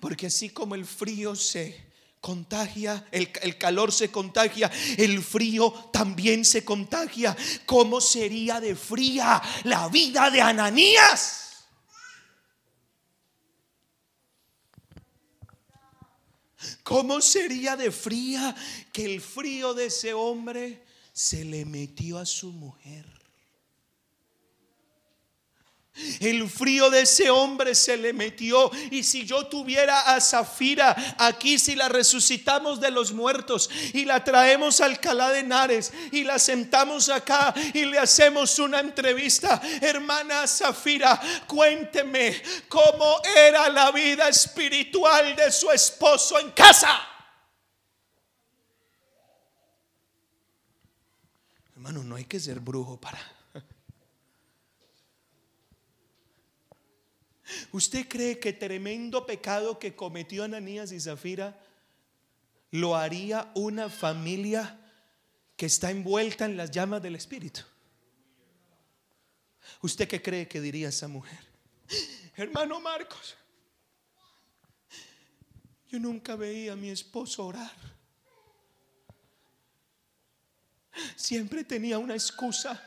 Porque 0.00 0.26
así 0.26 0.50
como 0.50 0.74
el 0.74 0.84
frío 0.84 1.34
se 1.34 1.92
contagia, 2.20 3.04
el, 3.10 3.58
calor 3.58 3.92
se 3.92 4.10
contagia, 4.10 4.70
el 4.96 5.22
frío 5.22 5.72
también 5.92 6.44
se 6.44 6.64
contagia. 6.64 7.36
¿Cómo 7.66 8.00
sería 8.00 8.60
de 8.60 8.76
fría 8.76 9.42
la 9.64 9.88
vida 9.88 10.30
de 10.30 10.40
Ananías? 10.40 11.42
¿Cómo 16.84 17.20
sería 17.20 17.76
de 17.76 17.90
fría 17.90 18.54
que 18.92 19.04
el 19.04 19.20
frío 19.20 19.74
de 19.74 19.86
ese 19.86 20.14
hombre 20.14 20.84
se 21.12 21.44
le 21.44 21.64
metió 21.64 22.18
a 22.18 22.26
su 22.26 22.52
mujer? 22.52 23.11
El 26.22 26.48
frío 26.48 26.88
de 26.88 27.02
ese 27.02 27.30
hombre 27.30 27.74
se 27.74 27.96
le 27.96 28.12
metió. 28.12 28.70
Y 28.90 29.02
si 29.02 29.26
yo 29.26 29.46
tuviera 29.46 30.14
a 30.14 30.20
Zafira 30.20 31.16
aquí, 31.18 31.58
si 31.58 31.74
la 31.74 31.88
resucitamos 31.88 32.80
de 32.80 32.92
los 32.92 33.12
muertos 33.12 33.68
y 33.92 34.04
la 34.04 34.22
traemos 34.22 34.80
al 34.80 34.92
Alcalá 34.92 35.30
de 35.30 35.40
Henares 35.40 35.92
y 36.12 36.22
la 36.22 36.38
sentamos 36.38 37.08
acá 37.08 37.52
y 37.74 37.84
le 37.86 37.98
hacemos 37.98 38.58
una 38.58 38.80
entrevista, 38.80 39.60
hermana 39.80 40.46
Zafira, 40.46 41.20
cuénteme 41.46 42.40
cómo 42.68 43.20
era 43.36 43.68
la 43.68 43.90
vida 43.90 44.28
espiritual 44.28 45.34
de 45.34 45.50
su 45.50 45.70
esposo 45.70 46.38
en 46.38 46.50
casa. 46.50 47.08
Hermano, 51.74 52.04
no 52.04 52.14
hay 52.14 52.26
que 52.26 52.38
ser 52.38 52.60
brujo 52.60 53.00
para 53.00 53.18
¿Usted 57.72 58.08
cree 58.08 58.38
que 58.38 58.52
tremendo 58.52 59.26
pecado 59.26 59.78
que 59.78 59.94
cometió 59.94 60.44
Ananías 60.44 60.92
y 60.92 61.00
Zafira 61.00 61.58
lo 62.70 62.96
haría 62.96 63.50
una 63.54 63.88
familia 63.88 64.78
que 65.56 65.66
está 65.66 65.90
envuelta 65.90 66.44
en 66.44 66.56
las 66.56 66.70
llamas 66.70 67.02
del 67.02 67.16
Espíritu? 67.16 67.62
¿Usted 69.80 70.08
qué 70.08 70.22
cree 70.22 70.48
que 70.48 70.60
diría 70.60 70.88
esa 70.88 71.08
mujer? 71.08 71.38
Hermano 72.36 72.80
Marcos, 72.80 73.36
yo 75.88 75.98
nunca 75.98 76.36
veía 76.36 76.72
a 76.72 76.76
mi 76.76 76.90
esposo 76.90 77.46
orar. 77.46 77.72
Siempre 81.16 81.64
tenía 81.64 81.98
una 81.98 82.14
excusa. 82.14 82.82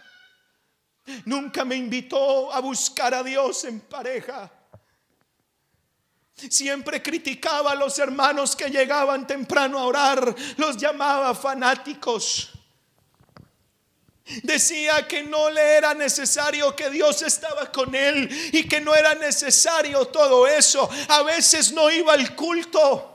Nunca 1.26 1.63
me 1.63 1.76
invitó 1.76 2.51
a 2.51 2.59
buscar 2.59 3.13
a 3.13 3.24
Dios 3.24 3.63
en 3.66 3.80
pareja. 3.82 4.51
Siempre 6.36 7.02
criticaba 7.02 7.72
a 7.72 7.76
los 7.76 7.98
hermanos 7.98 8.56
que 8.56 8.70
llegaban 8.70 9.26
temprano 9.26 9.80
a 9.80 9.86
orar, 9.86 10.36
los 10.58 10.76
llamaba 10.76 11.34
fanáticos. 11.34 12.52
Decía 14.44 15.08
que 15.08 15.24
no 15.24 15.50
le 15.50 15.62
era 15.62 15.94
necesario, 15.94 16.76
que 16.76 16.90
Dios 16.90 17.22
estaba 17.22 17.72
con 17.72 17.94
él 17.94 18.28
y 18.52 18.68
que 18.68 18.82
no 18.82 18.96
era 18.96 19.14
necesario 19.14 20.08
todo 20.08 20.48
eso. 20.48 20.90
A 21.10 21.22
veces 21.22 21.72
no 21.72 21.90
iba 21.92 22.14
al 22.14 22.36
culto. 22.36 23.12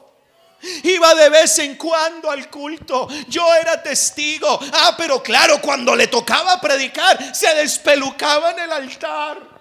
Iba 0.85 1.15
de 1.15 1.31
vez 1.31 1.59
en 1.59 1.77
cuando 1.77 2.31
al 2.31 2.49
culto. 2.49 3.09
Yo 3.29 3.47
era 3.55 3.83
testigo. 3.83 4.61
Ah, 4.73 4.95
pero 4.97 5.23
claro, 5.23 5.61
cuando 5.61 5.97
le 5.97 6.07
tocaba 6.07 6.61
predicar, 6.61 7.35
se 7.35 7.55
despelucaba 7.55 8.53
en 8.53 8.61
el 8.61 8.73
altar. 8.73 9.60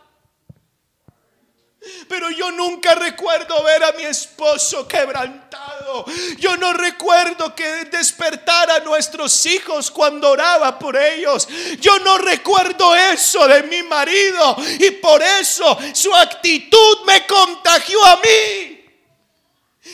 Pero 2.07 2.29
yo 2.31 2.51
nunca 2.51 2.95
recuerdo 2.95 3.63
ver 3.63 3.83
a 3.83 3.91
mi 3.93 4.03
esposo 4.03 4.87
quebrantado. 4.87 6.05
Yo 6.37 6.57
no 6.57 6.73
recuerdo 6.73 7.55
que 7.55 7.85
despertara 7.85 8.75
a 8.75 8.79
nuestros 8.79 9.45
hijos 9.45 9.91
cuando 9.91 10.31
oraba 10.31 10.79
por 10.79 10.97
ellos. 10.97 11.47
Yo 11.79 11.99
no 11.99 12.17
recuerdo 12.17 12.95
eso 12.95 13.47
de 13.47 13.63
mi 13.63 13.83
marido. 13.83 14.55
Y 14.79 14.91
por 14.91 15.21
eso 15.21 15.77
su 15.93 16.13
actitud 16.15 17.05
me 17.05 17.25
contagió 17.27 18.03
a 18.05 18.17
mí. 18.17 18.79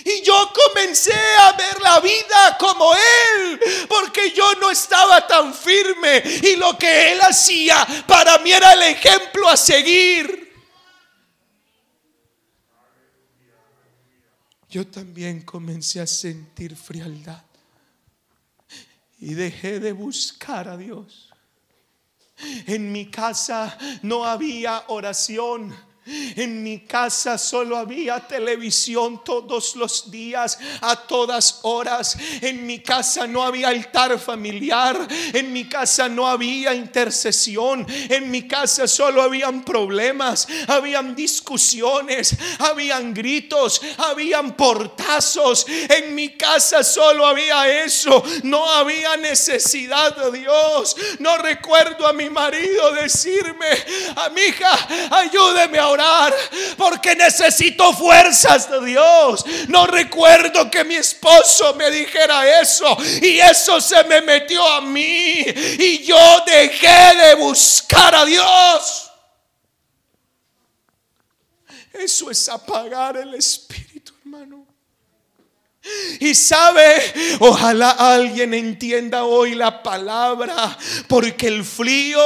Y 0.04 0.22
yo 0.22 0.52
comencé 0.54 1.14
a 1.14 1.54
ver 1.54 1.82
la 1.82 2.00
vida 2.00 2.58
como 2.60 2.94
Él, 2.94 3.60
porque 3.88 4.32
yo 4.32 4.54
no 4.56 4.70
estaba 4.70 5.26
tan 5.26 5.54
firme 5.54 6.22
y 6.26 6.56
lo 6.58 6.78
que 6.78 7.14
Él 7.14 7.22
hacía 7.22 7.86
para 8.06 8.38
mí 8.40 8.52
era 8.52 8.74
el 8.74 8.84
ejemplo 8.84 9.48
a 9.50 9.56
seguir. 9.56 10.45
Yo 14.76 14.86
también 14.86 15.44
comencé 15.44 16.02
a 16.02 16.06
sentir 16.06 16.76
frialdad 16.76 17.42
y 19.22 19.34
dejé 19.34 19.80
de 19.80 19.94
buscar 19.94 20.68
a 20.68 20.76
Dios. 20.76 21.34
En 22.68 22.92
mi 22.92 23.10
casa 23.10 23.78
no 24.02 24.26
había 24.26 24.84
oración 24.90 25.74
en 26.08 26.62
mi 26.62 26.82
casa 26.82 27.38
solo 27.38 27.78
había 27.78 28.20
televisión 28.20 29.24
todos 29.24 29.76
los 29.76 30.12
días, 30.12 30.60
a 30.82 30.96
todas 30.96 31.60
horas. 31.64 32.16
En 32.42 32.66
mi 32.66 32.80
casa 32.80 33.26
no 33.26 33.42
había 33.42 33.70
altar 33.70 34.20
familiar. 34.20 34.96
En 35.34 35.52
mi 35.52 35.68
casa 35.68 36.08
no 36.08 36.28
había 36.28 36.76
intercesión. 36.76 37.88
En 38.10 38.30
mi 38.30 38.48
casa 38.48 38.88
solo 38.88 39.22
habían 39.22 39.64
problemas, 39.66 40.48
habían 40.68 41.16
discusiones, 41.16 42.36
habían 42.60 43.12
gritos, 43.12 43.82
habían 43.98 44.56
portazos. 44.56 45.66
En 45.68 46.14
mi 46.14 46.30
casa 46.34 46.84
solo 46.84 47.26
había 47.26 47.84
eso. 47.84 48.24
No 48.44 48.70
había 48.70 49.18
necesidad 49.18 50.16
de 50.18 50.40
Dios. 50.40 50.96
No 51.18 51.38
recuerdo 51.38 52.08
a 52.08 52.14
mi 52.14 52.30
marido 52.30 52.92
decirme, 52.92 53.66
amiga, 54.18 54.70
ayúdeme 55.10 55.80
a 55.80 55.95
porque 56.78 57.16
necesito 57.16 57.94
fuerzas 57.94 58.70
de 58.70 58.86
Dios. 58.86 59.46
No 59.68 59.88
recuerdo 59.88 60.70
que 60.70 60.84
mi 60.84 60.96
esposo 60.96 61.74
me 61.76 61.90
dijera 61.92 62.62
eso 62.62 62.98
y 63.22 63.40
eso 63.40 63.80
se 63.82 64.04
me 64.06 64.22
metió 64.22 64.66
a 64.68 64.82
mí 64.82 65.44
y 65.80 66.04
yo 66.04 66.44
dejé 66.46 67.16
de 67.16 67.36
buscar 67.36 68.16
a 68.16 68.26
Dios. 68.26 69.12
Eso 71.94 72.30
es 72.30 72.50
apagar 72.50 73.18
el 73.18 73.34
espíritu, 73.36 74.14
hermano. 74.20 74.75
Y 76.20 76.34
sabe, 76.34 76.96
ojalá 77.40 77.92
alguien 77.92 78.54
entienda 78.54 79.26
hoy 79.26 79.54
la 79.54 79.84
palabra, 79.84 80.78
porque 81.08 81.48
el 81.48 81.64
frío 81.64 82.20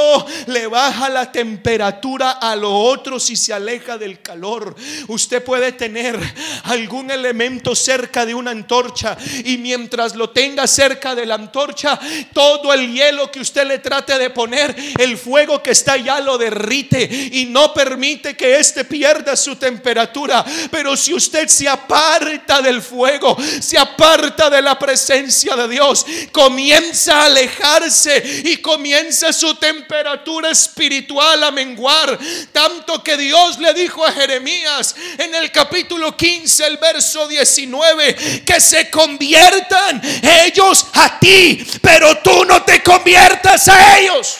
le 0.46 0.66
baja 0.66 1.08
la 1.10 1.30
temperatura 1.30 2.32
a 2.32 2.56
lo 2.56 2.72
otro 2.72 3.20
si 3.20 3.36
se 3.36 3.52
aleja 3.52 3.98
del 3.98 4.22
calor. 4.22 4.74
Usted 5.08 5.44
puede 5.44 5.72
tener 5.72 6.18
algún 6.64 7.10
elemento 7.10 7.74
cerca 7.74 8.24
de 8.24 8.34
una 8.34 8.52
antorcha 8.52 9.16
y 9.44 9.58
mientras 9.58 10.14
lo 10.16 10.30
tenga 10.30 10.66
cerca 10.66 11.14
de 11.14 11.26
la 11.26 11.34
antorcha, 11.34 11.98
todo 12.32 12.72
el 12.72 12.92
hielo 12.92 13.30
que 13.30 13.40
usted 13.40 13.66
le 13.66 13.78
trate 13.78 14.18
de 14.18 14.30
poner, 14.30 14.74
el 14.98 15.18
fuego 15.18 15.62
que 15.62 15.72
está 15.72 15.96
ya 15.96 16.20
lo 16.20 16.38
derrite 16.38 17.08
y 17.32 17.46
no 17.46 17.74
permite 17.74 18.36
que 18.36 18.58
éste 18.58 18.84
pierda 18.84 19.36
su 19.36 19.56
temperatura. 19.56 20.44
Pero 20.70 20.96
si 20.96 21.12
usted 21.12 21.48
se 21.48 21.68
aparta 21.68 22.62
del 22.62 22.80
fuego, 22.80 23.36
se 23.60 23.78
aparta 23.78 24.50
de 24.50 24.62
la 24.62 24.78
presencia 24.78 25.56
de 25.56 25.68
Dios, 25.68 26.04
comienza 26.32 27.22
a 27.22 27.24
alejarse 27.26 28.42
y 28.44 28.58
comienza 28.58 29.32
su 29.32 29.54
temperatura 29.56 30.50
espiritual 30.50 31.42
a 31.44 31.50
menguar. 31.50 32.18
Tanto 32.52 33.02
que 33.02 33.16
Dios 33.16 33.58
le 33.58 33.74
dijo 33.74 34.04
a 34.04 34.12
Jeremías 34.12 34.94
en 35.18 35.34
el 35.34 35.50
capítulo 35.50 36.16
15, 36.16 36.66
el 36.66 36.76
verso 36.76 37.26
19, 37.28 38.42
que 38.44 38.60
se 38.60 38.90
conviertan 38.90 40.00
ellos 40.44 40.86
a 40.94 41.18
ti, 41.18 41.66
pero 41.80 42.18
tú 42.18 42.44
no 42.44 42.62
te 42.62 42.82
conviertas 42.82 43.68
a 43.68 43.98
ellos. 43.98 44.36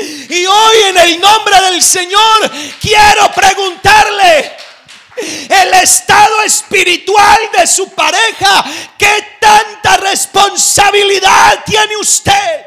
Y 0.00 0.46
hoy 0.46 0.76
en 0.88 0.96
el 0.98 1.20
nombre 1.20 1.60
del 1.62 1.82
Señor 1.82 2.50
quiero 2.80 3.32
preguntarle, 3.34 4.52
el 5.48 5.74
estado 5.74 6.42
espiritual 6.42 7.38
de 7.56 7.66
su 7.66 7.90
pareja, 7.90 8.64
¿qué 8.98 9.38
tanta 9.40 9.96
responsabilidad 9.98 11.64
tiene 11.64 11.96
usted? 11.96 12.66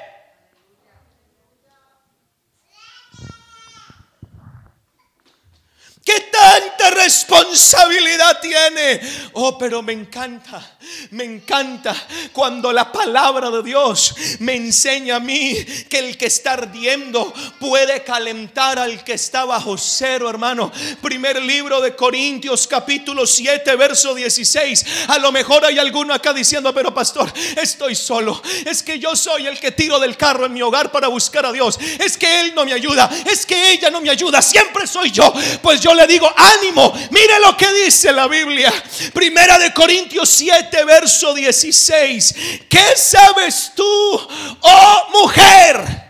¿Qué 6.03 6.19
tanta 6.31 6.89
responsabilidad 6.91 8.39
tiene? 8.41 9.01
Oh, 9.33 9.57
pero 9.57 9.81
me 9.81 9.93
encanta, 9.93 10.77
me 11.11 11.23
encanta 11.23 11.95
cuando 12.34 12.71
la 12.71 12.91
palabra 12.91 13.49
de 13.49 13.63
Dios 13.63 14.15
me 14.39 14.55
enseña 14.55 15.17
a 15.17 15.19
mí 15.19 15.55
que 15.89 15.99
el 15.99 16.17
que 16.17 16.27
está 16.27 16.53
ardiendo 16.53 17.34
puede 17.59 18.03
calentar 18.03 18.79
al 18.79 19.03
que 19.03 19.13
está 19.13 19.45
bajo 19.45 19.77
cero, 19.77 20.29
hermano. 20.29 20.71
Primer 21.01 21.41
libro 21.41 21.82
de 21.82 21.95
Corintios, 21.95 22.67
capítulo 22.67 23.25
7, 23.25 23.75
verso 23.75 24.13
16. 24.15 24.86
A 25.07 25.17
lo 25.17 25.32
mejor 25.32 25.65
hay 25.65 25.79
alguno 25.79 26.13
acá 26.13 26.34
diciendo, 26.34 26.73
pero 26.73 26.93
pastor, 26.93 27.32
estoy 27.61 27.95
solo. 27.95 28.41
Es 28.65 28.84
que 28.84 28.99
yo 28.99 29.15
soy 29.15 29.47
el 29.47 29.59
que 29.59 29.71
tiro 29.71 29.99
del 29.99 30.17
carro 30.17 30.45
en 30.45 30.53
mi 30.53 30.61
hogar 30.61 30.91
para 30.91 31.07
buscar 31.07 31.45
a 31.45 31.51
Dios. 31.51 31.77
Es 31.99 32.17
que 32.17 32.41
Él 32.41 32.53
no 32.55 32.65
me 32.65 32.73
ayuda. 32.73 33.09
Es 33.29 33.45
que 33.45 33.71
ella 33.71 33.89
no 33.89 34.01
me 34.01 34.09
ayuda. 34.09 34.41
Siempre 34.41 34.88
soy 34.88 35.11
yo. 35.11 35.34
Pues 35.61 35.82
yo 35.82 35.93
le 35.93 36.07
digo, 36.07 36.32
ánimo, 36.36 36.93
mire 37.11 37.39
lo 37.39 37.55
que 37.57 37.71
dice 37.73 38.11
la 38.11 38.27
Biblia. 38.27 38.71
Primera 39.13 39.57
de 39.57 39.73
Corintios 39.73 40.29
7, 40.29 40.70
verso 40.86 41.34
16. 41.34 42.36
¿Qué 42.69 42.93
sabes 42.95 43.72
tú, 43.76 44.28
oh 44.61 45.07
mujer? 45.13 46.01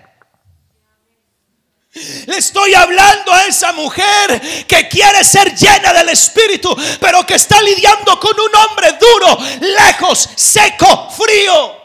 Le 2.25 2.37
estoy 2.37 2.73
hablando 2.73 3.33
a 3.33 3.45
esa 3.45 3.73
mujer 3.73 4.65
que 4.65 4.87
quiere 4.87 5.23
ser 5.25 5.53
llena 5.53 5.91
del 5.91 6.09
Espíritu, 6.09 6.75
pero 7.01 7.25
que 7.25 7.35
está 7.35 7.61
lidiando 7.61 8.17
con 8.19 8.39
un 8.39 8.55
hombre 8.55 8.97
duro, 8.99 9.37
lejos, 9.59 10.29
seco, 10.35 11.09
frío. 11.11 11.80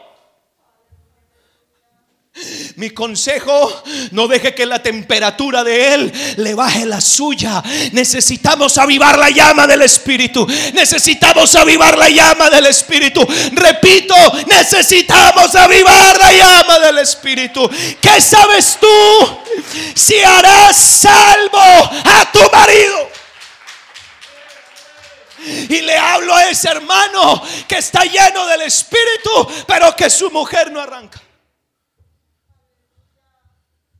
Mi 2.77 2.91
consejo, 2.91 3.83
no 4.11 4.27
deje 4.27 4.53
que 4.53 4.63
la 4.63 4.83
temperatura 4.83 5.63
de 5.63 5.95
Él 5.95 6.13
le 6.35 6.53
baje 6.53 6.85
la 6.85 7.01
suya. 7.01 7.63
Necesitamos 7.91 8.77
avivar 8.77 9.17
la 9.17 9.31
llama 9.31 9.65
del 9.65 9.81
Espíritu. 9.81 10.45
Necesitamos 10.75 11.55
avivar 11.55 11.97
la 11.97 12.07
llama 12.07 12.51
del 12.51 12.67
Espíritu. 12.67 13.27
Repito, 13.53 14.13
necesitamos 14.45 15.55
avivar 15.55 16.19
la 16.19 16.31
llama 16.31 16.77
del 16.77 16.99
Espíritu. 16.99 17.67
¿Qué 17.99 18.21
sabes 18.21 18.77
tú 18.79 19.39
si 19.95 20.19
harás 20.19 20.77
salvo 20.77 21.59
a 21.59 22.31
tu 22.31 22.41
marido? 22.55 23.09
Y 25.67 25.81
le 25.81 25.97
hablo 25.97 26.35
a 26.35 26.47
ese 26.47 26.69
hermano 26.69 27.41
que 27.67 27.79
está 27.79 28.03
lleno 28.03 28.45
del 28.45 28.61
Espíritu, 28.61 29.47
pero 29.65 29.95
que 29.95 30.11
su 30.11 30.29
mujer 30.29 30.71
no 30.71 30.79
arranca 30.79 31.23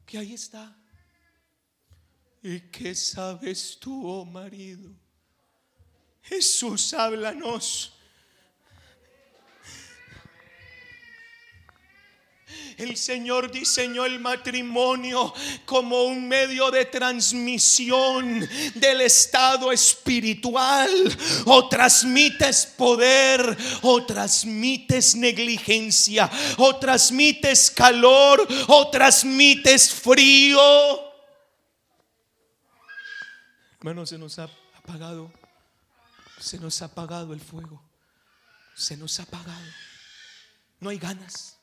que 0.07 0.17
ahí 0.17 0.33
está. 0.33 0.75
¿Y 2.41 2.61
qué 2.61 2.95
sabes 2.95 3.77
tú, 3.77 4.07
oh 4.09 4.23
marido? 4.23 4.89
Jesús, 6.21 6.93
háblanos. 6.93 7.93
El 12.77 12.95
Señor 12.95 13.49
diseñó 13.51 14.05
el 14.05 14.19
matrimonio 14.19 15.33
como 15.65 16.03
un 16.03 16.27
medio 16.27 16.69
de 16.69 16.85
transmisión 16.85 18.47
del 18.75 19.01
estado 19.01 19.71
espiritual. 19.71 20.87
O 21.45 21.67
transmites 21.67 22.67
poder, 22.67 23.57
o 23.81 24.05
transmites 24.05 25.15
negligencia, 25.15 26.29
o 26.57 26.75
transmites 26.75 27.71
calor, 27.71 28.47
o 28.67 28.91
transmites 28.91 29.91
frío. 29.91 30.59
Hermano, 33.79 34.05
se 34.05 34.19
nos 34.19 34.37
ha 34.37 34.49
apagado 34.77 35.31
Se 36.39 36.59
nos 36.59 36.79
ha 36.83 36.85
apagado 36.85 37.33
el 37.33 37.41
fuego. 37.41 37.81
Se 38.75 38.95
nos 38.95 39.19
ha 39.19 39.23
apagado. 39.23 39.65
No 40.79 40.89
hay 40.89 40.99
ganas. 40.99 41.56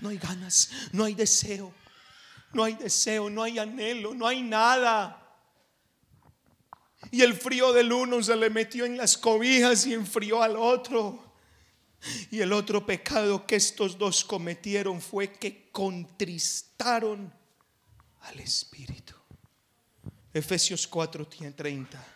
No 0.00 0.08
hay 0.08 0.18
ganas. 0.18 0.70
No 0.92 1.04
hay 1.04 1.14
deseo. 1.14 1.72
No 2.52 2.64
hay 2.64 2.74
deseo. 2.74 3.30
No 3.30 3.42
hay 3.42 3.58
anhelo. 3.58 4.14
No 4.14 4.26
hay 4.26 4.42
nada. 4.42 5.22
Y 7.10 7.22
el 7.22 7.34
frío 7.34 7.72
del 7.72 7.92
uno 7.92 8.22
se 8.22 8.36
le 8.36 8.50
metió 8.50 8.84
en 8.84 8.96
las 8.96 9.16
cobijas 9.16 9.86
y 9.86 9.94
enfrió 9.94 10.42
al 10.42 10.56
otro. 10.56 11.22
Y 12.30 12.40
el 12.40 12.52
otro 12.52 12.84
pecado 12.84 13.46
que 13.46 13.56
estos 13.56 13.96
dos 13.98 14.24
cometieron 14.24 15.00
fue 15.00 15.32
que 15.32 15.70
contristaron 15.70 17.32
al 18.20 18.40
Espíritu. 18.40 19.14
Efesios 20.32 20.90
4:30. 20.90 22.15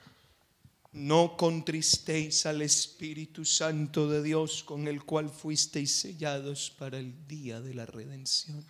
No 0.92 1.36
contristéis 1.36 2.46
al 2.46 2.62
Espíritu 2.62 3.44
Santo 3.44 4.08
de 4.08 4.22
Dios 4.22 4.64
con 4.64 4.88
el 4.88 5.04
cual 5.04 5.30
fuisteis 5.30 6.00
sellados 6.00 6.72
para 6.76 6.98
el 6.98 7.28
día 7.28 7.60
de 7.60 7.74
la 7.74 7.86
redención. 7.86 8.64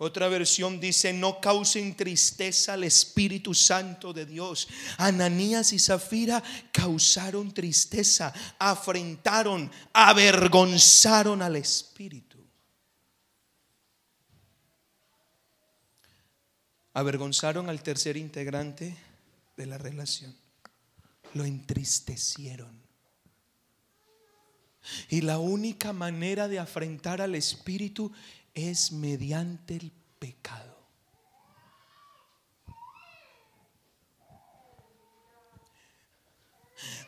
Otra 0.00 0.28
versión 0.28 0.78
dice, 0.78 1.12
no 1.12 1.40
causen 1.40 1.96
tristeza 1.96 2.74
al 2.74 2.84
Espíritu 2.84 3.52
Santo 3.52 4.12
de 4.12 4.26
Dios. 4.26 4.68
Ananías 4.96 5.72
y 5.72 5.80
Zafira 5.80 6.40
causaron 6.70 7.52
tristeza, 7.52 8.32
afrentaron, 8.60 9.68
avergonzaron 9.92 11.42
al 11.42 11.56
Espíritu. 11.56 12.38
Avergonzaron 16.92 17.68
al 17.68 17.82
tercer 17.82 18.16
integrante 18.16 19.07
de 19.58 19.66
la 19.66 19.76
relación. 19.76 20.34
Lo 21.34 21.44
entristecieron. 21.44 22.80
Y 25.10 25.20
la 25.20 25.38
única 25.38 25.92
manera 25.92 26.48
de 26.48 26.58
afrentar 26.58 27.20
al 27.20 27.34
Espíritu 27.34 28.10
es 28.54 28.92
mediante 28.92 29.76
el 29.76 29.92
pecado. 30.18 30.78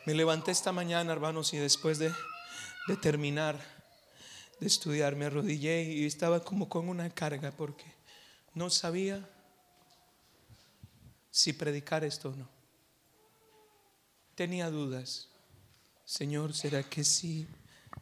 Me 0.05 0.13
levanté 0.13 0.51
esta 0.51 0.71
mañana, 0.71 1.13
hermanos, 1.13 1.53
y 1.53 1.57
después 1.57 1.97
de, 1.97 2.11
de 2.87 2.97
terminar 2.97 3.59
de 4.59 4.67
estudiar, 4.67 5.15
me 5.15 5.25
arrodillé 5.25 5.83
y 5.83 6.05
estaba 6.05 6.43
como 6.43 6.67
con 6.69 6.89
una 6.89 7.09
carga 7.09 7.51
porque 7.51 7.85
no 8.53 8.69
sabía 8.69 9.27
si 11.31 11.53
predicar 11.53 12.03
esto 12.03 12.29
o 12.29 12.35
no. 12.35 12.47
Tenía 14.35 14.69
dudas. 14.69 15.29
Señor, 16.05 16.53
¿será 16.53 16.83
que 16.83 17.03
sí? 17.03 17.47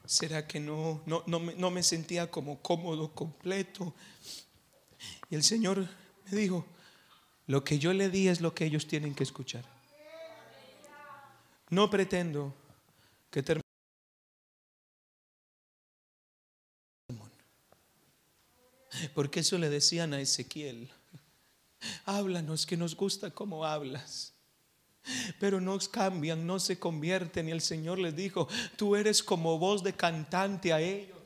¿Será 0.05 0.47
que 0.47 0.59
no? 0.59 1.01
No, 1.05 1.23
no, 1.27 1.71
me, 1.71 1.83
sentía 1.83 2.29
como 2.31 2.61
cómodo, 2.61 3.13
completo. 3.13 3.93
Y 5.29 5.35
el 5.35 5.43
Señor 5.43 5.87
me 6.31 6.37
dijo, 6.37 6.65
lo 7.45 7.63
que 7.63 7.77
yo 7.77 7.93
le 7.93 8.09
di 8.09 8.27
es 8.27 8.41
lo 8.41 8.53
que 8.55 8.65
ellos 8.65 8.87
tienen 8.87 9.13
que 9.13 9.23
escuchar. 9.23 9.63
No 11.69 11.89
pretendo 11.89 12.55
que 13.29 13.43
termine. 13.43 13.63
Porque 19.13 19.41
eso 19.41 19.57
le 19.59 19.69
decían 19.69 20.13
a 20.13 20.19
Ezequiel. 20.19 20.91
Háblanos, 22.05 22.65
que 22.65 22.77
nos 22.77 22.95
gusta 22.95 23.31
cómo 23.31 23.65
hablas. 23.65 24.33
Pero 25.39 25.61
no 25.61 25.77
cambian, 25.79 26.45
no 26.45 26.59
se 26.59 26.77
convierten. 26.77 27.47
Y 27.47 27.51
el 27.51 27.61
Señor 27.61 27.99
les 27.99 28.15
dijo, 28.15 28.47
tú 28.75 28.95
eres 28.95 29.23
como 29.23 29.57
voz 29.57 29.83
de 29.83 29.93
cantante 29.93 30.73
a 30.73 30.81
ellos. 30.81 31.19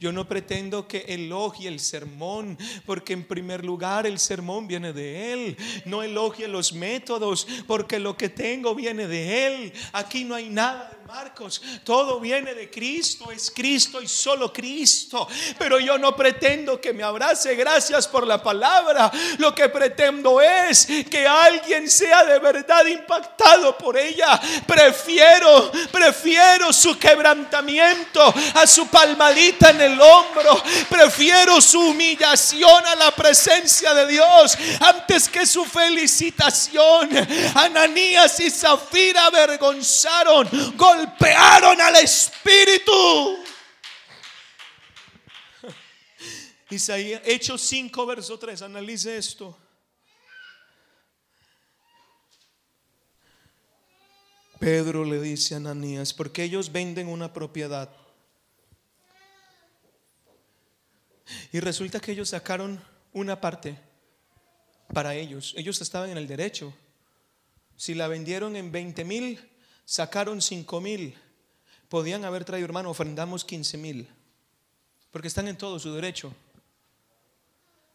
Yo 0.00 0.12
no 0.12 0.28
pretendo 0.28 0.86
que 0.86 1.06
elogie 1.08 1.68
el 1.68 1.80
sermón, 1.80 2.58
porque 2.84 3.14
en 3.14 3.24
primer 3.24 3.64
lugar 3.64 4.06
el 4.06 4.18
sermón 4.18 4.66
viene 4.68 4.92
de 4.92 5.32
Él. 5.32 5.56
No 5.86 6.02
elogie 6.02 6.46
los 6.46 6.72
métodos, 6.74 7.46
porque 7.66 7.98
lo 7.98 8.16
que 8.16 8.28
tengo 8.28 8.74
viene 8.74 9.06
de 9.06 9.46
Él. 9.46 9.72
Aquí 9.92 10.24
no 10.24 10.34
hay 10.34 10.50
nada 10.50 11.01
Marcos, 11.06 11.60
todo 11.84 12.20
viene 12.20 12.54
de 12.54 12.70
Cristo, 12.70 13.30
es 13.32 13.50
Cristo 13.50 14.00
y 14.00 14.06
solo 14.06 14.52
Cristo. 14.52 15.26
Pero 15.58 15.80
yo 15.80 15.98
no 15.98 16.14
pretendo 16.14 16.80
que 16.80 16.92
me 16.92 17.02
abrace, 17.02 17.54
gracias 17.56 18.06
por 18.06 18.26
la 18.26 18.42
palabra. 18.42 19.10
Lo 19.38 19.54
que 19.54 19.68
pretendo 19.68 20.40
es 20.40 20.86
que 21.10 21.26
alguien 21.26 21.90
sea 21.90 22.24
de 22.24 22.38
verdad 22.38 22.86
impactado 22.86 23.76
por 23.76 23.96
ella. 23.96 24.40
Prefiero, 24.66 25.72
prefiero 25.90 26.72
su 26.72 26.98
quebrantamiento 26.98 28.22
a 28.54 28.66
su 28.66 28.86
palmadita 28.88 29.70
en 29.70 29.80
el 29.80 30.00
hombro. 30.00 30.62
Prefiero 30.88 31.60
su 31.60 31.80
humillación 31.80 32.86
a 32.86 32.94
la 32.96 33.10
presencia 33.10 33.92
de 33.94 34.06
Dios 34.06 34.56
antes 34.80 35.28
que 35.28 35.46
su 35.46 35.64
felicitación. 35.64 37.10
Ananías 37.54 38.38
y 38.40 38.50
Zafira 38.50 39.26
avergonzaron 39.26 40.48
golpearon 40.96 41.80
al 41.80 41.96
Espíritu. 41.96 43.38
Isaías, 46.70 47.22
Hechos 47.24 47.60
5, 47.62 48.06
verso 48.06 48.38
3, 48.38 48.62
analice 48.62 49.16
esto. 49.16 49.56
Pedro 54.58 55.04
le 55.04 55.20
dice 55.20 55.54
a 55.54 55.56
Ananías, 55.56 56.14
porque 56.14 56.44
ellos 56.44 56.70
venden 56.70 57.08
una 57.08 57.32
propiedad. 57.32 57.90
Y 61.50 61.58
resulta 61.58 61.98
que 61.98 62.12
ellos 62.12 62.28
sacaron 62.28 62.80
una 63.12 63.40
parte 63.40 63.76
para 64.92 65.14
ellos. 65.14 65.54
Ellos 65.56 65.80
estaban 65.80 66.10
en 66.10 66.18
el 66.18 66.28
derecho. 66.28 66.72
Si 67.76 67.94
la 67.94 68.06
vendieron 68.06 68.54
en 68.54 68.70
20 68.70 69.04
mil, 69.04 69.51
sacaron 69.84 70.40
cinco 70.42 70.80
mil. 70.80 71.16
Podían 71.88 72.24
haber 72.24 72.44
traído, 72.46 72.64
hermano, 72.64 72.88
ofrendamos 72.88 73.44
15 73.44 73.76
mil. 73.76 74.08
Porque 75.10 75.28
están 75.28 75.46
en 75.46 75.58
todo 75.58 75.78
su 75.78 75.92
derecho. 75.92 76.34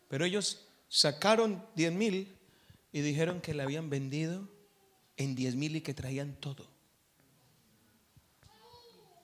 Pero 0.07 0.23
ellos 0.23 0.67
sacaron 0.87 1.65
10 1.75 1.93
mil 1.93 2.37
y 2.91 3.01
dijeron 3.01 3.41
que 3.41 3.55
la 3.55 3.63
habían 3.63 3.89
vendido 3.89 4.47
en 5.17 5.33
10 5.33 5.55
mil 5.55 5.75
y 5.75 5.81
que 5.81 5.95
traían 5.95 6.35
todo. 6.35 6.67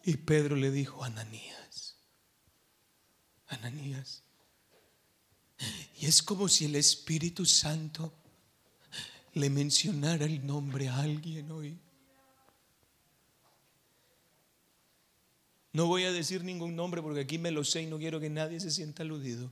Y 0.04 0.18
Pedro 0.18 0.56
le 0.56 0.72
dijo, 0.72 1.04
Ananías, 1.04 1.96
Ananías. 3.48 4.24
Y 6.00 6.08
es 6.08 6.22
como 6.24 6.50
si 6.50 6.66
el 6.66 6.76
Espíritu 6.76 7.46
Santo 7.46 8.12
le 9.34 9.50
mencionara 9.50 10.26
el 10.26 10.46
nombre 10.46 10.90
a 10.90 11.00
alguien 11.00 11.52
hoy. 11.52 11.80
No 15.74 15.88
voy 15.88 16.06
a 16.06 16.12
decir 16.12 16.44
ningún 16.44 16.76
nombre 16.76 17.02
porque 17.02 17.22
aquí 17.22 17.40
me 17.40 17.50
lo 17.50 17.64
sé 17.64 17.82
y 17.82 17.86
no 17.88 17.98
quiero 17.98 18.20
que 18.20 18.30
nadie 18.30 18.60
se 18.60 18.70
sienta 18.70 19.02
aludido. 19.02 19.52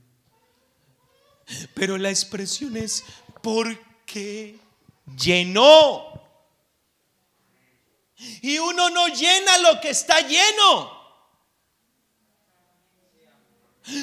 Pero 1.74 1.98
la 1.98 2.10
expresión 2.10 2.76
es 2.76 3.04
porque 3.42 4.56
llenó. 5.16 6.22
Y 8.40 8.56
uno 8.58 8.88
no 8.90 9.08
llena 9.08 9.58
lo 9.58 9.80
que 9.80 9.90
está 9.90 10.20
lleno. 10.20 11.02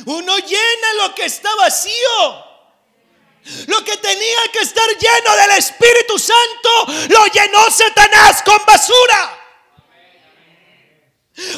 Uno 0.05 0.37
llena 0.39 0.93
lo 1.01 1.15
que 1.15 1.23
está 1.23 1.55
vacío. 1.55 2.45
Lo 3.67 3.81
que 3.85 3.95
tenía 3.95 4.39
que 4.51 4.59
estar 4.59 4.85
lleno 4.89 5.35
del 5.37 5.57
Espíritu 5.57 6.19
Santo 6.19 7.07
lo 7.11 7.25
llenó 7.27 7.71
Satanás 7.71 8.43
con 8.43 8.59
basura. 8.65 9.38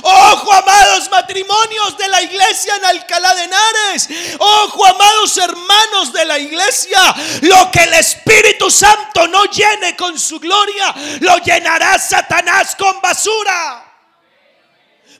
Ojo, 0.01 0.53
amados 0.53 1.09
matrimonios 1.09 1.97
de 1.97 2.07
la 2.09 2.21
iglesia 2.21 2.75
en 2.75 2.85
Alcalá 2.85 3.35
de 3.35 3.43
Henares. 3.43 4.09
Ojo, 4.39 4.85
amados 4.85 5.37
hermanos 5.37 6.13
de 6.13 6.25
la 6.25 6.39
iglesia. 6.39 6.99
Lo 7.41 7.71
que 7.71 7.83
el 7.83 7.93
Espíritu 7.93 8.69
Santo 8.69 9.27
no 9.27 9.45
llene 9.45 9.95
con 9.95 10.17
su 10.17 10.39
gloria, 10.39 10.93
lo 11.19 11.37
llenará 11.37 11.97
Satanás 11.99 12.75
con 12.75 13.01
basura. 13.01 13.90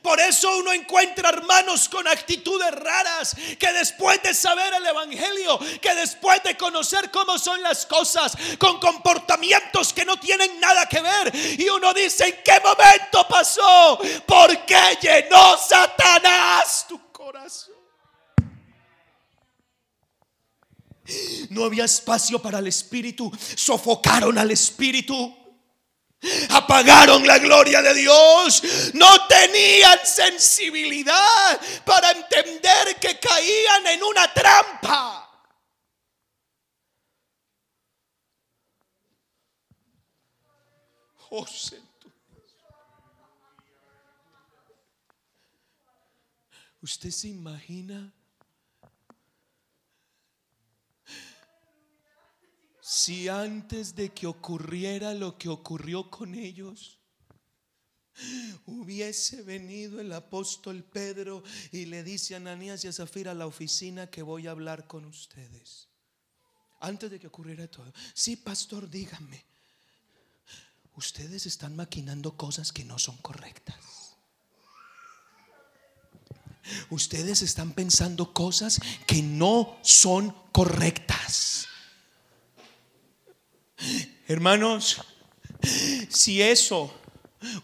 Por 0.02 0.20
eso 0.20 0.58
uno 0.58 0.74
encuentra 0.74 1.30
hermanos 1.30 1.88
con 1.88 2.08
actitudes 2.08 2.72
raras 2.72 3.36
que 3.60 3.72
después 3.72 4.22
de 4.24 4.34
saber 4.34 4.74
el 4.74 4.86
Evangelio, 4.88 5.60
que 5.80 5.94
después 5.94 6.42
de 6.44 6.58
conocer 6.58 7.12
cómo 7.12 7.38
son 7.38 7.62
las 7.62 7.86
cosas, 7.86 8.36
con 8.58 8.80
comportamientos 8.80 9.94
que 9.94 10.04
no 10.04 10.20
tienen 10.20 10.60
nada 10.60 10.88
que 10.88 11.02
ver, 11.02 11.32
y 11.36 11.70
uno 11.70 11.94
dice, 11.94 12.26
¿en 12.26 12.44
qué 12.44 12.60
momento 12.64 13.28
pasó? 13.28 14.00
¿Por 14.26 14.66
qué 14.66 14.98
llenó 15.02 15.58
Satanás 15.58 16.86
tu 16.88 17.12
corazón? 17.12 17.76
No 21.50 21.66
había 21.66 21.86
espacio 21.86 22.42
para 22.42 22.60
el 22.60 22.68
Espíritu. 22.68 23.32
Sofocaron 23.56 24.38
al 24.38 24.50
Espíritu. 24.52 25.41
Apagaron 26.50 27.26
la 27.26 27.40
gloria 27.40 27.82
de 27.82 27.94
Dios. 27.96 28.64
No 28.94 29.28
tenían 29.28 30.00
sensibilidad 30.06 31.60
para 31.84 32.12
entender 32.12 32.96
que 33.00 33.20
caían 33.20 33.88
en 33.88 34.04
una 34.04 34.32
trampa. 34.34 35.28
Oh, 41.34 41.46
¿Usted 46.82 47.12
se 47.12 47.28
imagina 47.30 48.12
si 53.04 53.30
antes 53.30 53.96
de 53.96 54.14
que 54.14 54.28
ocurriera 54.28 55.16
lo 55.16 55.36
que 55.36 55.50
ocurrió 55.50 56.12
con 56.12 56.36
ellos, 56.36 57.00
hubiese 58.68 59.42
venido 59.42 60.00
el 60.00 60.14
apóstol 60.14 60.84
Pedro 60.84 61.44
y 61.72 61.86
le 61.86 62.04
dice 62.04 62.36
a 62.36 62.38
Ananías 62.38 62.84
y 62.84 62.90
a 62.90 62.94
Zafira 62.94 63.32
a 63.32 63.34
la 63.34 63.48
oficina 63.48 64.12
que 64.12 64.22
voy 64.22 64.46
a 64.46 64.52
hablar 64.52 64.86
con 64.86 65.06
ustedes? 65.06 65.88
Antes 66.80 67.10
de 67.10 67.20
que 67.20 67.26
ocurriera 67.26 67.68
todo. 67.68 67.92
Sí, 68.14 68.36
pastor, 68.36 68.88
dígame. 68.88 69.44
Ustedes 70.96 71.48
están 71.48 71.76
maquinando 71.76 72.38
cosas 72.38 72.72
que 72.72 72.84
no 72.84 73.00
son 73.00 73.18
correctas. 73.18 74.16
Ustedes 76.92 77.42
están 77.42 77.72
pensando 77.72 78.32
cosas 78.32 78.80
que 79.08 79.24
no 79.24 79.80
son 79.82 80.36
correctas. 80.52 81.51
Hermanos, 84.32 85.02
si 86.10 86.42
eso 86.42 86.90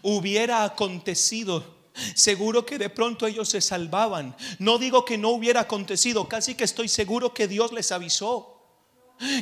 hubiera 0.01 0.65
acontecido, 0.65 1.77
Seguro 2.13 2.63
que 2.63 2.77
de 2.77 2.91
pronto 2.91 3.25
ellos 3.25 3.49
se 3.49 3.59
salvaban. 3.59 4.35
No 4.59 4.77
digo 4.77 5.03
que 5.03 5.17
no 5.17 5.29
hubiera 5.29 5.61
acontecido, 5.61 6.27
casi 6.29 6.53
que 6.53 6.63
estoy 6.63 6.89
seguro 6.89 7.33
que 7.33 7.47
Dios 7.47 7.71
les 7.71 7.91
avisó. 7.91 8.56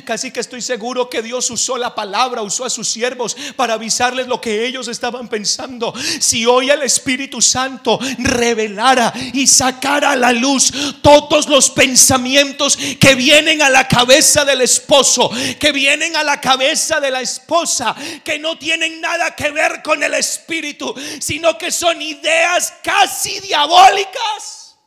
Casi 0.06 0.30
que 0.30 0.40
estoy 0.40 0.62
seguro 0.62 1.10
que 1.10 1.20
Dios 1.20 1.50
usó 1.50 1.76
la 1.76 1.94
palabra, 1.94 2.40
usó 2.40 2.64
a 2.64 2.70
sus 2.70 2.88
siervos 2.88 3.36
para 3.56 3.74
avisarles 3.74 4.26
lo 4.26 4.40
que 4.40 4.64
ellos 4.66 4.88
estaban 4.88 5.28
pensando. 5.28 5.92
Si 6.18 6.46
hoy 6.46 6.70
el 6.70 6.82
Espíritu 6.82 7.42
Santo 7.42 7.98
revelara 8.18 9.12
y 9.34 9.46
sacara 9.46 10.12
a 10.12 10.16
la 10.16 10.32
luz 10.32 10.72
todos 11.02 11.46
los 11.48 11.68
pensamientos 11.68 12.78
que 12.98 13.14
vienen 13.14 13.60
a 13.60 13.68
la 13.68 13.86
cabeza 13.86 14.46
del 14.46 14.62
esposo, 14.62 15.30
que 15.60 15.72
vienen 15.72 16.16
a 16.16 16.24
la 16.24 16.40
cabeza 16.40 16.98
de 16.98 17.10
la 17.10 17.20
esposa, 17.20 17.94
que 18.24 18.38
no 18.38 18.56
tienen 18.56 19.00
nada 19.02 19.36
que 19.36 19.50
ver 19.50 19.82
con 19.82 20.02
el 20.02 20.14
Espíritu, 20.14 20.94
sino 21.20 21.58
que 21.58 21.70
son 21.70 22.00
ideas 22.00 22.72
casi 22.82 23.40
diabólicas. 23.40 24.78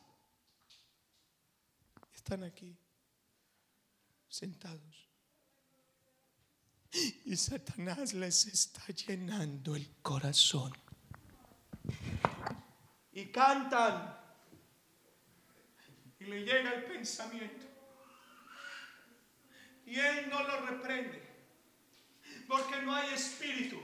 Están 2.16 2.44
aquí 2.44 2.76
sentados. 4.40 4.79
Y 7.26 7.36
Satanás 7.36 8.14
les 8.14 8.46
está 8.48 8.86
llenando 8.88 9.76
el 9.76 9.88
corazón. 10.02 10.74
Y 13.14 13.26
cantan. 13.28 14.18
Y 16.20 16.26
le 16.26 16.42
llega 16.42 16.74
el 16.74 16.84
pensamiento. 16.86 17.66
Y 19.86 20.00
él 20.00 20.30
no 20.30 20.44
lo 20.44 20.66
reprende. 20.66 21.28
Porque 22.48 22.82
no 22.82 22.96
hay 22.96 23.14
espíritu. 23.14 23.80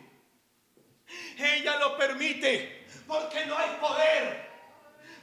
Ella 1.37 1.79
lo 1.79 1.97
permite. 1.97 2.87
Porque 3.07 3.45
no 3.45 3.57
hay 3.57 3.79
poder. 3.79 4.49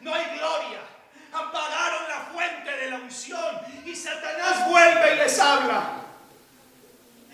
No 0.00 0.14
hay 0.14 0.38
gloria 0.38 0.92
apagaron 1.32 2.08
la 2.08 2.20
fuente 2.32 2.70
de 2.70 2.90
la 2.90 2.96
unción 2.96 3.60
y 3.84 3.94
Satanás 3.96 4.68
vuelve 4.68 5.14
y 5.14 5.16
les 5.16 5.38
habla. 5.38 6.01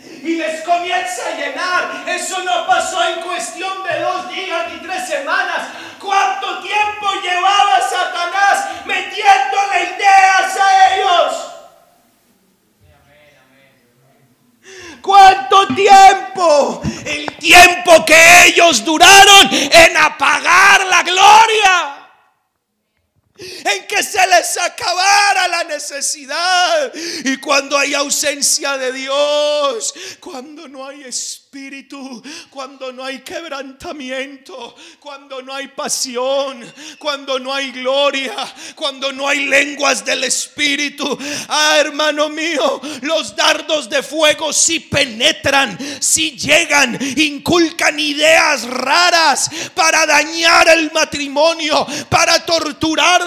Y 0.00 0.36
les 0.36 0.62
comienza 0.62 1.26
a 1.26 1.36
llenar. 1.36 2.04
Eso 2.06 2.42
no 2.44 2.66
pasó 2.66 3.02
en 3.08 3.20
cuestión 3.20 3.82
de 3.82 4.00
dos 4.00 4.28
días 4.30 4.72
ni 4.72 4.80
tres 4.80 5.08
semanas. 5.08 5.68
¿Cuánto 6.00 6.60
tiempo 6.60 7.06
llevaba 7.22 7.80
Satanás 7.80 8.68
metiéndole 8.84 9.96
ideas 9.96 10.56
a 10.60 10.94
ellos? 10.94 11.48
¿Cuánto 15.02 15.66
tiempo? 15.68 16.82
El 17.04 17.36
tiempo 17.38 18.04
que 18.04 18.46
ellos 18.46 18.84
duraron 18.84 19.48
en 19.50 19.96
apagar 19.96 20.84
la 20.86 21.02
gloria 21.02 21.97
en 23.38 23.86
que 23.86 24.02
se 24.02 24.26
les 24.26 24.56
acabara 24.58 25.48
la 25.48 25.64
necesidad. 25.64 26.92
Y 27.24 27.36
cuando 27.38 27.78
hay 27.78 27.94
ausencia 27.94 28.76
de 28.76 28.92
Dios, 28.92 29.94
cuando 30.20 30.68
no 30.68 30.86
hay 30.86 31.04
espíritu, 31.04 31.47
cuando 32.50 32.92
no 32.92 33.04
hay 33.04 33.20
quebrantamiento, 33.20 34.74
cuando 34.98 35.42
no 35.42 35.54
hay 35.54 35.68
pasión, 35.68 36.64
cuando 36.98 37.38
no 37.38 37.52
hay 37.52 37.70
gloria, 37.70 38.34
cuando 38.74 39.12
no 39.12 39.28
hay 39.28 39.46
lenguas 39.46 40.04
del 40.04 40.24
espíritu. 40.24 41.18
Ah, 41.48 41.76
hermano 41.78 42.28
mío, 42.28 42.80
los 43.02 43.34
dardos 43.36 43.88
de 43.88 44.02
fuego 44.02 44.52
si 44.52 44.80
penetran, 44.80 45.78
si 46.00 46.32
llegan, 46.32 46.98
inculcan 47.16 47.98
ideas 47.98 48.64
raras 48.64 49.50
para 49.74 50.06
dañar 50.06 50.68
el 50.68 50.90
matrimonio, 50.92 51.86
para 52.08 52.44
torturar 52.44 53.18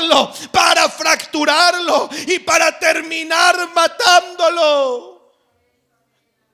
para 0.52 0.90
fracturarlo 0.90 2.10
y 2.28 2.40
para 2.40 2.78
terminar 2.78 3.70
matándolo. 3.74 5.11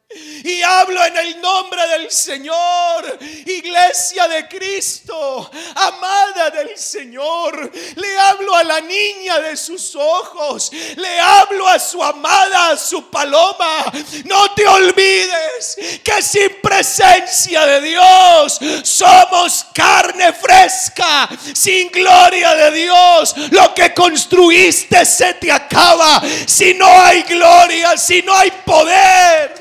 Y 0.09 0.61
hablo 0.61 1.03
en 1.03 1.17
el 1.17 1.41
nombre 1.41 1.85
del 1.89 2.09
Señor, 2.09 3.19
iglesia 3.45 4.25
de 4.29 4.47
Cristo, 4.47 5.51
amada 5.75 6.49
del 6.49 6.77
Señor. 6.77 7.69
Le 7.95 8.17
hablo 8.17 8.55
a 8.55 8.63
la 8.63 8.79
niña 8.79 9.39
de 9.39 9.57
sus 9.57 9.97
ojos, 9.97 10.71
le 10.95 11.19
hablo 11.19 11.67
a 11.67 11.77
su 11.77 12.01
amada, 12.01 12.69
a 12.69 12.77
su 12.77 13.09
paloma. 13.09 13.83
No 14.23 14.53
te 14.53 14.65
olvides 14.65 15.77
que 16.01 16.21
sin 16.21 16.61
presencia 16.61 17.65
de 17.65 17.81
Dios 17.81 18.59
somos 18.83 19.65
carne 19.73 20.31
fresca, 20.31 21.27
sin 21.53 21.89
gloria 21.89 22.55
de 22.55 22.71
Dios. 22.71 23.35
Lo 23.51 23.73
que 23.73 23.93
construiste 23.93 25.05
se 25.05 25.33
te 25.33 25.51
acaba. 25.51 26.21
Si 26.45 26.73
no 26.75 26.87
hay 26.87 27.23
gloria, 27.23 27.97
si 27.97 28.21
no 28.21 28.33
hay 28.33 28.51
poder. 28.65 29.56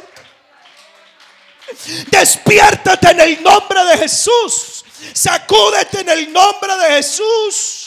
Despiértate 2.10 3.10
en 3.10 3.20
el 3.20 3.42
nombre 3.42 3.84
de 3.84 3.98
Jesús. 3.98 4.84
Sacúdete 5.12 6.00
en 6.00 6.08
el 6.08 6.32
nombre 6.32 6.76
de 6.76 6.96
Jesús. 6.96 7.86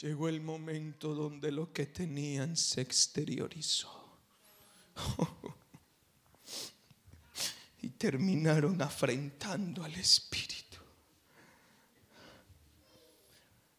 Llegó 0.00 0.28
el 0.28 0.40
momento 0.40 1.14
donde 1.14 1.50
lo 1.50 1.72
que 1.72 1.86
tenían 1.86 2.56
se 2.56 2.80
exteriorizó. 2.80 4.20
y 7.82 7.90
terminaron 7.90 8.80
afrentando 8.80 9.84
al 9.84 9.94
Espíritu. 9.96 10.78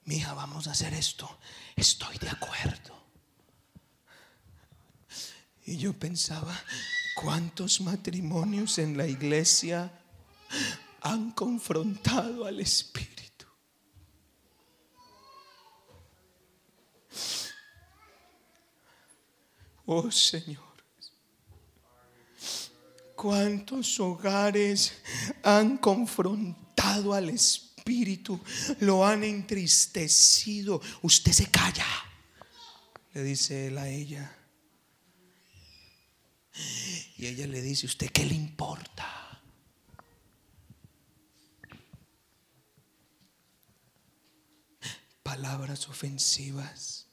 Mija, 0.06 0.34
vamos 0.34 0.68
a 0.68 0.72
hacer 0.72 0.94
esto. 0.94 1.40
Estoy 1.76 2.18
de 2.18 2.30
acuerdo. 2.30 2.99
Y 5.70 5.78
yo 5.78 5.94
pensaba, 5.94 6.60
¿cuántos 7.14 7.80
matrimonios 7.82 8.80
en 8.80 8.98
la 8.98 9.06
iglesia 9.06 9.92
han 11.00 11.30
confrontado 11.30 12.48
al 12.48 12.60
Espíritu? 12.60 13.46
Oh 19.86 20.10
Señor. 20.10 20.64
¿Cuántos 23.16 24.00
hogares 24.00 24.94
han 25.44 25.78
confrontado 25.78 27.14
al 27.14 27.30
Espíritu? 27.30 28.40
Lo 28.80 29.06
han 29.06 29.24
entristecido. 29.24 30.82
Usted 31.04 31.32
se 31.32 31.46
calla, 31.52 31.86
le 33.14 33.22
dice 33.22 33.68
él 33.68 33.78
a 33.78 33.88
ella. 33.88 34.36
Y 37.18 37.28
ella 37.28 37.48
le 37.48 37.62
dice, 37.62 37.86
¿usted 37.86 38.10
qué 38.12 38.26
le 38.26 38.36
importa? 38.36 39.20
palabras 45.30 45.88
ofensivas, 45.88 47.06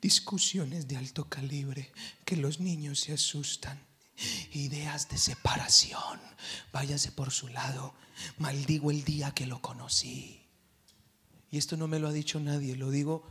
discusiones 0.00 0.88
de 0.88 0.96
alto 0.96 1.28
calibre, 1.28 1.92
que 2.24 2.36
los 2.36 2.58
niños 2.58 2.98
se 2.98 3.12
asustan, 3.12 3.80
ideas 4.52 5.08
de 5.08 5.16
separación, 5.16 6.20
váyase 6.72 7.12
por 7.12 7.30
su 7.30 7.46
lado, 7.46 7.94
maldigo 8.36 8.90
el 8.90 9.04
día 9.04 9.30
que 9.30 9.46
lo 9.46 9.62
conocí. 9.62 10.42
Y 11.52 11.58
esto 11.58 11.76
no 11.76 11.86
me 11.86 12.00
lo 12.00 12.08
ha 12.08 12.12
dicho 12.12 12.40
nadie, 12.40 12.74
lo 12.74 12.90
digo, 12.90 13.26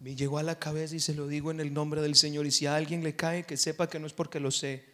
me 0.00 0.14
llegó 0.14 0.38
a 0.38 0.42
la 0.42 0.58
cabeza 0.58 0.94
y 0.94 1.00
se 1.00 1.14
lo 1.14 1.26
digo 1.26 1.50
en 1.50 1.60
el 1.60 1.72
nombre 1.74 2.00
del 2.00 2.14
Señor. 2.14 2.46
Y 2.46 2.50
si 2.50 2.66
a 2.66 2.76
alguien 2.76 3.02
le 3.02 3.16
cae, 3.16 3.44
que 3.44 3.56
sepa 3.56 3.88
que 3.88 3.98
no 3.98 4.06
es 4.06 4.12
porque 4.12 4.40
lo 4.40 4.50
sé. 4.50 4.84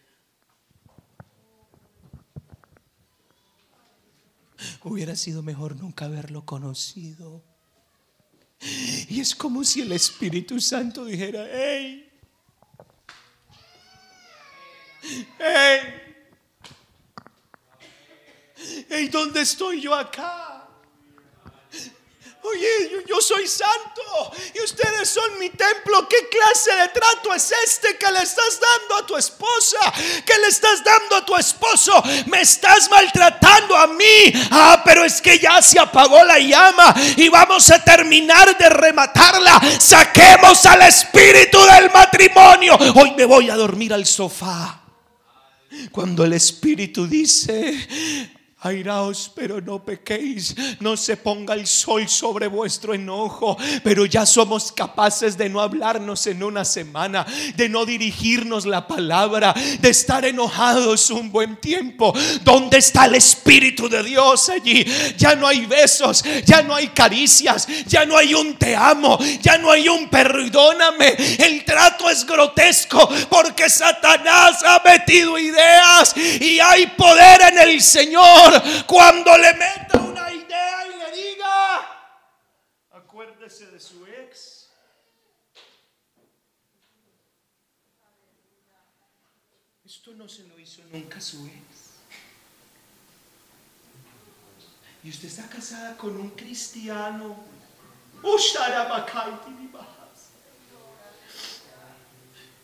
Hubiera 4.83 5.15
sido 5.17 5.43
mejor 5.43 5.77
nunca 5.77 6.07
haberlo 6.07 6.45
conocido. 6.45 7.43
Y 9.09 9.21
es 9.21 9.35
como 9.35 9.63
si 9.65 9.83
el 9.83 9.93
Espíritu 9.93 10.59
Santo 10.61 11.05
dijera, 11.05 11.47
hey, 11.51 12.09
hey, 15.39 15.79
hey, 18.89 19.09
¿dónde 19.13 19.43
estoy 19.43 19.83
yo 19.83 19.95
acá? 19.95 20.64
Oye, 22.47 23.05
yo, 23.09 23.23
soy 23.23 23.49
santo 23.49 24.03
y 24.55 24.61
ustedes 24.63 25.09
son 25.09 25.39
mi 25.39 25.49
templo. 25.49 26.07
¿Qué 26.07 26.29
clase 26.29 26.71
de 26.77 26.89
trato 26.89 27.33
es 27.33 27.51
este 27.65 27.97
que 27.97 28.13
le 28.13 28.21
estás 28.21 28.61
dando 28.61 28.97
a 28.97 29.07
tu 29.07 29.17
esposa? 29.17 29.79
¿Que 30.27 30.39
le 30.39 30.49
estás 30.49 30.85
dando 30.85 31.17
a 31.17 31.25
tu 31.25 31.35
esposo? 31.37 32.03
Me 32.27 32.43
estás 32.43 32.91
maltratando 32.91 33.75
a 33.75 33.87
mí. 33.87 34.31
Ah, 34.51 34.83
pero 34.85 35.05
es 35.05 35.23
que 35.23 35.39
ya 35.39 35.63
se 35.63 35.81
apagó 35.81 36.23
la 36.23 36.39
llama 36.39 36.95
y 37.17 37.31
vamos 37.31 37.71
a 37.71 37.83
terminar 37.83 38.59
de 38.59 38.69
rematarla. 38.69 39.63
Saquemos 39.81 40.67
al 40.67 40.83
espíritu 40.83 41.59
del 41.65 41.91
matrimonio. 41.93 42.77
Hoy 42.95 43.13
me 43.17 43.25
voy 43.25 43.49
a 43.49 43.57
dormir 43.57 43.95
al 43.95 44.05
sofá. 44.05 44.83
Cuando 45.91 46.25
el 46.25 46.35
espíritu 46.35 47.07
dice, 47.07 47.89
Airaos, 48.65 49.31
pero 49.35 49.61
no 49.61 49.85
pequéis, 49.85 50.55
no 50.81 50.97
se 50.97 51.19
ponga 51.19 51.53
el 51.53 51.67
sol 51.67 52.09
sobre 52.09 52.47
vuestro 52.47 52.95
enojo, 52.95 53.59
pero 53.83 54.07
ya 54.07 54.25
somos 54.25 54.73
capaces 54.73 55.37
de 55.37 55.51
no 55.51 55.61
hablarnos 55.61 56.27
en 56.27 56.43
una 56.43 56.65
semana, 56.65 57.27
de 57.57 57.69
no 57.69 57.85
dirigirnos 57.85 58.65
la 58.65 58.89
palabra, 58.89 59.55
de 59.81 59.91
estar 59.91 60.25
enojados 60.25 61.11
un 61.11 61.31
buen 61.31 61.57
tiempo. 61.57 62.15
¿Dónde 62.43 62.79
está 62.79 63.05
el 63.05 63.17
Espíritu 63.17 63.87
de 63.87 64.03
Dios 64.03 64.49
allí? 64.49 64.83
Ya 65.19 65.35
no 65.35 65.47
hay 65.47 65.67
besos, 65.67 66.25
ya 66.47 66.63
no 66.63 66.75
hay 66.75 66.89
caricias, 66.89 67.69
ya 67.87 68.07
no 68.07 68.17
hay 68.17 68.33
un 68.33 68.57
te 68.57 68.75
amo, 68.75 69.19
ya 69.43 69.59
no 69.59 69.71
hay 69.71 69.91
un 69.91 70.09
perdóname. 70.09 71.15
El 71.39 71.67
trato 71.67 72.09
es 72.09 72.25
grotesco 72.25 73.07
porque 73.29 73.69
Satanás 73.69 74.63
ha 74.65 74.81
metido 74.83 75.39
ideas 75.39 76.15
y 76.41 76.59
hay 76.61 76.87
poder 76.87 77.43
en 77.53 77.59
el 77.59 77.83
Señor 77.83 78.54
cuando 78.87 79.37
le 79.39 79.55
meta 79.55 79.99
una 79.99 80.33
idea 80.33 80.87
y 80.87 80.99
le 80.99 81.13
diga, 81.13 81.81
acuérdese 82.91 83.67
de 83.67 83.81
su 83.81 84.07
ex. 84.07 84.71
Esto 89.85 90.13
no 90.13 90.29
se 90.29 90.45
lo 90.45 90.59
hizo 90.59 90.83
nunca 90.93 91.21
su 91.21 91.47
ex. 91.47 91.85
Y 95.05 95.11
usted 95.11 95.29
está 95.29 95.47
casada 95.49 95.97
con 95.97 96.17
un 96.17 96.31
cristiano. 96.31 97.37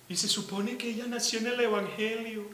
Y 0.09 0.17
se 0.17 0.27
supone 0.27 0.79
que 0.79 0.89
ella 0.89 1.07
nació 1.07 1.39
en 1.41 1.49
el 1.49 1.61
Evangelio. 1.61 2.51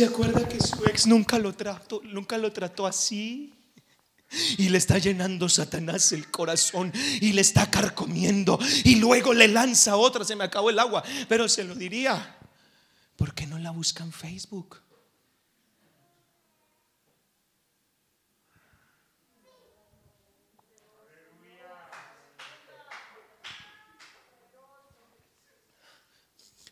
¿Se 0.00 0.06
acuerda 0.06 0.48
que 0.48 0.58
su 0.58 0.82
ex 0.86 1.06
nunca 1.06 1.38
lo 1.38 1.52
trató, 1.52 2.00
nunca 2.04 2.38
lo 2.38 2.50
trató 2.50 2.86
así? 2.86 3.52
Y 4.56 4.70
le 4.70 4.78
está 4.78 4.96
llenando 4.96 5.46
Satanás 5.46 6.12
el 6.12 6.30
corazón 6.30 6.90
y 7.20 7.34
le 7.34 7.42
está 7.42 7.70
carcomiendo 7.70 8.58
y 8.84 8.96
luego 8.96 9.34
le 9.34 9.46
lanza 9.46 9.98
otra, 9.98 10.24
se 10.24 10.36
me 10.36 10.44
acabó 10.44 10.70
el 10.70 10.78
agua, 10.78 11.04
pero 11.28 11.50
se 11.50 11.64
lo 11.64 11.74
diría, 11.74 12.38
¿por 13.14 13.34
qué 13.34 13.46
no 13.46 13.58
la 13.58 13.72
busca 13.72 14.02
en 14.02 14.10
Facebook? 14.10 14.80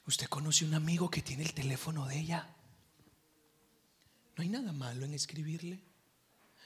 ¿Usted 0.06 0.28
conoce 0.28 0.64
un 0.64 0.72
amigo 0.72 1.10
que 1.10 1.20
tiene 1.20 1.42
el 1.42 1.52
teléfono 1.52 2.06
de 2.06 2.20
ella? 2.20 2.54
No 4.39 4.43
hay 4.43 4.51
nada 4.51 4.72
malo 4.72 5.05
en 5.05 5.14
escribirle. 5.14 5.80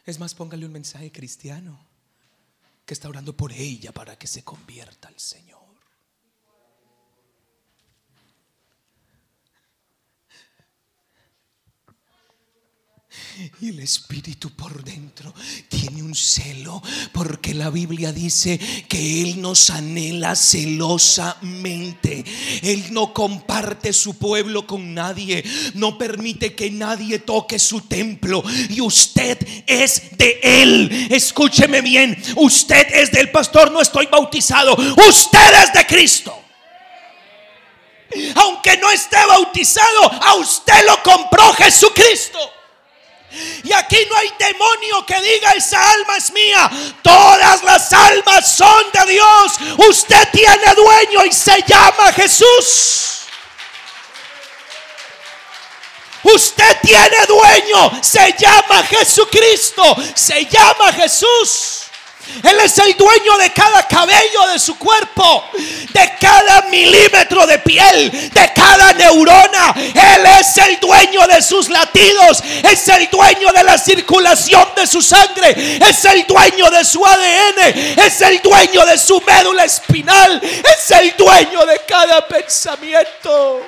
Es 0.04 0.18
más, 0.18 0.34
póngale 0.34 0.66
un 0.66 0.72
mensaje 0.72 1.10
cristiano 1.10 1.82
que 2.84 2.92
está 2.92 3.08
orando 3.08 3.34
por 3.34 3.50
ella 3.50 3.92
para 3.92 4.18
que 4.18 4.26
se 4.26 4.44
convierta 4.44 5.08
al 5.08 5.18
Señor. 5.18 5.71
Y 13.60 13.70
el 13.70 13.80
espíritu 13.80 14.50
por 14.50 14.84
dentro 14.84 15.34
tiene 15.68 16.02
un 16.02 16.14
celo, 16.14 16.82
porque 17.12 17.54
la 17.54 17.70
Biblia 17.70 18.12
dice 18.12 18.58
que 18.88 19.22
Él 19.22 19.40
nos 19.40 19.70
anhela 19.70 20.34
celosamente. 20.34 22.24
Él 22.62 22.92
no 22.92 23.14
comparte 23.14 23.92
su 23.92 24.18
pueblo 24.18 24.66
con 24.66 24.94
nadie, 24.94 25.44
no 25.74 25.96
permite 25.96 26.54
que 26.54 26.70
nadie 26.70 27.20
toque 27.20 27.58
su 27.58 27.82
templo. 27.82 28.42
Y 28.68 28.80
usted 28.80 29.38
es 29.66 30.16
de 30.16 30.40
Él. 30.42 31.08
Escúcheme 31.10 31.80
bien, 31.80 32.20
usted 32.36 32.86
es 32.92 33.12
del 33.12 33.30
pastor, 33.30 33.70
no 33.72 33.80
estoy 33.80 34.06
bautizado. 34.06 34.74
Usted 34.74 35.62
es 35.64 35.72
de 35.72 35.86
Cristo. 35.86 36.38
Aunque 38.34 38.76
no 38.76 38.90
esté 38.90 39.16
bautizado, 39.26 40.12
a 40.22 40.34
usted 40.34 40.86
lo 40.86 41.02
compró 41.02 41.52
Jesucristo. 41.54 42.38
Y 43.62 43.72
aquí 43.72 43.98
no 44.10 44.16
hay 44.16 44.32
demonio 44.38 45.06
que 45.06 45.20
diga 45.20 45.52
esa 45.52 45.90
alma 45.92 46.16
es 46.16 46.32
mía. 46.32 46.70
Todas 47.02 47.62
las 47.62 47.92
almas 47.92 48.56
son 48.56 48.84
de 48.92 49.12
Dios. 49.12 49.52
Usted 49.88 50.28
tiene 50.32 50.74
dueño 50.74 51.24
y 51.24 51.32
se 51.32 51.62
llama 51.66 52.12
Jesús. 52.12 53.22
Usted 56.22 56.76
tiene 56.82 57.26
dueño. 57.26 58.02
Se 58.02 58.34
llama 58.38 58.82
Jesucristo. 58.84 59.96
Se 60.14 60.44
llama 60.46 60.92
Jesús. 60.92 61.81
Él 62.42 62.58
es 62.64 62.78
el 62.78 62.96
dueño 62.96 63.36
de 63.38 63.50
cada 63.50 63.86
cabello 63.86 64.46
de 64.52 64.58
su 64.58 64.78
cuerpo, 64.78 65.44
de 65.52 66.12
cada 66.20 66.62
milímetro 66.62 67.46
de 67.46 67.58
piel, 67.58 68.30
de 68.30 68.52
cada 68.54 68.92
neurona. 68.94 69.74
Él 69.76 70.26
es 70.40 70.56
el 70.58 70.80
dueño 70.80 71.26
de 71.26 71.42
sus 71.42 71.68
latidos, 71.68 72.42
es 72.62 72.88
el 72.88 73.08
dueño 73.10 73.52
de 73.52 73.64
la 73.64 73.78
circulación 73.78 74.68
de 74.74 74.86
su 74.86 75.02
sangre, 75.02 75.78
es 75.88 76.04
el 76.04 76.26
dueño 76.26 76.70
de 76.70 76.84
su 76.84 77.04
ADN, 77.04 77.98
es 77.98 78.20
el 78.22 78.40
dueño 78.40 78.86
de 78.86 78.98
su 78.98 79.20
médula 79.20 79.64
espinal, 79.64 80.40
es 80.42 80.90
el 80.90 81.14
dueño 81.16 81.66
de 81.66 81.80
cada 81.86 82.26
pensamiento. 82.26 83.60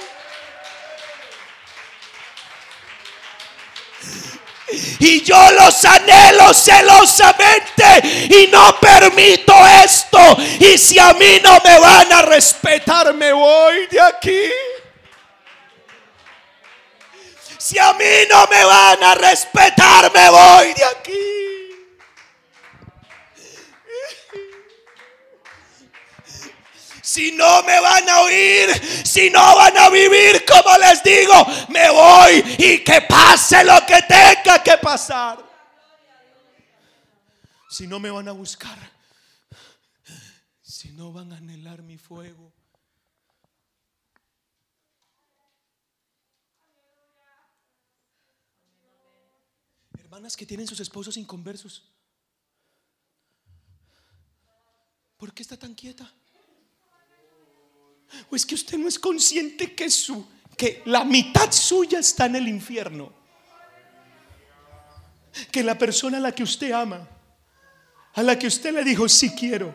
Y 4.99 5.23
yo 5.23 5.51
los 5.53 5.85
anhelo 5.85 6.55
celosamente 6.55 7.85
y 8.31 8.49
no 8.51 8.79
permito 8.81 9.55
esto. 9.85 10.19
Y 10.61 10.79
si 10.79 10.99
a 10.99 11.13
mí 11.15 11.41
no 11.43 11.59
me 11.65 11.79
van 11.79 12.13
a 12.13 12.23
respetar, 12.23 13.13
me 13.15 13.33
voy 13.33 13.87
de 13.87 14.01
aquí. 14.01 14.51
Si 17.59 17.79
a 17.79 17.93
mí 17.95 18.05
no 18.31 18.47
me 18.47 18.65
van 18.65 19.03
a 19.03 19.15
respetar, 19.15 20.13
me 20.13 20.31
voy 20.31 20.75
de 20.75 20.85
aquí. 20.85 21.44
Si 27.15 27.31
no 27.31 27.63
me 27.63 27.81
van 27.81 28.09
a 28.09 28.23
oír, 28.23 28.71
si 29.07 29.31
no 29.31 29.39
van 29.55 29.79
a 29.79 29.89
vivir 29.89 30.45
como 30.45 30.77
les 30.79 31.01
digo, 31.05 31.33
me 31.69 31.89
voy 31.89 32.43
y 32.59 32.83
que 32.83 33.03
pase 33.03 33.63
lo 33.63 33.87
que 33.87 34.03
tenga 34.03 34.61
que 34.61 34.77
pasar. 34.79 35.39
Si 37.71 37.87
no 37.87 38.01
me 38.01 38.11
van 38.11 38.27
a 38.27 38.33
buscar, 38.33 38.77
si 40.61 40.91
no 40.91 41.13
van 41.13 41.33
a 41.33 41.37
anhelar 41.37 41.83
mi 41.83 41.99
fuego. 41.99 42.53
Hermanas 50.01 50.37
que 50.37 50.47
tienen 50.47 50.67
sus 50.67 50.81
esposos 50.81 51.17
inconversos. 51.17 51.85
¿Por 55.17 55.33
qué 55.33 55.43
está 55.43 55.57
tan 55.57 55.77
quieta? 55.77 56.13
¿O 58.31 58.37
es 58.37 58.45
que 58.47 58.55
usted 58.55 58.79
no 58.79 58.89
es 58.89 58.99
consciente 58.99 59.75
que 59.75 59.91
su 59.91 60.27
que 60.57 60.83
la 60.87 61.05
mitad 61.05 61.51
suya 61.53 61.99
está 61.99 62.27
en 62.27 62.37
el 62.37 62.49
infierno? 62.49 63.13
Que 65.51 65.63
la 65.63 65.77
persona 65.77 66.19
a 66.19 66.21
la 66.21 66.33
que 66.33 66.45
usted 66.45 66.71
ama, 66.73 67.09
a 68.15 68.23
la 68.23 68.39
que 68.39 68.47
usted 68.47 68.73
le 68.73 68.85
dijo 68.85 69.09
sí 69.09 69.31
quiero. 69.31 69.75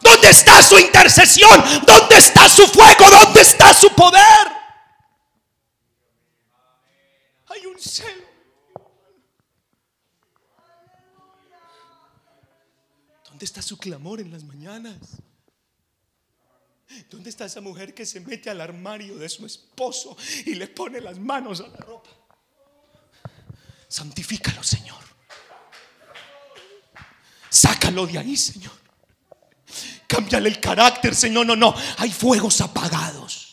¿Dónde 0.00 0.30
está 0.30 0.62
su 0.62 0.78
intercesión? 0.78 1.62
¿Dónde 1.86 2.16
está 2.16 2.48
su 2.48 2.66
fuego? 2.66 3.10
¿Dónde 3.10 3.40
está 3.40 3.74
su 3.74 3.90
poder? 3.94 4.22
Hay 7.48 7.66
un 7.66 7.78
celo. 7.78 8.28
¿Dónde 13.28 13.44
está 13.44 13.60
su 13.60 13.76
clamor 13.76 14.20
en 14.20 14.30
las 14.30 14.44
mañanas? 14.44 14.96
¿Dónde 17.10 17.30
está 17.30 17.44
esa 17.44 17.60
mujer 17.60 17.94
que 17.94 18.06
se 18.06 18.20
mete 18.20 18.50
al 18.50 18.60
armario 18.60 19.16
de 19.16 19.28
su 19.28 19.44
esposo 19.44 20.16
y 20.46 20.54
le 20.54 20.68
pone 20.68 21.00
las 21.00 21.18
manos 21.18 21.60
a 21.60 21.68
la 21.68 21.76
ropa? 21.76 22.10
Santifícalo, 23.88 24.62
Señor. 24.62 24.98
Sácalo 27.50 28.06
de 28.06 28.18
ahí, 28.18 28.36
Señor. 28.36 28.72
Cámbiale 30.06 30.48
el 30.48 30.60
carácter, 30.60 31.14
Señor. 31.14 31.46
No, 31.46 31.56
no. 31.56 31.74
Hay 31.98 32.10
fuegos 32.10 32.60
apagados. 32.60 33.47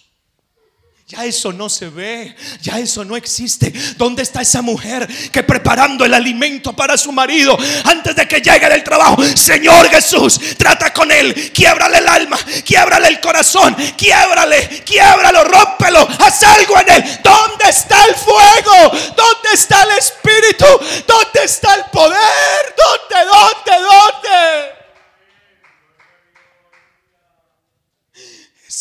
Ya 1.08 1.24
eso 1.24 1.54
no 1.54 1.70
se 1.70 1.88
ve, 1.88 2.36
ya 2.64 2.80
eso 2.80 3.06
no 3.06 3.16
existe. 3.16 3.72
¿Dónde 3.96 4.24
está 4.24 4.42
esa 4.42 4.64
mujer 4.64 5.08
que 5.32 5.44
preparando 5.44 6.04
el 6.04 6.16
alimento 6.16 6.76
para 6.76 6.98
su 6.98 7.12
marido 7.12 7.56
antes 7.84 8.16
de 8.16 8.28
que 8.28 8.42
llegue 8.42 8.68
del 8.68 8.84
trabajo? 8.84 9.24
Señor 9.36 9.88
Jesús, 9.90 10.40
trata 10.58 10.92
con 10.92 11.12
él, 11.12 11.52
quiebrale 11.54 12.00
el 12.00 12.08
alma, 12.08 12.40
quiebrale 12.66 13.08
el 13.10 13.20
corazón, 13.20 13.76
quiebrale, 13.96 14.82
quiebralo, 14.84 15.44
rómpelo, 15.44 16.08
haz 16.22 16.42
algo 16.42 16.80
en 16.80 16.90
él. 16.90 17.20
¿Dónde 17.24 17.70
está 17.70 18.04
el 18.06 18.16
fuego? 18.16 18.90
¿Dónde 19.16 19.50
está 19.54 19.84
el 19.84 20.00
espíritu? 20.00 20.66
¿Dónde 21.06 21.44
está 21.44 21.76
el 21.76 21.84
poder? 21.92 22.76
¿Dónde, 22.76 23.26
dónde, 23.28 23.86
dónde? 23.86 24.85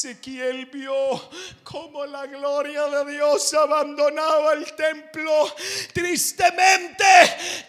Ezequiel 0.05 0.67
vio 0.67 1.31
cómo 1.63 2.05
la 2.05 2.27
gloria 2.27 2.87
de 2.89 3.13
Dios 3.13 3.55
abandonaba 3.55 4.53
el 4.53 4.71
templo. 4.75 5.51
Tristemente 5.95 7.05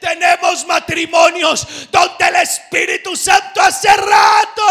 tenemos 0.01 0.67
matrimonios 0.67 1.89
donde 1.89 2.25
el 2.27 2.35
Espíritu 2.35 3.15
Santo 3.15 3.61
hace 3.61 3.87
rato. 3.95 4.61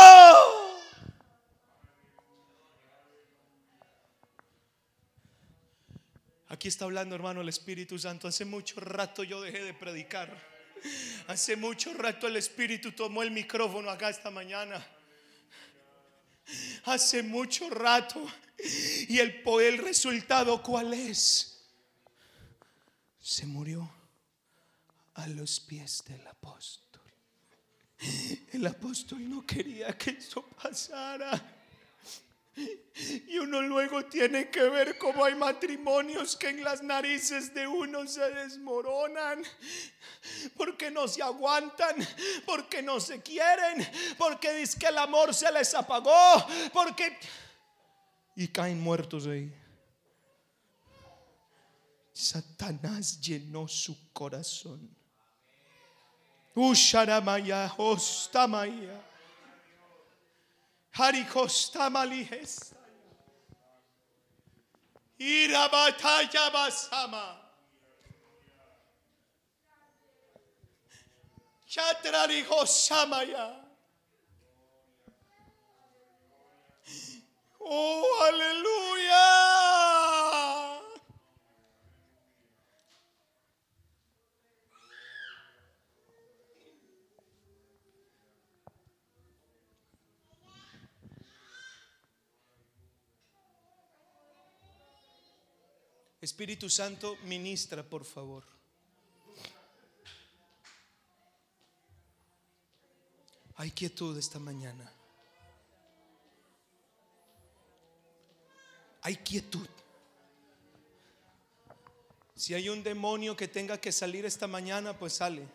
Aquí 6.48 6.68
está 6.68 6.84
hablando, 6.84 7.14
hermano, 7.14 7.40
el 7.40 7.48
Espíritu 7.48 7.98
Santo. 7.98 8.28
Hace 8.28 8.44
mucho 8.44 8.78
rato 8.80 9.24
yo 9.24 9.40
dejé 9.40 9.64
de 9.64 9.72
predicar. 9.72 10.30
Hace 11.28 11.56
mucho 11.56 11.94
rato 11.94 12.26
el 12.26 12.36
Espíritu 12.36 12.92
tomó 12.92 13.22
el 13.22 13.30
micrófono 13.30 13.88
acá 13.88 14.10
esta 14.10 14.30
mañana 14.30 14.86
hace 16.84 17.22
mucho 17.22 17.70
rato. 17.70 18.24
Y 19.08 19.18
el, 19.18 19.42
el 19.60 19.78
resultado, 19.78 20.62
¿cuál 20.62 20.94
es? 20.94 21.60
Se 23.20 23.46
murió 23.46 23.90
a 25.14 25.26
los 25.26 25.60
pies 25.60 26.02
del 26.06 26.26
apóstol. 26.26 27.02
El 28.52 28.66
apóstol 28.66 29.28
no 29.28 29.46
quería 29.46 29.96
que 29.96 30.10
eso 30.10 30.42
pasara. 30.62 31.53
Y 33.26 33.38
uno 33.38 33.60
luego 33.62 34.04
tiene 34.04 34.50
que 34.50 34.62
ver 34.62 34.96
cómo 34.98 35.24
hay 35.24 35.34
matrimonios 35.34 36.36
que 36.36 36.50
en 36.50 36.62
las 36.62 36.82
narices 36.82 37.52
de 37.52 37.66
uno 37.66 38.06
se 38.06 38.30
desmoronan, 38.30 39.42
porque 40.56 40.90
no 40.90 41.08
se 41.08 41.22
aguantan, 41.22 41.96
porque 42.46 42.82
no 42.82 43.00
se 43.00 43.20
quieren, 43.20 43.86
porque 44.16 44.52
dice 44.54 44.78
que 44.78 44.86
el 44.86 44.98
amor 44.98 45.34
se 45.34 45.50
les 45.52 45.74
apagó, 45.74 46.46
porque... 46.72 47.18
Y 48.36 48.48
caen 48.48 48.80
muertos 48.80 49.26
ahí. 49.26 49.52
Satanás 52.12 53.20
llenó 53.20 53.66
su 53.66 54.12
corazón. 54.12 54.88
Usharamaya, 56.54 57.72
hostamaya. 57.76 59.13
Harikostamalihes. 60.96 62.72
Irabatayabasama. 65.18 67.36
Chatrarihosamaya. 71.68 73.56
Oh, 77.60 78.04
hallelujah. 78.20 79.33
Espíritu 96.24 96.70
Santo, 96.70 97.16
ministra, 97.24 97.82
por 97.82 98.04
favor. 98.04 98.44
Hay 103.56 103.70
quietud 103.70 104.16
esta 104.16 104.38
mañana. 104.38 104.90
Hay 109.02 109.16
quietud. 109.16 109.68
Si 112.34 112.54
hay 112.54 112.70
un 112.70 112.82
demonio 112.82 113.36
que 113.36 113.46
tenga 113.46 113.78
que 113.78 113.92
salir 113.92 114.24
esta 114.24 114.46
mañana, 114.46 114.98
pues 114.98 115.12
sale. 115.12 115.46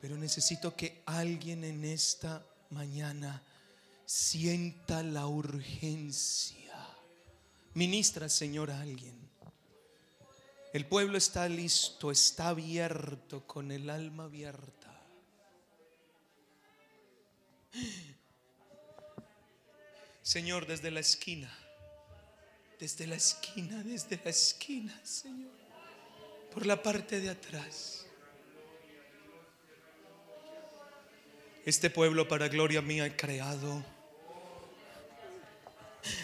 Pero 0.00 0.16
necesito 0.16 0.76
que 0.76 1.02
alguien 1.06 1.64
en 1.64 1.84
esta 1.84 2.46
mañana 2.70 3.42
sienta 4.08 5.02
la 5.02 5.26
urgencia. 5.26 6.74
Ministra, 7.74 8.30
Señor, 8.30 8.70
a 8.70 8.80
alguien. 8.80 9.14
El 10.72 10.86
pueblo 10.86 11.18
está 11.18 11.46
listo, 11.46 12.10
está 12.10 12.48
abierto, 12.48 13.46
con 13.46 13.70
el 13.70 13.90
alma 13.90 14.24
abierta. 14.24 14.98
Señor, 20.22 20.66
desde 20.66 20.90
la 20.90 21.00
esquina, 21.00 21.54
desde 22.80 23.06
la 23.06 23.16
esquina, 23.16 23.82
desde 23.82 24.18
la 24.24 24.30
esquina, 24.30 24.98
Señor, 25.04 25.52
por 26.54 26.64
la 26.64 26.82
parte 26.82 27.20
de 27.20 27.28
atrás. 27.28 28.06
Este 31.66 31.90
pueblo 31.90 32.26
para 32.26 32.48
gloria 32.48 32.80
mía 32.80 33.04
he 33.04 33.14
creado 33.14 33.97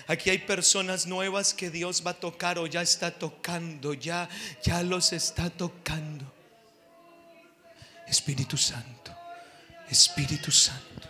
Aquí 0.06 0.30
hay 0.30 0.38
personas 0.38 1.06
nuevas 1.06 1.52
que 1.54 1.70
Dios 1.70 2.02
va 2.06 2.12
a 2.12 2.14
tocar 2.14 2.58
o 2.58 2.66
ya 2.66 2.82
está 2.82 3.10
tocando, 3.10 3.94
ya 3.94 4.28
ya 4.62 4.82
los 4.82 5.12
está 5.12 5.50
tocando. 5.50 6.24
Espíritu 8.06 8.56
Santo. 8.56 9.12
Espíritu 9.88 10.50
Santo. 10.50 11.08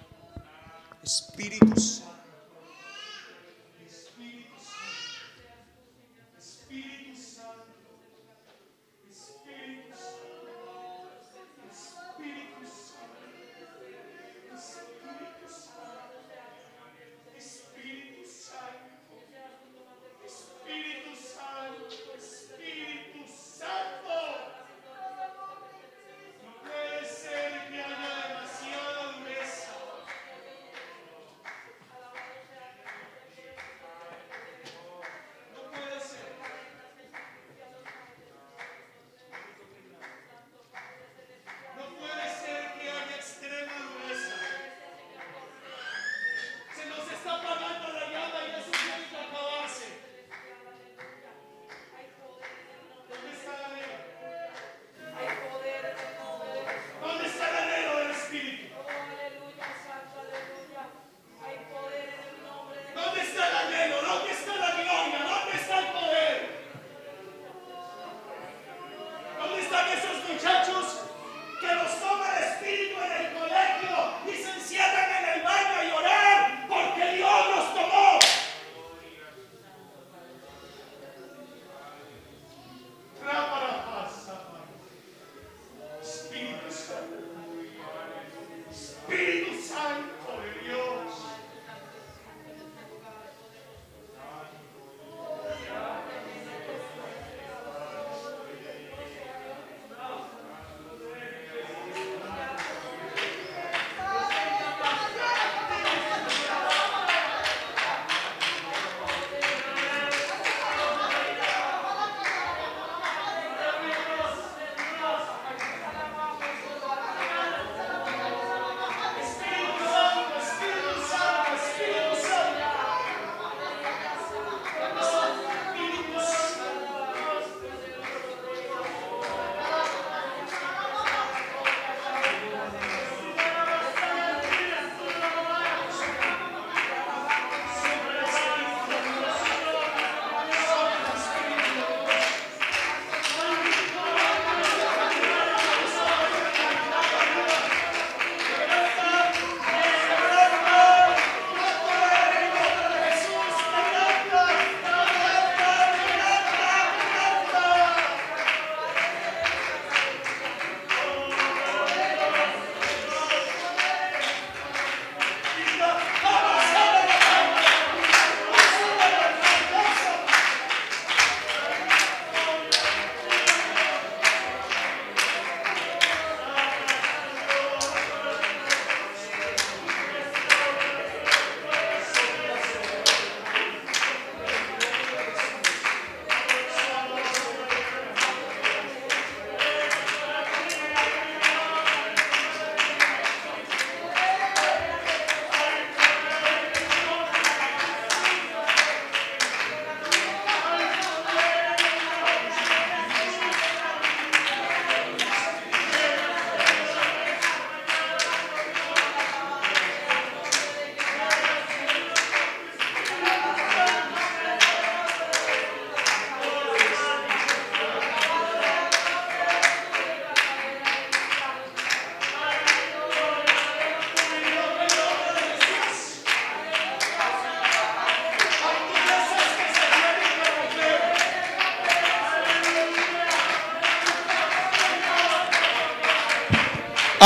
Espíritu 1.03 1.81
Santo. 1.81 2.14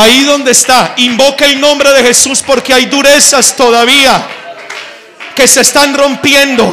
Ahí 0.00 0.22
donde 0.22 0.52
está, 0.52 0.94
invoca 0.96 1.44
el 1.44 1.60
nombre 1.60 1.92
de 1.92 2.04
Jesús 2.04 2.40
porque 2.46 2.72
hay 2.72 2.86
durezas 2.86 3.56
todavía 3.56 4.24
que 5.34 5.48
se 5.48 5.62
están 5.62 5.92
rompiendo. 5.92 6.72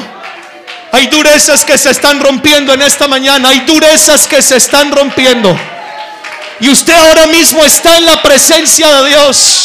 Hay 0.92 1.08
durezas 1.08 1.66
que 1.66 1.76
se 1.76 1.90
están 1.90 2.20
rompiendo 2.20 2.72
en 2.74 2.84
esta 2.84 3.08
mañana. 3.08 3.50
Hay 3.50 3.62
durezas 3.62 4.28
que 4.28 4.44
se 4.44 4.58
están 4.58 4.92
rompiendo. 4.92 5.58
Y 6.60 6.70
usted 6.70 6.94
ahora 6.94 7.26
mismo 7.26 7.66
está 7.66 7.98
en 7.98 8.06
la 8.06 8.22
presencia 8.22 9.02
de 9.02 9.10
Dios. 9.10 9.65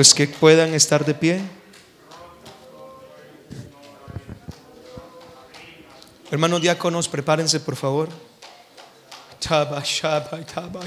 Los 0.00 0.14
que 0.14 0.26
puedan 0.26 0.72
estar 0.72 1.04
de 1.04 1.12
pie. 1.12 1.42
Hermanos 6.30 6.62
diáconos, 6.62 7.06
prepárense 7.06 7.60
por 7.60 7.76
favor. 7.76 8.08
Taba, 9.46 9.82
shaba, 9.84 10.40
taba, 10.46 10.80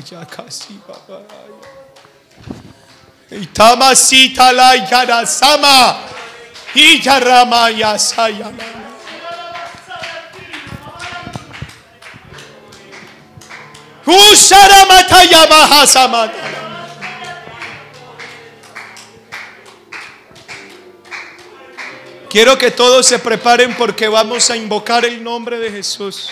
Quiero 22.34 22.58
que 22.58 22.72
todos 22.72 23.06
se 23.06 23.20
preparen 23.20 23.78
porque 23.78 24.08
vamos 24.08 24.50
a 24.50 24.58
invocar 24.58 25.06
el 25.06 25.24
nombre 25.24 25.60
de 25.60 25.70
Jesús. 25.70 26.32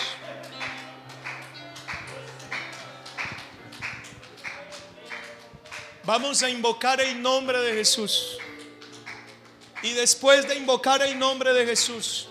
Vamos 6.02 6.42
a 6.42 6.50
invocar 6.50 7.00
el 7.00 7.22
nombre 7.22 7.60
de 7.60 7.74
Jesús. 7.74 8.36
Y 9.84 9.92
después 9.92 10.48
de 10.48 10.56
invocar 10.56 11.02
el 11.02 11.16
nombre 11.16 11.52
de 11.52 11.66
Jesús, 11.66 12.28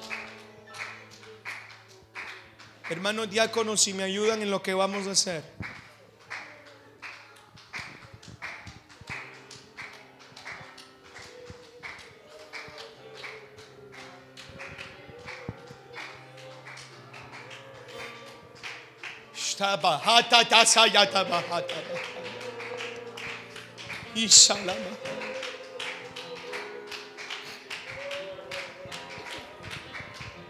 hermanos 2.89 3.29
diáconos, 3.29 3.79
si 3.79 3.93
me 3.93 4.03
ayudan 4.03 4.41
en 4.41 4.51
lo 4.51 4.61
que 4.61 4.73
vamos 4.73 5.07
a 5.07 5.11
hacer. 5.11 5.45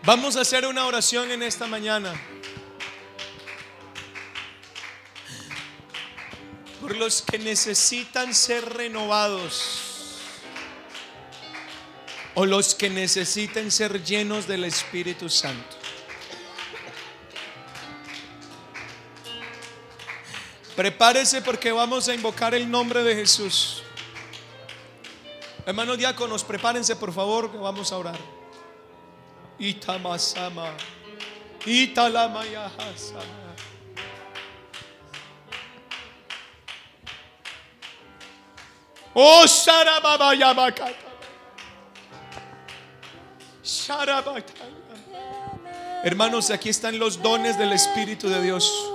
Vamos 0.03 0.35
a 0.35 0.41
hacer 0.41 0.65
una 0.65 0.87
oración 0.87 1.29
en 1.31 1.43
esta 1.43 1.67
mañana. 1.67 2.19
Por 6.81 6.97
los 6.97 7.21
que 7.21 7.37
necesitan 7.37 8.33
ser 8.33 8.67
renovados. 8.73 10.17
O 12.33 12.45
los 12.45 12.73
que 12.73 12.89
necesiten 12.89 13.69
ser 13.69 14.03
llenos 14.03 14.47
del 14.47 14.63
Espíritu 14.63 15.29
Santo. 15.29 15.80
Prepárese 20.75 21.41
porque 21.41 21.71
vamos 21.71 22.07
a 22.07 22.13
invocar 22.13 22.53
el 22.53 22.69
nombre 22.69 23.03
de 23.03 23.15
Jesús. 23.15 23.83
Hermanos 25.65 25.97
diáconos, 25.97 26.43
prepárense 26.43 26.95
por 26.95 27.13
favor 27.13 27.51
que 27.51 27.57
vamos 27.57 27.91
a 27.91 27.97
orar. 27.97 28.19
Itamasama. 29.59 30.71
Italamayahasama. 31.65 33.21
Oh, 39.13 39.45
Sharababayabakata. 39.45 40.95
Sharabataya. 43.63 44.45
Hermanos, 46.03 46.49
aquí 46.49 46.69
están 46.69 46.97
los 46.97 47.21
dones 47.21 47.57
del 47.59 47.73
Espíritu 47.73 48.27
de 48.29 48.41
Dios. 48.41 48.90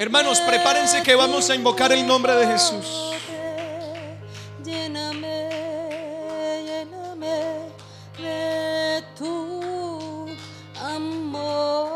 Hermanos, 0.00 0.40
prepárense 0.40 1.02
que 1.02 1.14
vamos 1.14 1.50
a 1.50 1.54
invocar 1.54 1.92
el 1.92 2.06
nombre 2.06 2.34
de 2.34 2.46
Jesús. 2.46 2.86
Lléname, 4.64 5.50
lléname 6.64 7.68
de 8.16 9.04
tu 9.14 10.26
amor. 10.74 11.90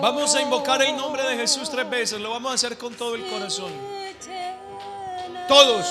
Vamos 0.00 0.34
a 0.34 0.40
invocar 0.40 0.80
el 0.80 0.96
nombre 0.96 1.22
de 1.24 1.36
Jesús 1.36 1.68
tres 1.68 1.90
veces. 1.90 2.18
Lo 2.18 2.30
vamos 2.30 2.50
a 2.50 2.54
hacer 2.54 2.78
con 2.78 2.94
todo 2.94 3.14
el 3.14 3.26
corazón. 3.26 3.72
Todos. 5.48 5.86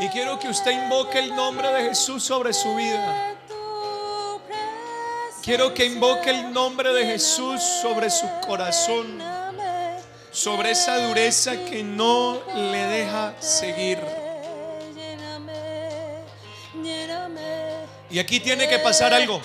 Y 0.00 0.08
quiero 0.08 0.36
que 0.40 0.48
usted 0.48 0.72
invoque 0.72 1.20
el 1.20 1.36
nombre 1.36 1.72
de 1.74 1.90
Jesús 1.90 2.24
sobre 2.24 2.52
su 2.52 2.74
vida. 2.74 3.36
Quiero 5.42 5.72
que 5.72 5.86
invoque 5.86 6.30
el 6.30 6.52
nombre 6.52 6.92
de 6.92 7.06
Jesús 7.06 7.62
sobre 7.62 8.10
su 8.10 8.26
corazón. 8.46 9.18
Sobre 10.30 10.72
esa 10.72 11.08
dureza 11.08 11.64
que 11.64 11.82
no 11.82 12.38
le 12.54 12.84
deja 12.84 13.34
seguir. 13.40 13.98
Y 18.10 18.18
aquí 18.18 18.40
tiene 18.40 18.68
que 18.68 18.78
pasar 18.78 19.14
algo. 19.14 19.40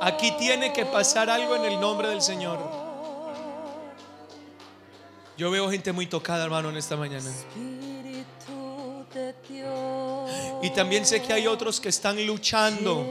Aquí 0.00 0.32
tiene 0.38 0.72
que 0.72 0.86
pasar 0.86 1.28
algo 1.28 1.56
en 1.56 1.66
el 1.66 1.78
nombre 1.78 2.08
del 2.08 2.22
Señor. 2.22 2.58
Yo 5.36 5.50
veo 5.50 5.70
gente 5.70 5.92
muy 5.92 6.06
tocada, 6.06 6.44
hermano, 6.44 6.70
en 6.70 6.76
esta 6.76 6.96
mañana. 6.96 7.28
Espíritu 7.28 9.04
de 9.12 9.34
Dios. 9.48 9.99
Y 10.62 10.70
también 10.70 11.06
sé 11.06 11.22
que 11.22 11.32
hay 11.32 11.46
otros 11.46 11.80
que 11.80 11.88
están 11.88 12.24
luchando, 12.26 13.06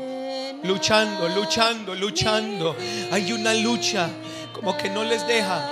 luchando, 0.63 1.29
luchando, 1.29 1.95
luchando. 1.95 2.75
Hay 3.11 3.31
una 3.31 3.53
lucha 3.53 4.09
como 4.53 4.77
que 4.77 4.89
no 4.89 5.03
les 5.03 5.25
deja. 5.25 5.69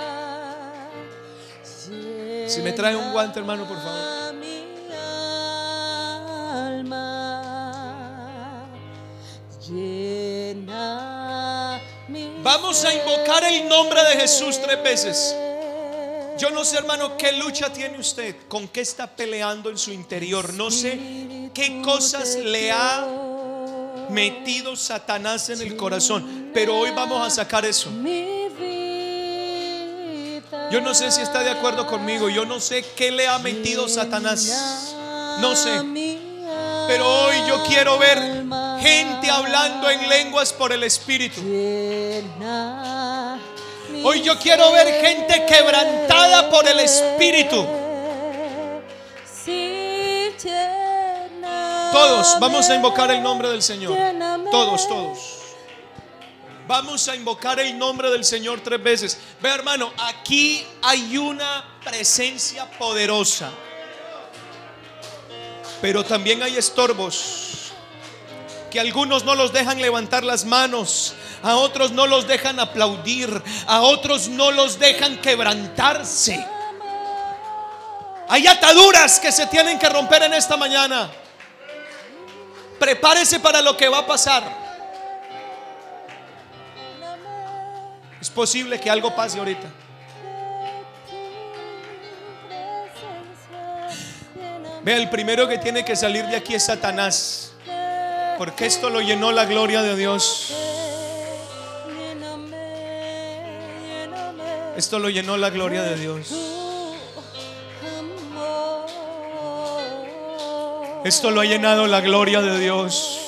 Si 2.46 2.60
me 2.62 2.72
trae 2.72 2.96
un 2.96 3.12
guante, 3.12 3.38
hermano, 3.38 3.66
por 3.66 3.76
favor. 3.76 4.18
Vamos 12.42 12.84
a 12.84 12.94
invocar 12.94 13.44
el 13.44 13.68
nombre 13.68 14.02
de 14.02 14.20
Jesús 14.20 14.60
tres 14.62 14.82
veces. 14.82 15.36
Yo 16.38 16.50
no 16.50 16.64
sé, 16.64 16.78
hermano, 16.78 17.16
qué 17.16 17.32
lucha 17.32 17.72
tiene 17.72 17.98
usted, 17.98 18.36
con 18.48 18.68
qué 18.68 18.80
está 18.80 19.08
peleando 19.08 19.70
en 19.70 19.78
su 19.78 19.92
interior. 19.92 20.54
No 20.54 20.70
sé 20.70 21.50
qué 21.52 21.82
cosas 21.82 22.36
le 22.36 22.70
ha 22.70 23.06
metido 24.10 24.76
Satanás 24.76 25.48
en 25.50 25.60
el 25.60 25.76
corazón, 25.76 26.50
pero 26.54 26.78
hoy 26.78 26.90
vamos 26.92 27.26
a 27.26 27.30
sacar 27.30 27.64
eso. 27.64 27.90
Yo 30.70 30.80
no 30.80 30.94
sé 30.94 31.10
si 31.10 31.22
está 31.22 31.42
de 31.42 31.50
acuerdo 31.50 31.86
conmigo, 31.86 32.28
yo 32.28 32.44
no 32.44 32.60
sé 32.60 32.84
qué 32.96 33.10
le 33.10 33.26
ha 33.26 33.38
metido 33.38 33.88
Satanás. 33.88 34.94
No 35.40 35.56
sé. 35.56 35.82
Pero 36.86 37.24
hoy 37.24 37.36
yo 37.48 37.64
quiero 37.64 37.98
ver 37.98 38.44
gente 38.80 39.30
hablando 39.30 39.90
en 39.90 40.08
lenguas 40.08 40.52
por 40.52 40.72
el 40.72 40.84
Espíritu. 40.84 41.40
Hoy 44.04 44.22
yo 44.22 44.38
quiero 44.38 44.70
ver 44.72 45.04
gente 45.04 45.44
quebrantada 45.46 46.50
por 46.50 46.66
el 46.68 46.80
Espíritu. 46.80 47.66
Todos, 51.92 52.36
vamos 52.38 52.68
a 52.68 52.74
invocar 52.74 53.10
el 53.10 53.22
nombre 53.22 53.48
del 53.48 53.62
Señor. 53.62 53.96
Todos, 54.50 54.88
todos. 54.88 55.18
Vamos 56.66 57.08
a 57.08 57.16
invocar 57.16 57.58
el 57.60 57.78
nombre 57.78 58.10
del 58.10 58.24
Señor 58.24 58.60
tres 58.60 58.82
veces. 58.82 59.18
Ve 59.40 59.48
hermano, 59.48 59.90
aquí 59.96 60.66
hay 60.82 61.16
una 61.16 61.64
presencia 61.82 62.70
poderosa. 62.78 63.50
Pero 65.80 66.04
también 66.04 66.42
hay 66.42 66.56
estorbos. 66.56 67.72
Que 68.70 68.78
algunos 68.80 69.24
no 69.24 69.34
los 69.34 69.52
dejan 69.52 69.80
levantar 69.80 70.24
las 70.24 70.44
manos. 70.44 71.14
A 71.42 71.56
otros 71.56 71.92
no 71.92 72.06
los 72.06 72.26
dejan 72.26 72.58
aplaudir. 72.60 73.42
A 73.66 73.82
otros 73.82 74.28
no 74.28 74.50
los 74.50 74.78
dejan 74.78 75.18
quebrantarse. 75.18 76.44
Hay 78.28 78.46
ataduras 78.46 79.18
que 79.18 79.32
se 79.32 79.46
tienen 79.46 79.78
que 79.78 79.88
romper 79.88 80.22
en 80.22 80.34
esta 80.34 80.56
mañana. 80.56 81.10
Prepárese 82.78 83.40
para 83.40 83.62
lo 83.62 83.76
que 83.76 83.88
va 83.88 83.98
a 83.98 84.06
pasar. 84.06 84.68
Es 88.20 88.30
posible 88.30 88.80
que 88.80 88.90
algo 88.90 89.14
pase 89.14 89.38
ahorita. 89.38 89.68
Vea, 94.82 94.96
el 94.96 95.08
primero 95.10 95.48
que 95.48 95.58
tiene 95.58 95.84
que 95.84 95.96
salir 95.96 96.26
de 96.26 96.36
aquí 96.36 96.54
es 96.54 96.66
Satanás. 96.66 97.52
Porque 98.36 98.66
esto 98.66 98.90
lo 98.90 99.00
llenó 99.00 99.32
la 99.32 99.44
gloria 99.44 99.82
de 99.82 99.96
Dios. 99.96 100.52
Esto 104.78 105.00
lo 105.00 105.10
llenó 105.10 105.36
la 105.36 105.50
gloria 105.50 105.82
de 105.82 105.96
Dios. 105.96 106.28
Esto 111.04 111.32
lo 111.32 111.40
ha 111.40 111.44
llenado 111.44 111.88
la 111.88 112.00
gloria 112.00 112.40
de 112.40 112.60
Dios. 112.60 113.18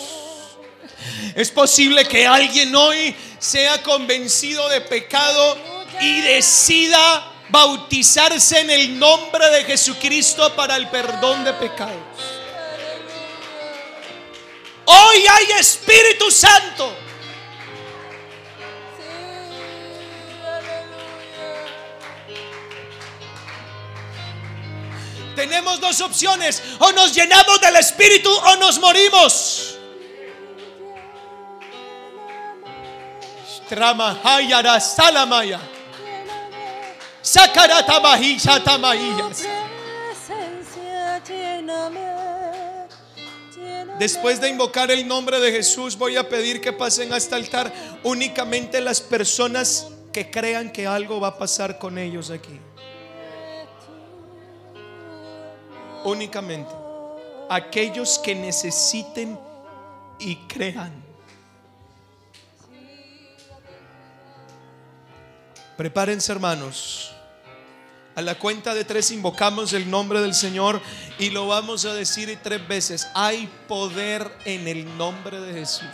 Es 1.34 1.50
posible 1.50 2.04
que 2.04 2.24
alguien 2.24 2.72
hoy 2.76 3.16
sea 3.40 3.82
convencido 3.82 4.68
de 4.68 4.80
pecado 4.82 5.58
y 6.00 6.20
decida 6.20 7.32
bautizarse 7.48 8.60
en 8.60 8.70
el 8.70 8.96
nombre 8.96 9.50
de 9.50 9.64
Jesucristo 9.64 10.54
para 10.54 10.76
el 10.76 10.88
perdón 10.88 11.42
de 11.42 11.52
pecados. 11.54 11.96
Hoy 14.84 15.26
hay 15.28 15.58
Espíritu 15.58 16.30
Santo. 16.30 17.09
Tenemos 25.34 25.80
dos 25.80 26.00
opciones. 26.00 26.62
O 26.78 26.92
nos 26.92 27.14
llenamos 27.14 27.60
del 27.60 27.76
Espíritu 27.76 28.30
o 28.30 28.56
nos 28.56 28.78
morimos. 28.78 29.76
Salamaya. 34.80 35.60
Después 43.98 44.40
de 44.40 44.48
invocar 44.48 44.90
el 44.90 45.06
nombre 45.06 45.38
de 45.38 45.52
Jesús, 45.52 45.96
voy 45.96 46.16
a 46.16 46.28
pedir 46.28 46.60
que 46.60 46.72
pasen 46.72 47.12
a 47.12 47.18
este 47.18 47.34
altar 47.34 47.72
únicamente 48.02 48.80
las 48.80 49.00
personas 49.00 49.88
que 50.12 50.30
crean 50.30 50.72
que 50.72 50.86
algo 50.86 51.20
va 51.20 51.28
a 51.28 51.38
pasar 51.38 51.78
con 51.78 51.98
ellos 51.98 52.30
aquí. 52.30 52.58
Únicamente. 56.04 56.70
Aquellos 57.48 58.18
que 58.18 58.34
necesiten 58.34 59.38
y 60.18 60.36
crean. 60.46 60.92
Prepárense 65.76 66.30
hermanos. 66.30 67.12
A 68.14 68.22
la 68.22 68.34
cuenta 68.34 68.74
de 68.74 68.84
tres 68.84 69.10
invocamos 69.12 69.72
el 69.72 69.90
nombre 69.90 70.20
del 70.20 70.34
Señor 70.34 70.82
y 71.18 71.30
lo 71.30 71.46
vamos 71.46 71.86
a 71.86 71.94
decir 71.94 72.38
tres 72.42 72.68
veces. 72.68 73.08
Hay 73.14 73.48
poder 73.66 74.30
en 74.44 74.68
el 74.68 74.98
nombre 74.98 75.40
de 75.40 75.54
Jesús. 75.54 75.86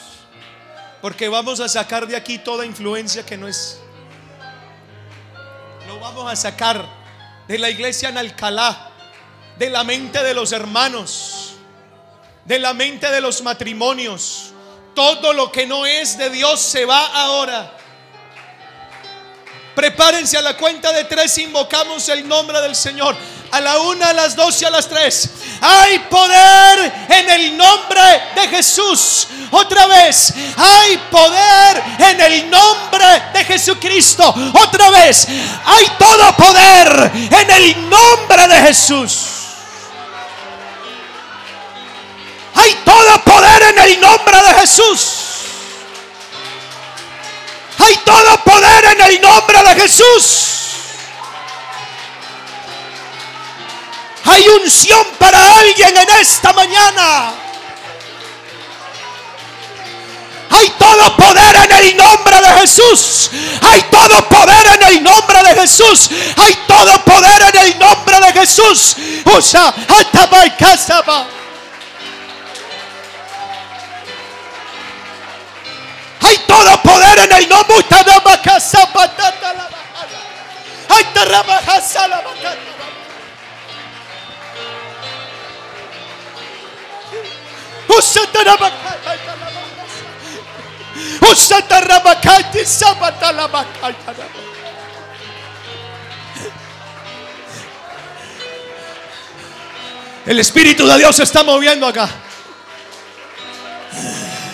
Porque 1.00 1.28
vamos 1.28 1.60
a 1.60 1.68
sacar 1.68 2.08
de 2.08 2.16
aquí 2.16 2.38
toda 2.38 2.66
influencia 2.66 3.24
que 3.24 3.36
no 3.36 3.46
es. 3.46 3.78
Lo 5.86 6.00
vamos 6.00 6.32
a 6.32 6.34
sacar 6.34 6.84
de 7.46 7.58
la 7.58 7.70
iglesia 7.70 8.08
en 8.08 8.18
Alcalá, 8.18 8.90
de 9.58 9.70
la 9.70 9.84
mente 9.84 10.22
de 10.22 10.34
los 10.34 10.52
hermanos, 10.52 11.54
de 12.44 12.58
la 12.58 12.74
mente 12.74 13.10
de 13.10 13.20
los 13.20 13.42
matrimonios. 13.42 14.52
Todo 14.94 15.32
lo 15.32 15.52
que 15.52 15.66
no 15.66 15.84
es 15.84 16.16
de 16.16 16.30
Dios 16.30 16.60
se 16.60 16.84
va 16.84 17.06
ahora. 17.06 17.72
Prepárense 19.74 20.38
a 20.38 20.42
la 20.42 20.56
cuenta 20.56 20.90
de 20.90 21.04
tres, 21.04 21.36
invocamos 21.36 22.08
el 22.08 22.26
nombre 22.26 22.60
del 22.62 22.74
Señor. 22.74 23.14
A 23.50 23.60
la 23.60 23.78
una, 23.78 24.08
a 24.08 24.12
las 24.12 24.34
dos 24.34 24.60
y 24.62 24.64
a 24.64 24.70
las 24.70 24.88
tres. 24.88 25.30
Hay 25.60 25.98
poder 26.10 26.92
en 27.10 27.30
el 27.30 27.56
nombre 27.56 28.00
de 28.34 28.48
Jesús. 28.48 29.28
Otra 29.50 29.86
vez, 29.86 30.34
hay 30.56 30.96
poder 31.10 31.82
en 31.98 32.20
el 32.20 32.50
nombre 32.50 33.04
de 33.34 33.44
Jesucristo. 33.44 34.34
Otra 34.54 34.90
vez, 34.90 35.28
hay 35.64 35.86
todo 35.98 36.36
poder 36.36 37.12
en 37.30 37.50
el 37.50 37.88
nombre 37.88 38.48
de 38.48 38.60
Jesús. 38.62 39.35
Hay 42.56 42.74
todo 42.84 43.24
poder 43.24 43.62
en 43.62 43.78
el 43.78 44.00
nombre 44.00 44.42
de 44.42 44.54
Jesús. 44.60 45.26
Hay 47.78 47.96
todo 47.98 48.44
poder 48.44 48.84
en 48.84 49.00
el 49.02 49.20
nombre 49.20 49.62
de 49.62 49.80
Jesús. 49.80 50.52
Hay 54.24 54.48
unción 54.48 55.06
para 55.18 55.58
alguien 55.58 55.96
en 55.96 56.08
esta 56.20 56.52
mañana. 56.52 57.34
Hay 60.50 60.70
todo 60.70 61.16
poder 61.16 61.56
en 61.56 61.72
el 61.72 61.96
nombre 61.96 62.40
de 62.40 62.60
Jesús. 62.60 63.30
Hay 63.60 63.82
todo 63.82 64.28
poder 64.28 64.66
en 64.74 64.82
el 64.88 65.02
nombre 65.02 65.42
de 65.42 65.60
Jesús. 65.60 66.10
Hay 66.36 66.54
todo 66.66 67.04
poder 67.04 67.42
en 67.42 67.62
el 67.66 67.78
nombre 67.78 68.20
de 68.20 68.32
Jesús. 68.32 68.96
Usa, 69.36 69.74
atabai, 69.88 70.56
kasaba. 70.56 71.26
Poder 77.36 77.42
en 77.42 77.42
el 77.42 77.48
nombre 77.48 77.78
Utanama, 77.78 78.42
kasaba, 78.42 79.08
tatala, 79.16 79.68
bahaya. 79.70 80.20
Hay 80.88 81.04
tarama, 81.12 81.56
hasala, 81.56 82.20
bakata. 82.22 82.56
Usatarabakata, 87.88 89.16
Usatarabakati, 91.30 92.64
sabatalabakata. 92.64 94.14
El 100.26 100.40
Espíritu 100.40 100.86
de 100.86 100.98
Dios 100.98 101.14
se 101.14 101.22
está 101.22 101.44
moviendo 101.44 101.86
acá. 101.86 102.08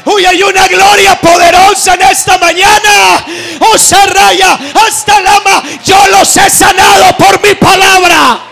Uy, 0.04 0.24
hay 0.24 0.42
una 0.42 0.66
gloria 0.68 1.20
poderosa 1.20 1.94
en 1.94 2.02
esta 2.02 2.38
mañana. 2.38 3.24
Oh, 3.60 3.78
Saraya, 3.78 4.58
hasta 4.86 5.20
Lama, 5.20 5.62
yo 5.84 5.96
los 6.08 6.36
he 6.36 6.50
sanado 6.50 7.16
por 7.16 7.40
mi 7.46 7.54
palabra. 7.54 8.51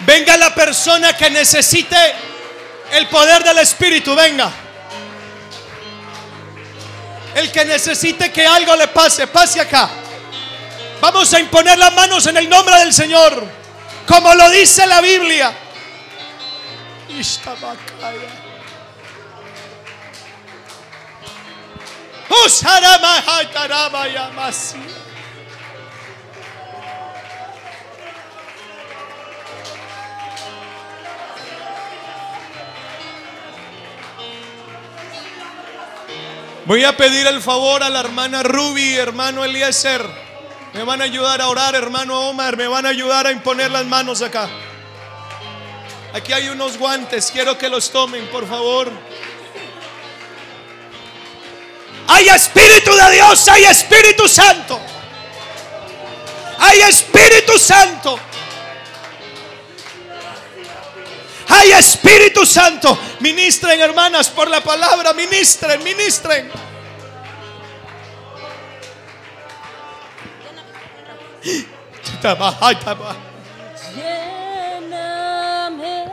Venga 0.00 0.36
la 0.36 0.54
persona 0.54 1.16
que 1.16 1.28
necesite 1.30 1.96
el 2.92 3.08
poder 3.08 3.44
del 3.44 3.58
Espíritu, 3.58 4.14
venga. 4.14 4.50
El 7.34 7.52
que 7.52 7.64
necesite 7.64 8.32
que 8.32 8.46
algo 8.46 8.74
le 8.76 8.88
pase, 8.88 9.26
pase 9.26 9.60
acá. 9.60 9.90
Vamos 11.00 11.32
a 11.34 11.40
imponer 11.40 11.78
las 11.78 11.92
manos 11.94 12.26
en 12.26 12.36
el 12.36 12.48
nombre 12.48 12.76
del 12.78 12.92
Señor, 12.92 13.46
como 14.06 14.34
lo 14.34 14.50
dice 14.50 14.86
la 14.86 15.00
Biblia. 15.00 15.52
Oh, 22.30 22.46
Voy 36.66 36.84
a 36.84 36.94
pedir 36.98 37.26
el 37.26 37.40
favor 37.40 37.82
a 37.82 37.88
la 37.88 38.00
hermana 38.00 38.42
Ruby, 38.42 38.96
hermano 38.96 39.42
Eliezer. 39.42 40.04
Me 40.74 40.82
van 40.82 41.00
a 41.00 41.04
ayudar 41.04 41.40
a 41.40 41.48
orar, 41.48 41.74
hermano 41.74 42.28
Omar. 42.28 42.58
Me 42.58 42.68
van 42.68 42.84
a 42.84 42.90
ayudar 42.90 43.26
a 43.26 43.32
imponer 43.32 43.70
las 43.70 43.86
manos 43.86 44.20
acá. 44.20 44.50
Aquí 46.12 46.34
hay 46.34 46.50
unos 46.50 46.76
guantes, 46.76 47.30
quiero 47.30 47.56
que 47.56 47.70
los 47.70 47.90
tomen, 47.90 48.26
por 48.26 48.46
favor. 48.46 48.90
Hay 52.08 52.28
Espíritu 52.28 52.94
de 52.94 53.10
Dios, 53.12 53.48
hay 53.48 53.64
Espíritu 53.64 54.28
Santo. 54.28 54.80
Hay 56.58 56.80
Espíritu 56.80 57.58
Santo. 57.58 58.18
Hay 61.48 61.72
Espíritu 61.72 62.46
Santo. 62.46 62.98
Ministren, 63.20 63.78
hermanas, 63.80 64.30
por 64.30 64.48
la 64.48 64.62
palabra. 64.62 65.12
Ministren, 65.12 65.84
ministren. 65.84 66.50
Lléname, 73.94 76.06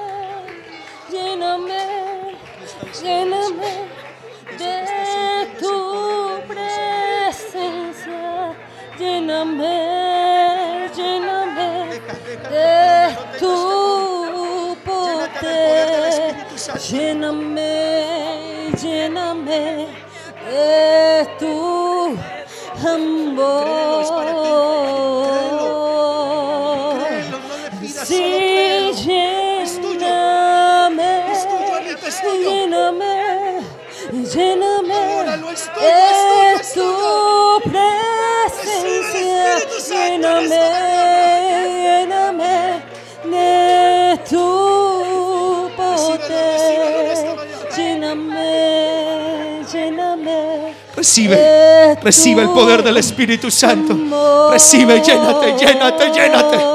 lléname, 1.10 2.38
lléname. 3.02 3.85
lléname, 9.56 10.90
lléname 10.96 12.00
de 12.52 12.68
tu 13.40 13.56
poder, 14.84 16.34
lléname, 16.90 17.72
lléname 18.82 19.88
de 20.46 20.60
tu 21.40 21.56
amor. 22.86 24.06
Sí, 28.08 28.24
lléname, 29.06 30.24
lléname, 32.44 33.16
lléname. 34.34 34.65
Recibe, 51.06 51.96
recibe 52.02 52.42
el 52.42 52.50
poder 52.50 52.82
del 52.82 52.98
Espíritu 52.98 53.52
Santo. 53.52 53.96
Recibe, 54.52 55.04
llénate, 55.04 55.54
llénate, 55.56 56.10
llénate. 56.12 56.75